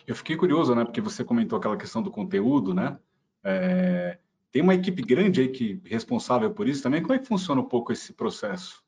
Eu 0.06 0.16
fiquei 0.16 0.36
curioso, 0.36 0.76
né, 0.76 0.84
porque 0.84 1.02
você 1.02 1.24
comentou 1.24 1.58
aquela 1.58 1.78
questão 1.78 2.04
do 2.04 2.12
conteúdo, 2.12 2.74
né? 2.74 3.00
É, 3.44 4.20
tem 4.52 4.62
uma 4.62 4.76
equipe 4.76 5.02
grande 5.02 5.42
aí 5.42 5.48
que 5.48 5.82
responsável 5.86 6.52
por 6.54 6.68
isso 6.68 6.84
também. 6.84 7.02
Como 7.02 7.14
é 7.14 7.20
que 7.20 7.28
funciona 7.28 7.62
um 7.62 7.68
pouco 7.68 7.92
esse 7.94 8.14
processo? 8.14 8.84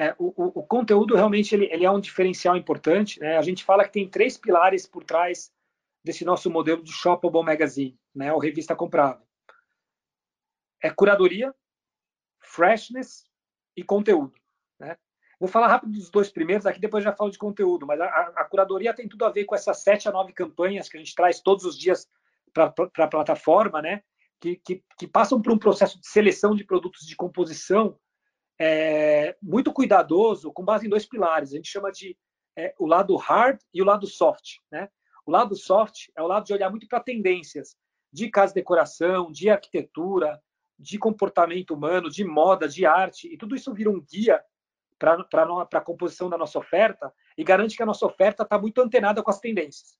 É, 0.00 0.14
o, 0.18 0.60
o, 0.60 0.66
conteúdo 0.66 1.14
realmente 1.14 1.54
ele, 1.54 1.66
ele, 1.70 1.84
é 1.84 1.90
um 1.90 2.00
diferencial 2.00 2.56
importante. 2.56 3.20
Né? 3.20 3.36
A 3.36 3.42
gente 3.42 3.62
fala 3.62 3.84
que 3.84 3.92
tem 3.92 4.08
três 4.08 4.38
pilares 4.38 4.86
por 4.86 5.04
trás 5.04 5.52
desse 6.02 6.24
nosso 6.24 6.48
modelo 6.48 6.82
de 6.82 6.90
shoppable 6.90 7.44
magazine, 7.44 8.00
né? 8.14 8.32
ou 8.32 8.38
revista 8.38 8.74
comprável. 8.74 9.22
É 10.82 10.88
curadoria, 10.88 11.54
freshness 12.40 13.24
e 13.76 13.84
conteúdo. 13.84 14.32
Né? 14.78 14.96
Vou 15.38 15.50
falar 15.50 15.68
rápido 15.68 15.92
dos 15.92 16.08
dois 16.08 16.30
primeiros, 16.30 16.64
aqui 16.64 16.80
depois 16.80 17.04
já 17.04 17.12
falo 17.12 17.30
de 17.30 17.36
conteúdo, 17.36 17.86
mas 17.86 18.00
a, 18.00 18.06
a, 18.06 18.44
curadoria 18.46 18.94
tem 18.94 19.06
tudo 19.06 19.26
a 19.26 19.30
ver 19.30 19.44
com 19.44 19.54
essas 19.54 19.82
sete 19.82 20.08
a 20.08 20.12
nove 20.12 20.32
campanhas 20.32 20.88
que 20.88 20.96
a 20.96 21.00
gente 21.00 21.14
traz 21.14 21.42
todos 21.42 21.66
os 21.66 21.78
dias 21.78 22.08
para 22.54 22.72
a 22.96 23.06
plataforma, 23.06 23.82
né? 23.82 24.02
Que, 24.40 24.56
que, 24.56 24.82
que, 24.98 25.06
passam 25.06 25.42
por 25.42 25.52
um 25.52 25.58
processo 25.58 26.00
de 26.00 26.08
seleção 26.08 26.54
de 26.54 26.64
produtos 26.64 27.06
de 27.06 27.14
composição 27.14 27.98
é, 28.60 29.34
muito 29.42 29.72
cuidadoso, 29.72 30.52
com 30.52 30.62
base 30.62 30.86
em 30.86 30.90
dois 30.90 31.06
pilares. 31.06 31.52
A 31.52 31.56
gente 31.56 31.70
chama 31.70 31.90
de 31.90 32.14
é, 32.56 32.74
o 32.78 32.86
lado 32.86 33.16
hard 33.16 33.58
e 33.72 33.80
o 33.80 33.84
lado 33.86 34.06
soft. 34.06 34.56
Né? 34.70 34.86
O 35.24 35.30
lado 35.30 35.56
soft 35.56 36.08
é 36.14 36.22
o 36.22 36.26
lado 36.26 36.44
de 36.44 36.52
olhar 36.52 36.68
muito 36.68 36.86
para 36.86 37.00
tendências 37.00 37.74
de 38.12 38.28
casa 38.28 38.52
de 38.52 38.60
decoração, 38.60 39.32
de 39.32 39.48
arquitetura, 39.48 40.38
de 40.78 40.98
comportamento 40.98 41.72
humano, 41.72 42.10
de 42.10 42.22
moda, 42.22 42.68
de 42.68 42.84
arte, 42.84 43.32
e 43.32 43.38
tudo 43.38 43.54
isso 43.54 43.72
vira 43.72 43.88
um 43.88 44.00
guia 44.00 44.42
para 44.98 45.14
a 45.72 45.80
composição 45.80 46.28
da 46.28 46.36
nossa 46.36 46.58
oferta 46.58 47.12
e 47.38 47.44
garante 47.44 47.76
que 47.76 47.82
a 47.82 47.86
nossa 47.86 48.04
oferta 48.04 48.42
está 48.42 48.58
muito 48.58 48.80
antenada 48.82 49.22
com 49.22 49.30
as 49.30 49.40
tendências. 49.40 49.98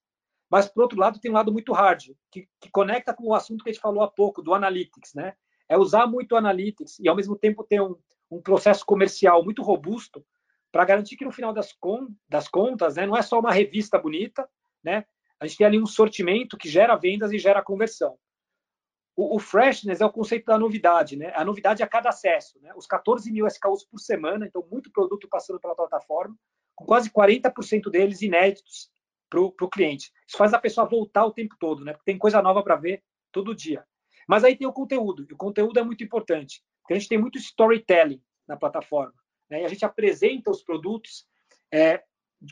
Mas, 0.50 0.68
por 0.68 0.82
outro 0.82 0.98
lado, 0.98 1.20
tem 1.20 1.30
um 1.30 1.34
lado 1.34 1.52
muito 1.52 1.72
hard, 1.72 2.10
que, 2.30 2.48
que, 2.60 2.70
conecta 2.70 3.14
com 3.14 3.28
o 3.28 3.34
assunto 3.34 3.62
que 3.62 3.70
a 3.70 3.72
gente 3.72 3.80
falou 3.80 4.02
há 4.02 4.10
pouco, 4.10 4.42
do 4.42 4.52
analytics. 4.52 5.14
Né? 5.14 5.34
É 5.68 5.78
usar 5.78 6.06
muito 6.06 6.32
o 6.32 6.36
analytics 6.36 6.98
e, 6.98 7.08
ao 7.08 7.14
mesmo 7.14 7.36
tempo, 7.36 7.62
ter 7.62 7.80
um, 7.80 7.96
um 8.30 8.40
processo 8.40 8.84
comercial 8.84 9.44
muito 9.44 9.62
robusto 9.62 10.24
para 10.70 10.84
garantir 10.84 11.16
que, 11.16 11.24
no 11.24 11.32
final 11.32 11.52
das, 11.52 11.72
con 11.72 12.08
das 12.28 12.48
contas, 12.48 12.96
né, 12.96 13.06
não 13.06 13.16
é 13.16 13.22
só 13.22 13.40
uma 13.40 13.52
revista 13.52 13.98
bonita, 13.98 14.48
né? 14.82 15.04
a 15.40 15.46
gente 15.46 15.56
tem 15.56 15.66
ali 15.66 15.80
um 15.80 15.86
sortimento 15.86 16.58
que 16.58 16.68
gera 16.68 16.94
vendas 16.96 17.32
e 17.32 17.38
gera 17.38 17.62
conversão. 17.62 18.16
O, 19.16 19.36
o, 19.36 19.38
freshness 19.38 20.00
é 20.00 20.06
o 20.06 20.12
conceito 20.12 20.44
da 20.44 20.58
novidade, 20.58 21.16
né? 21.16 21.32
A 21.34 21.44
novidade 21.44 21.82
é 21.82 21.84
a 21.84 21.88
cada 21.88 22.10
acesso, 22.10 22.60
né? 22.60 22.72
Os 22.76 22.86
14 22.86 23.32
mil 23.32 23.46
SKUs 23.46 23.84
por 23.84 23.98
semana, 23.98 24.46
então 24.46 24.66
muito 24.70 24.92
produto 24.92 25.26
passando 25.28 25.58
pela 25.58 25.74
plataforma, 25.74 26.36
com 26.76 26.84
quase 26.84 27.10
40% 27.10 27.90
deles 27.90 28.20
inéditos 28.20 28.90
para 29.30 29.40
o 29.40 29.70
cliente. 29.70 30.12
Isso 30.28 30.36
faz 30.36 30.52
a 30.52 30.58
pessoa 30.58 30.86
voltar 30.86 31.24
o 31.24 31.32
tempo 31.32 31.56
todo, 31.58 31.84
né? 31.84 31.92
Porque 31.92 32.04
tem 32.04 32.18
coisa 32.18 32.42
nova 32.42 32.62
para 32.62 32.76
ver 32.76 33.02
todo 33.32 33.54
dia. 33.54 33.84
Mas 34.28 34.44
aí 34.44 34.56
tem 34.56 34.66
o 34.66 34.72
conteúdo, 34.72 35.26
e 35.28 35.32
o 35.32 35.36
conteúdo 35.36 35.78
é 35.78 35.82
muito 35.82 36.04
importante, 36.04 36.62
a 36.92 36.98
gente 36.98 37.08
tem 37.08 37.18
muito 37.18 37.38
storytelling 37.38 38.22
na 38.46 38.56
plataforma, 38.56 39.14
né? 39.48 39.62
E 39.62 39.64
a 39.64 39.68
gente 39.68 39.84
apresenta 39.84 40.50
os 40.50 40.62
produtos 40.62 41.26
é, 41.72 42.02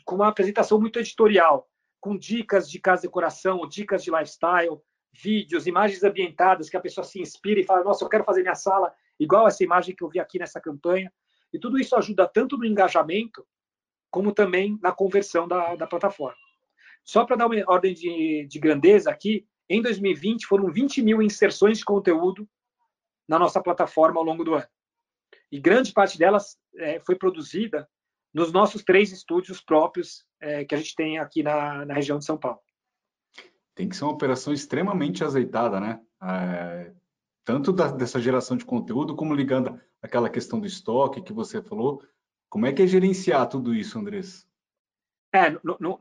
com 0.05 0.17
uma 0.17 0.29
apresentação 0.29 0.81
muito 0.81 0.99
editorial, 0.99 1.69
com 2.01 2.17
dicas 2.17 2.71
de 2.71 2.79
casa 2.79 3.03
de 3.03 3.09
decoração, 3.09 3.67
dicas 3.69 4.05
de 4.05 4.11
lifestyle, 4.11 4.81
vídeos, 5.13 5.67
imagens 5.67 6.03
ambientadas 6.05 6.69
que 6.69 6.77
a 6.77 6.81
pessoa 6.81 7.05
se 7.05 7.21
inspira 7.21 7.61
e 7.61 7.65
fala: 7.65 7.85
Nossa, 7.85 8.05
eu 8.05 8.09
quero 8.09 8.25
fazer 8.25 8.43
minha 8.43 8.55
sala 8.55 8.93
igual 9.19 9.49
essa 9.49 9.65
imagem 9.65 9.95
que 9.95 10.05
eu 10.05 10.09
vi 10.09 10.21
aqui 10.21 10.39
nessa 10.39 10.61
campanha. 10.61 11.13
E 11.53 11.59
tudo 11.59 11.79
isso 11.79 11.97
ajuda 11.97 12.29
tanto 12.29 12.57
no 12.57 12.65
engajamento, 12.65 13.47
como 14.11 14.33
também 14.33 14.79
na 14.83 14.93
conversão 14.93 15.49
da, 15.49 15.75
da 15.75 15.87
plataforma. 15.87 16.37
Só 17.03 17.25
para 17.25 17.37
dar 17.37 17.47
uma 17.47 17.57
ordem 17.67 17.95
de, 17.95 18.47
de 18.47 18.59
grandeza 18.59 19.11
aqui, 19.11 19.47
em 19.69 19.81
2020 19.83 20.47
foram 20.47 20.71
20 20.71 21.03
mil 21.03 21.23
inserções 21.23 21.79
de 21.79 21.85
conteúdo 21.85 22.49
na 23.29 23.39
nossa 23.39 23.63
plataforma 23.63 24.19
ao 24.19 24.25
longo 24.25 24.43
do 24.43 24.55
ano. 24.55 24.69
E 25.53 25.61
grande 25.61 25.93
parte 25.93 26.19
delas 26.19 26.59
é, 26.77 27.01
foi 27.01 27.17
produzida 27.17 27.89
nos 28.33 28.53
nossos 28.53 28.83
três 28.83 29.13
estúdios 29.13 29.61
próprios 29.61 30.25
é, 30.41 30.65
que 30.65 30.75
a 30.75 30.79
gente 30.79 30.95
tem 30.95 31.19
aqui 31.19 31.43
na, 31.43 31.85
na 31.85 31.95
região 31.95 32.19
de 32.19 32.25
São 32.25 32.39
Paulo 32.39 32.61
tem 33.79 33.89
que 33.89 33.95
ser 33.95 34.03
uma 34.03 34.13
operação 34.13 34.53
extremamente 34.53 35.23
azeitada, 35.23 35.79
né? 35.79 36.01
É, 36.21 36.93
tanto 37.45 37.73
da, 37.73 37.93
dessa 37.93 38.21
geração 38.21 38.57
de 38.57 38.65
conteúdo, 38.65 39.15
como 39.15 39.33
ligando 39.33 39.81
aquela 40.03 40.29
questão 40.29 40.59
do 40.59 40.67
estoque 40.67 41.23
que 41.23 41.33
você 41.33 41.63
falou. 41.63 42.03
Como 42.49 42.67
é 42.67 42.73
que 42.73 42.83
é 42.83 42.89
gerenciar 42.89 43.49
tudo 43.49 43.73
isso, 43.73 43.97
Andrés? 43.97 44.45
É, 45.33 45.53
não, 45.63 45.79
não, 45.79 45.97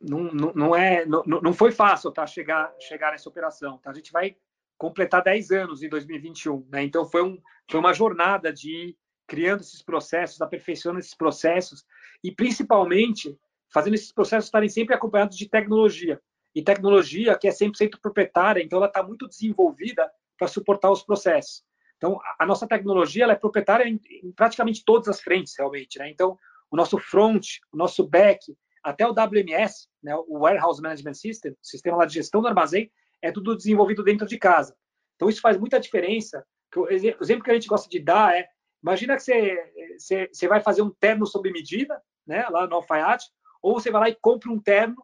não, 0.00 0.52
não, 0.54 0.76
é, 0.76 1.04
não, 1.04 1.24
não 1.24 1.52
foi 1.52 1.72
fácil 1.72 2.12
tá, 2.12 2.24
chegar, 2.28 2.72
chegar 2.78 3.10
nessa 3.10 3.28
operação. 3.28 3.76
Tá? 3.78 3.90
A 3.90 3.94
gente 3.94 4.12
vai 4.12 4.36
completar 4.84 5.22
10 5.22 5.50
anos 5.50 5.82
em 5.82 5.88
2021. 5.88 6.66
Né? 6.70 6.84
Então, 6.84 7.06
foi, 7.06 7.22
um, 7.22 7.38
foi 7.70 7.80
uma 7.80 7.94
jornada 7.94 8.52
de 8.52 8.94
criando 9.26 9.62
esses 9.62 9.82
processos, 9.82 10.42
aperfeiçoando 10.42 10.98
esses 10.98 11.14
processos 11.14 11.86
e, 12.22 12.30
principalmente, 12.30 13.34
fazendo 13.72 13.94
esses 13.94 14.12
processos 14.12 14.48
estarem 14.48 14.68
sempre 14.68 14.94
acompanhados 14.94 15.38
de 15.38 15.48
tecnologia 15.48 16.20
e 16.54 16.62
tecnologia 16.62 17.36
que 17.38 17.48
é 17.48 17.50
100% 17.50 17.98
proprietária, 18.00 18.62
então 18.62 18.76
ela 18.76 18.86
está 18.86 19.02
muito 19.02 19.26
desenvolvida 19.26 20.10
para 20.36 20.48
suportar 20.48 20.90
os 20.90 21.02
processos. 21.02 21.64
Então, 21.96 22.20
a 22.38 22.44
nossa 22.44 22.66
tecnologia 22.66 23.24
ela 23.24 23.32
é 23.32 23.36
proprietária 23.36 23.88
em, 23.88 23.98
em, 24.22 24.32
praticamente 24.32 24.84
todas 24.84 25.08
as 25.08 25.18
frentes, 25.18 25.54
realmente. 25.58 25.98
Né? 25.98 26.10
Então, 26.10 26.38
o 26.70 26.76
nosso 26.76 26.98
front, 26.98 27.46
o 27.72 27.76
nosso 27.78 28.06
back, 28.06 28.54
até 28.82 29.06
o 29.06 29.12
WMS, 29.12 29.88
né, 30.02 30.14
o 30.14 30.40
Warehouse 30.40 30.82
Management 30.82 31.14
System, 31.14 31.52
o 31.52 31.56
sistema 31.62 32.06
de 32.06 32.12
gestão 32.12 32.42
do 32.42 32.48
armazém, 32.48 32.92
é 33.24 33.32
tudo 33.32 33.56
desenvolvido 33.56 34.04
dentro 34.04 34.26
de 34.26 34.38
casa. 34.38 34.76
Então, 35.16 35.28
isso 35.28 35.40
faz 35.40 35.56
muita 35.56 35.80
diferença. 35.80 36.46
O 36.76 36.88
exemplo 36.88 37.42
que 37.42 37.50
a 37.50 37.54
gente 37.54 37.68
gosta 37.68 37.88
de 37.88 37.98
dar 37.98 38.36
é, 38.36 38.46
imagina 38.82 39.16
que 39.16 39.22
você, 39.22 39.94
você, 39.98 40.28
você 40.30 40.46
vai 40.46 40.60
fazer 40.60 40.82
um 40.82 40.90
terno 40.90 41.26
sob 41.26 41.50
medida, 41.50 42.00
né, 42.26 42.46
lá 42.50 42.66
no 42.66 42.76
Alfaiate, 42.76 43.26
ou 43.62 43.74
você 43.74 43.90
vai 43.90 44.00
lá 44.02 44.08
e 44.10 44.14
compra 44.14 44.50
um 44.50 44.60
terno 44.60 44.96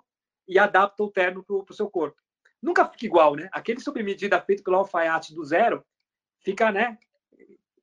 e 0.46 0.58
adapta 0.58 1.02
o 1.02 1.10
terno 1.10 1.42
para 1.42 1.54
o 1.56 1.74
seu 1.74 1.88
corpo. 1.88 2.20
Nunca 2.60 2.84
fica 2.86 3.06
igual, 3.06 3.34
né? 3.34 3.48
Aquele 3.52 3.80
sob 3.80 4.02
medida 4.02 4.38
feito 4.40 4.62
pelo 4.62 4.76
alfaiate 4.76 5.34
do 5.34 5.42
zero 5.44 5.82
fica, 6.40 6.70
né? 6.70 6.98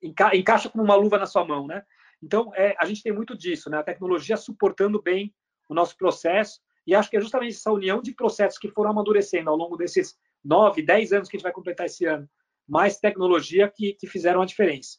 Enca 0.03 0.35
encaixa 0.35 0.69
como 0.69 0.83
uma 0.83 0.93
luva 0.93 1.17
na 1.17 1.25
sua 1.25 1.43
mão, 1.43 1.65
né? 1.65 1.83
Então, 2.21 2.51
é, 2.53 2.75
a 2.79 2.85
gente 2.85 3.01
tem 3.01 3.11
muito 3.11 3.35
disso, 3.35 3.69
né? 3.71 3.77
A 3.79 3.83
tecnologia 3.83 4.37
suportando 4.37 5.01
bem 5.01 5.33
o 5.67 5.73
nosso 5.73 5.97
processo 5.97 6.61
e 6.85 6.93
acho 6.93 7.09
que 7.09 7.17
é 7.17 7.21
justamente 7.21 7.55
essa 7.55 7.71
união 7.71 8.01
de 8.01 8.13
processos 8.13 8.59
que 8.59 8.69
foram 8.69 8.91
amadurecendo 8.91 9.49
ao 9.49 9.57
longo 9.57 9.75
desses 9.75 10.15
nove, 10.47 10.81
dez 10.81 11.11
anos 11.11 11.27
que 11.27 11.35
a 11.35 11.37
gente 11.37 11.43
vai 11.43 11.51
completar 11.51 11.85
esse 11.85 12.05
ano, 12.05 12.27
mais 12.67 12.99
tecnologia 12.99 13.69
que, 13.69 13.93
que 13.93 14.07
fizeram 14.07 14.41
a 14.41 14.45
diferença. 14.45 14.97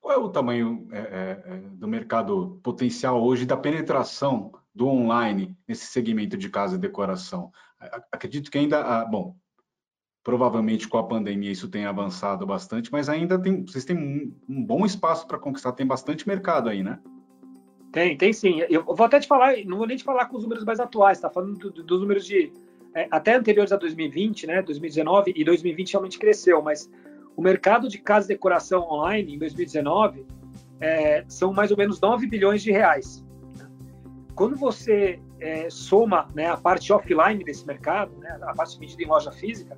Qual 0.00 0.14
é 0.14 0.18
o 0.18 0.30
tamanho 0.30 0.88
é, 0.90 0.98
é, 0.98 1.42
é 1.54 1.56
do 1.74 1.86
mercado 1.86 2.58
potencial 2.62 3.22
hoje 3.22 3.44
da 3.44 3.56
penetração 3.56 4.52
do 4.74 4.88
online 4.88 5.56
nesse 5.68 5.86
segmento 5.86 6.36
de 6.36 6.48
casa 6.48 6.76
e 6.76 6.78
decoração? 6.78 7.50
Acredito 8.10 8.50
que 8.50 8.56
ainda, 8.56 8.80
ah, 8.80 9.04
bom, 9.04 9.36
provavelmente 10.24 10.88
com 10.88 10.96
a 10.96 11.06
pandemia 11.06 11.52
isso 11.52 11.68
tem 11.68 11.84
avançado 11.84 12.46
bastante, 12.46 12.90
mas 12.90 13.08
ainda 13.08 13.38
tem, 13.38 13.64
vocês 13.64 13.84
têm 13.84 14.34
um, 14.48 14.64
bom 14.64 14.86
espaço 14.86 15.26
para 15.26 15.38
conquistar, 15.38 15.72
tem 15.72 15.86
bastante 15.86 16.26
mercado 16.26 16.68
aí, 16.68 16.82
né? 16.82 16.98
Tem, 17.92 18.16
tem 18.16 18.32
sim. 18.32 18.60
Eu 18.68 18.84
vou 18.84 19.06
até 19.06 19.20
te 19.20 19.28
falar, 19.28 19.56
não 19.64 19.78
vou 19.78 19.86
nem 19.86 19.96
te 19.96 20.04
falar 20.04 20.26
com 20.26 20.36
os 20.36 20.42
números 20.42 20.64
mais 20.64 20.80
atuais, 20.80 21.20
tá 21.20 21.30
falando 21.30 21.70
do, 21.70 21.82
dos 21.82 22.00
números 22.00 22.26
de 22.26 22.52
até 23.10 23.34
anteriores 23.34 23.72
a 23.72 23.76
2020, 23.76 24.46
né? 24.46 24.62
2019 24.62 25.32
e 25.36 25.44
2020 25.44 25.92
realmente 25.92 26.18
cresceu, 26.18 26.62
mas 26.62 26.90
o 27.36 27.42
mercado 27.42 27.88
de 27.88 27.98
casa 27.98 28.26
e 28.26 28.28
decoração 28.28 28.82
online 28.90 29.34
em 29.34 29.38
2019 29.38 30.26
é, 30.80 31.24
são 31.28 31.52
mais 31.52 31.70
ou 31.70 31.76
menos 31.76 32.00
9 32.00 32.26
bilhões 32.26 32.62
de 32.62 32.70
reais. 32.70 33.24
Quando 34.34 34.56
você 34.56 35.20
é, 35.40 35.68
soma 35.70 36.28
né, 36.34 36.46
a 36.46 36.56
parte 36.56 36.92
offline 36.92 37.42
desse 37.44 37.66
mercado, 37.66 38.16
né, 38.18 38.38
a 38.42 38.54
parte 38.54 38.78
medida 38.78 39.02
em 39.02 39.06
loja 39.06 39.30
física, 39.32 39.76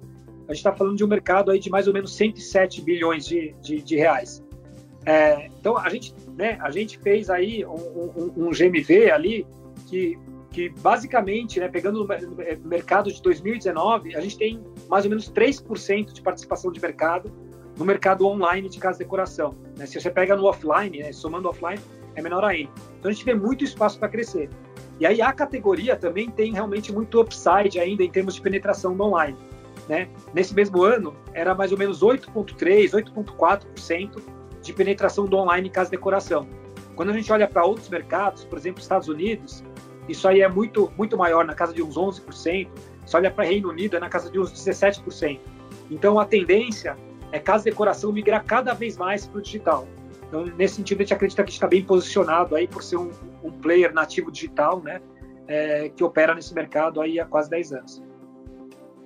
a 0.49 0.53
gente 0.53 0.59
está 0.59 0.73
falando 0.73 0.97
de 0.97 1.05
um 1.05 1.09
mercado 1.09 1.51
aí 1.51 1.59
de 1.59 1.71
mais 1.71 1.87
ou 1.87 1.93
menos 1.93 2.14
107 2.16 2.83
bilhões 2.83 3.27
de, 3.27 3.55
de, 3.61 3.83
de 3.83 3.97
reais. 3.97 4.43
É, 5.05 5.47
então 5.59 5.77
a 5.77 5.89
gente, 5.89 6.14
né, 6.37 6.59
a 6.61 6.71
gente 6.71 6.99
fez 6.99 7.31
aí 7.31 7.64
um, 7.64 7.73
um, 7.73 8.33
um 8.47 8.51
GMV 8.51 9.11
ali 9.11 9.47
que 9.87 10.19
que 10.51 10.69
basicamente, 10.69 11.61
né, 11.61 11.69
pegando 11.69 12.05
o 12.05 12.69
mercado 12.69 13.13
de 13.13 13.21
2019, 13.23 14.17
a 14.17 14.21
gente 14.21 14.39
tem 14.39 14.65
mais 14.89 15.05
ou 15.05 15.11
menos 15.11 15.31
3% 15.31 16.13
de 16.13 16.23
participação 16.23 16.73
de 16.73 16.81
mercado 16.81 17.31
no 17.77 17.85
mercado 17.85 18.27
online 18.27 18.69
de 18.69 18.79
casa 18.79 18.99
de 18.99 19.05
decoração. 19.05 19.55
Né? 19.77 19.87
Se 19.87 20.01
você 20.01 20.11
pega 20.11 20.35
no 20.35 20.47
offline, 20.47 20.99
né, 20.99 21.13
somando 21.13 21.49
offline, 21.49 21.81
é 22.15 22.23
menor 22.23 22.45
ainda. 22.45 22.73
Então 22.99 23.11
a 23.11 23.15
gente 23.15 23.25
vê 23.25 23.35
muito 23.35 23.63
espaço 23.63 23.99
para 23.99 24.09
crescer. 24.09 24.51
E 24.99 25.07
aí 25.07 25.23
a 25.23 25.33
categoria 25.33 25.95
também 25.95 26.29
tem 26.31 26.53
realmente 26.53 26.93
muito 26.93 27.21
upside 27.21 27.79
ainda 27.79 28.03
em 28.03 28.11
termos 28.11 28.35
de 28.35 28.41
penetração 28.41 28.95
no 28.95 29.05
online. 29.05 29.37
Né? 29.89 30.09
Nesse 30.35 30.55
mesmo 30.55 30.83
ano, 30.83 31.15
era 31.33 31.55
mais 31.55 31.71
ou 31.71 31.79
menos 31.79 32.03
8,3%, 32.03 32.91
8,4% 33.15 34.23
de 34.61 34.73
penetração 34.73 35.25
do 35.25 35.37
online 35.37 35.69
em 35.69 35.71
casa 35.71 35.91
de 35.91 35.97
decoração. 35.97 36.49
Quando 36.97 37.11
a 37.11 37.13
gente 37.13 37.33
olha 37.33 37.47
para 37.47 37.65
outros 37.65 37.89
mercados, 37.89 38.45
por 38.45 38.59
exemplo, 38.59 38.83
Estados 38.83 39.07
Unidos, 39.07 39.63
isso 40.09 40.27
aí 40.27 40.41
é 40.41 40.49
muito, 40.49 40.91
muito 40.97 41.17
maior, 41.17 41.45
na 41.45 41.55
casa 41.55 41.73
de 41.73 41.83
uns 41.83 41.97
11%. 41.97 42.69
Se 43.05 43.17
olha 43.17 43.31
para 43.31 43.45
Reino 43.45 43.69
Unido, 43.69 43.97
é 43.97 44.01
na 44.01 44.09
casa 44.09 44.31
de 44.31 44.39
uns 44.39 44.53
17%. 44.53 45.39
Então, 45.91 46.19
a 46.19 46.25
tendência 46.25 46.97
é 47.33 47.39
casa 47.39 47.65
de 47.65 47.71
decoração 47.71 48.13
migrar 48.13 48.45
cada 48.45 48.75
vez 48.75 48.97
mais 48.97 49.27
para 49.27 49.39
o 49.39 49.43
digital. 49.43 49.87
Então, 50.27 50.45
nesse 50.45 50.75
sentido, 50.75 51.01
a 51.01 51.03
gente 51.03 51.15
acredita 51.15 51.43
que 51.45 51.51
está 51.51 51.67
bem 51.67 51.83
posicionado 51.83 52.55
aí 52.55 52.67
por 52.67 52.83
ser 52.83 52.97
um, 52.97 53.11
um 53.43 53.51
player 53.51 53.93
nativo 53.93 54.31
digital, 54.31 54.81
né, 54.83 55.01
é, 55.47 55.89
que 55.89 56.05
opera 56.05 56.35
nesse 56.35 56.55
mercado 56.55 57.01
aí 57.01 57.19
há 57.19 57.25
quase 57.25 57.49
10 57.49 57.73
anos. 57.73 58.03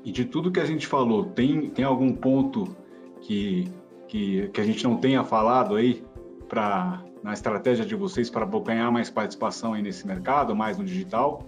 E 0.05 0.11
de 0.11 0.24
tudo 0.24 0.50
que 0.50 0.59
a 0.59 0.64
gente 0.64 0.86
falou, 0.86 1.26
tem, 1.26 1.70
tem 1.70 1.84
algum 1.84 2.12
ponto 2.12 2.76
que, 3.20 3.68
que, 4.09 4.48
que 4.48 4.61
a 4.61 4.64
gente 4.64 4.82
não 4.82 4.96
tenha 4.96 5.22
falado 5.22 5.76
aí 5.76 6.05
para 6.48 7.05
na 7.22 7.32
estratégia 7.32 7.84
de 7.84 7.94
vocês 7.94 8.28
para 8.28 8.44
ganhar 8.44 8.90
mais 8.90 9.08
participação 9.08 9.74
aí 9.74 9.82
nesse 9.82 10.06
mercado, 10.06 10.54
mais 10.56 10.76
no 10.76 10.84
digital? 10.84 11.46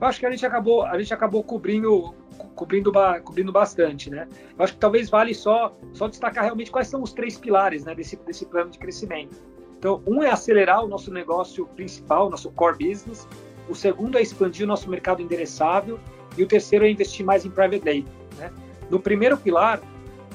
Eu 0.00 0.06
acho 0.06 0.20
que 0.20 0.26
a 0.26 0.30
gente 0.30 0.46
acabou, 0.46 0.84
a 0.84 0.98
gente 0.98 1.12
acabou 1.12 1.42
cobrindo, 1.42 2.14
cobrindo, 2.54 2.92
cobrindo 3.24 3.50
bastante, 3.50 4.10
né? 4.10 4.28
Eu 4.56 4.64
acho 4.64 4.74
que 4.74 4.78
talvez 4.78 5.10
vale 5.10 5.34
só, 5.34 5.76
só 5.92 6.06
destacar 6.06 6.44
realmente 6.44 6.70
quais 6.70 6.86
são 6.86 7.02
os 7.02 7.12
três 7.12 7.36
pilares, 7.36 7.84
né, 7.84 7.94
desse, 7.94 8.16
desse 8.16 8.46
plano 8.46 8.70
de 8.70 8.78
crescimento. 8.78 9.36
Então, 9.78 10.02
um 10.06 10.22
é 10.22 10.30
acelerar 10.30 10.84
o 10.84 10.88
nosso 10.88 11.12
negócio 11.12 11.66
principal, 11.66 12.30
nosso 12.30 12.50
core 12.50 12.88
business. 12.88 13.26
O 13.68 13.74
segundo 13.74 14.18
é 14.18 14.22
expandir 14.22 14.64
o 14.64 14.68
nosso 14.68 14.88
mercado 14.90 15.22
endereçável 15.22 15.98
e 16.36 16.42
o 16.42 16.46
terceiro 16.46 16.84
é 16.84 16.90
investir 16.90 17.24
mais 17.24 17.44
em 17.44 17.50
private 17.50 17.78
label. 17.84 18.12
Né? 18.36 18.52
No 18.90 18.98
primeiro 18.98 19.36
pilar, 19.36 19.80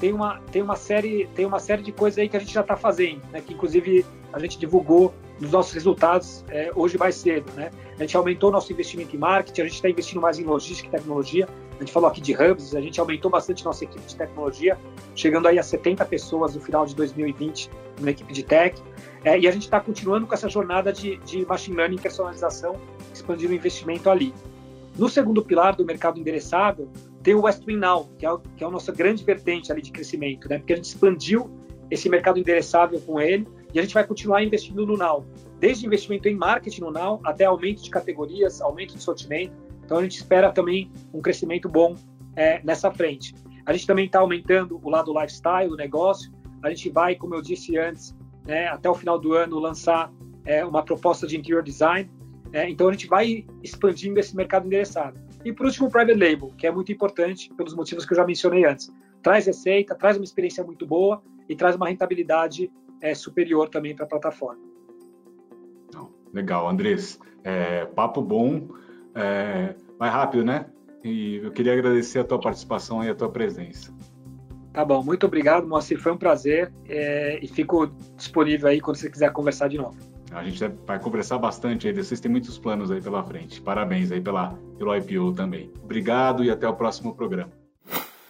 tem 0.04 0.12
uma, 0.12 0.38
tem 0.52 0.60
uma 0.60 0.76
série 0.76 1.26
tem 1.34 1.46
uma 1.46 1.58
série 1.58 1.82
de 1.82 1.90
coisas 1.90 2.18
aí 2.18 2.28
que 2.28 2.36
a 2.36 2.40
gente 2.40 2.52
já 2.52 2.60
está 2.60 2.76
fazendo, 2.76 3.22
né? 3.32 3.40
Que 3.40 3.54
inclusive 3.54 4.04
a 4.34 4.38
gente 4.38 4.58
divulgou 4.58 5.14
nos 5.40 5.50
nossos 5.50 5.72
resultados 5.72 6.44
é, 6.50 6.70
hoje 6.76 6.98
mais 6.98 7.14
cedo, 7.14 7.50
né? 7.54 7.70
A 7.98 8.02
gente 8.02 8.14
aumentou 8.14 8.52
nosso 8.52 8.70
investimento 8.70 9.16
em 9.16 9.18
marketing, 9.18 9.62
a 9.62 9.64
gente 9.64 9.76
está 9.76 9.88
investindo 9.88 10.20
mais 10.20 10.38
em 10.38 10.44
logística 10.44 10.88
e 10.88 10.90
tecnologia. 10.90 11.48
A 11.76 11.78
gente 11.78 11.90
falou 11.90 12.10
aqui 12.10 12.20
de 12.20 12.34
hubs, 12.34 12.74
a 12.74 12.82
gente 12.82 13.00
aumentou 13.00 13.30
bastante 13.30 13.64
nossa 13.64 13.82
equipe 13.84 14.06
de 14.06 14.14
tecnologia, 14.14 14.76
chegando 15.16 15.48
aí 15.48 15.58
a 15.58 15.62
70 15.62 16.04
pessoas 16.04 16.54
no 16.54 16.60
final 16.60 16.84
de 16.84 16.94
2020 16.94 17.70
na 18.02 18.10
equipe 18.10 18.30
de 18.30 18.42
tech. 18.42 18.78
É, 19.24 19.38
e 19.38 19.48
a 19.48 19.50
gente 19.50 19.62
está 19.62 19.80
continuando 19.80 20.26
com 20.26 20.34
essa 20.34 20.50
jornada 20.50 20.92
de, 20.92 21.16
de 21.24 21.46
machine 21.46 21.78
learning 21.78 21.96
personalização, 21.96 22.76
expandindo 23.10 23.54
o 23.54 23.56
investimento 23.56 24.10
ali. 24.10 24.34
No 24.98 25.08
segundo 25.08 25.42
pilar 25.42 25.74
do 25.74 25.84
mercado 25.84 26.20
endereçável, 26.20 26.90
tem 27.24 27.34
o 27.34 27.40
Westwing 27.40 27.78
Now, 27.78 28.06
que 28.18 28.26
é, 28.26 28.30
que 28.54 28.62
é 28.62 28.66
a 28.66 28.70
nossa 28.70 28.92
grande 28.92 29.24
vertente 29.24 29.72
ali 29.72 29.80
de 29.80 29.90
crescimento, 29.90 30.46
né? 30.46 30.58
Porque 30.58 30.74
a 30.74 30.76
gente 30.76 30.84
expandiu 30.84 31.50
esse 31.90 32.08
mercado 32.08 32.38
endereçável 32.38 33.00
com 33.00 33.18
ele 33.18 33.48
e 33.72 33.78
a 33.78 33.82
gente 33.82 33.94
vai 33.94 34.06
continuar 34.06 34.44
investindo 34.44 34.86
no 34.86 34.94
Now, 34.96 35.24
desde 35.58 35.86
investimento 35.86 36.28
em 36.28 36.36
marketing 36.36 36.82
no 36.82 36.90
Now 36.90 37.20
até 37.24 37.46
aumento 37.46 37.82
de 37.82 37.88
categorias, 37.88 38.60
aumento 38.60 38.94
de 38.94 39.02
sortimento. 39.02 39.54
Então 39.84 39.98
a 39.98 40.02
gente 40.02 40.16
espera 40.18 40.52
também 40.52 40.90
um 41.14 41.22
crescimento 41.22 41.66
bom 41.66 41.96
é, 42.36 42.60
nessa 42.62 42.90
frente. 42.92 43.34
A 43.64 43.72
gente 43.72 43.86
também 43.86 44.04
está 44.04 44.20
aumentando 44.20 44.78
o 44.82 44.90
lado 44.90 45.10
lifestyle 45.18 45.70
do 45.70 45.76
negócio. 45.76 46.30
A 46.62 46.68
gente 46.68 46.90
vai, 46.90 47.14
como 47.14 47.34
eu 47.34 47.40
disse 47.40 47.78
antes, 47.78 48.14
né, 48.46 48.68
até 48.68 48.88
o 48.88 48.94
final 48.94 49.18
do 49.18 49.32
ano 49.32 49.58
lançar 49.58 50.12
é, 50.44 50.62
uma 50.62 50.82
proposta 50.82 51.26
de 51.26 51.38
interior 51.38 51.62
design. 51.62 52.10
É, 52.52 52.68
então 52.68 52.88
a 52.88 52.92
gente 52.92 53.06
vai 53.06 53.46
expandindo 53.62 54.20
esse 54.20 54.36
mercado 54.36 54.66
endereçado. 54.66 55.23
E 55.44 55.52
por 55.52 55.66
último, 55.66 55.88
o 55.88 55.90
private 55.90 56.18
label, 56.18 56.52
que 56.56 56.66
é 56.66 56.70
muito 56.70 56.90
importante 56.90 57.52
pelos 57.54 57.74
motivos 57.74 58.06
que 58.06 58.12
eu 58.12 58.16
já 58.16 58.24
mencionei 58.24 58.64
antes. 58.64 58.90
Traz 59.22 59.46
receita, 59.46 59.94
traz 59.94 60.16
uma 60.16 60.24
experiência 60.24 60.64
muito 60.64 60.86
boa 60.86 61.22
e 61.48 61.54
traz 61.54 61.76
uma 61.76 61.88
rentabilidade 61.88 62.70
é, 63.00 63.14
superior 63.14 63.68
também 63.68 63.94
para 63.94 64.04
a 64.04 64.08
plataforma. 64.08 64.74
Legal, 66.34 66.68
Andrés. 66.68 67.20
É, 67.44 67.86
papo 67.86 68.20
bom, 68.20 68.68
é, 69.14 69.76
vai 69.96 70.10
rápido, 70.10 70.44
né? 70.44 70.66
E 71.04 71.36
eu 71.36 71.52
queria 71.52 71.74
agradecer 71.74 72.18
a 72.18 72.24
tua 72.24 72.40
participação 72.40 73.04
e 73.04 73.08
a 73.08 73.14
tua 73.14 73.30
presença. 73.30 73.94
Tá 74.72 74.84
bom, 74.84 75.04
muito 75.04 75.26
obrigado, 75.26 75.68
Moacir. 75.68 76.00
Foi 76.00 76.10
um 76.10 76.16
prazer 76.16 76.72
é, 76.88 77.38
e 77.40 77.46
fico 77.46 77.86
disponível 78.16 78.68
aí 78.68 78.80
quando 78.80 78.96
você 78.96 79.08
quiser 79.08 79.30
conversar 79.32 79.68
de 79.68 79.76
novo. 79.78 79.96
A 80.34 80.42
gente 80.42 80.60
vai 80.86 80.98
conversar 80.98 81.38
bastante 81.38 81.86
aí, 81.86 81.94
vocês 81.94 82.20
têm 82.20 82.30
muitos 82.30 82.58
planos 82.58 82.90
aí 82.90 83.00
pela 83.00 83.22
frente. 83.22 83.60
Parabéns 83.60 84.10
aí 84.10 84.20
pela, 84.20 84.58
pelo 84.76 84.94
IPO 84.96 85.32
também. 85.32 85.70
Obrigado 85.82 86.44
e 86.44 86.50
até 86.50 86.68
o 86.68 86.74
próximo 86.74 87.14
programa. 87.14 87.50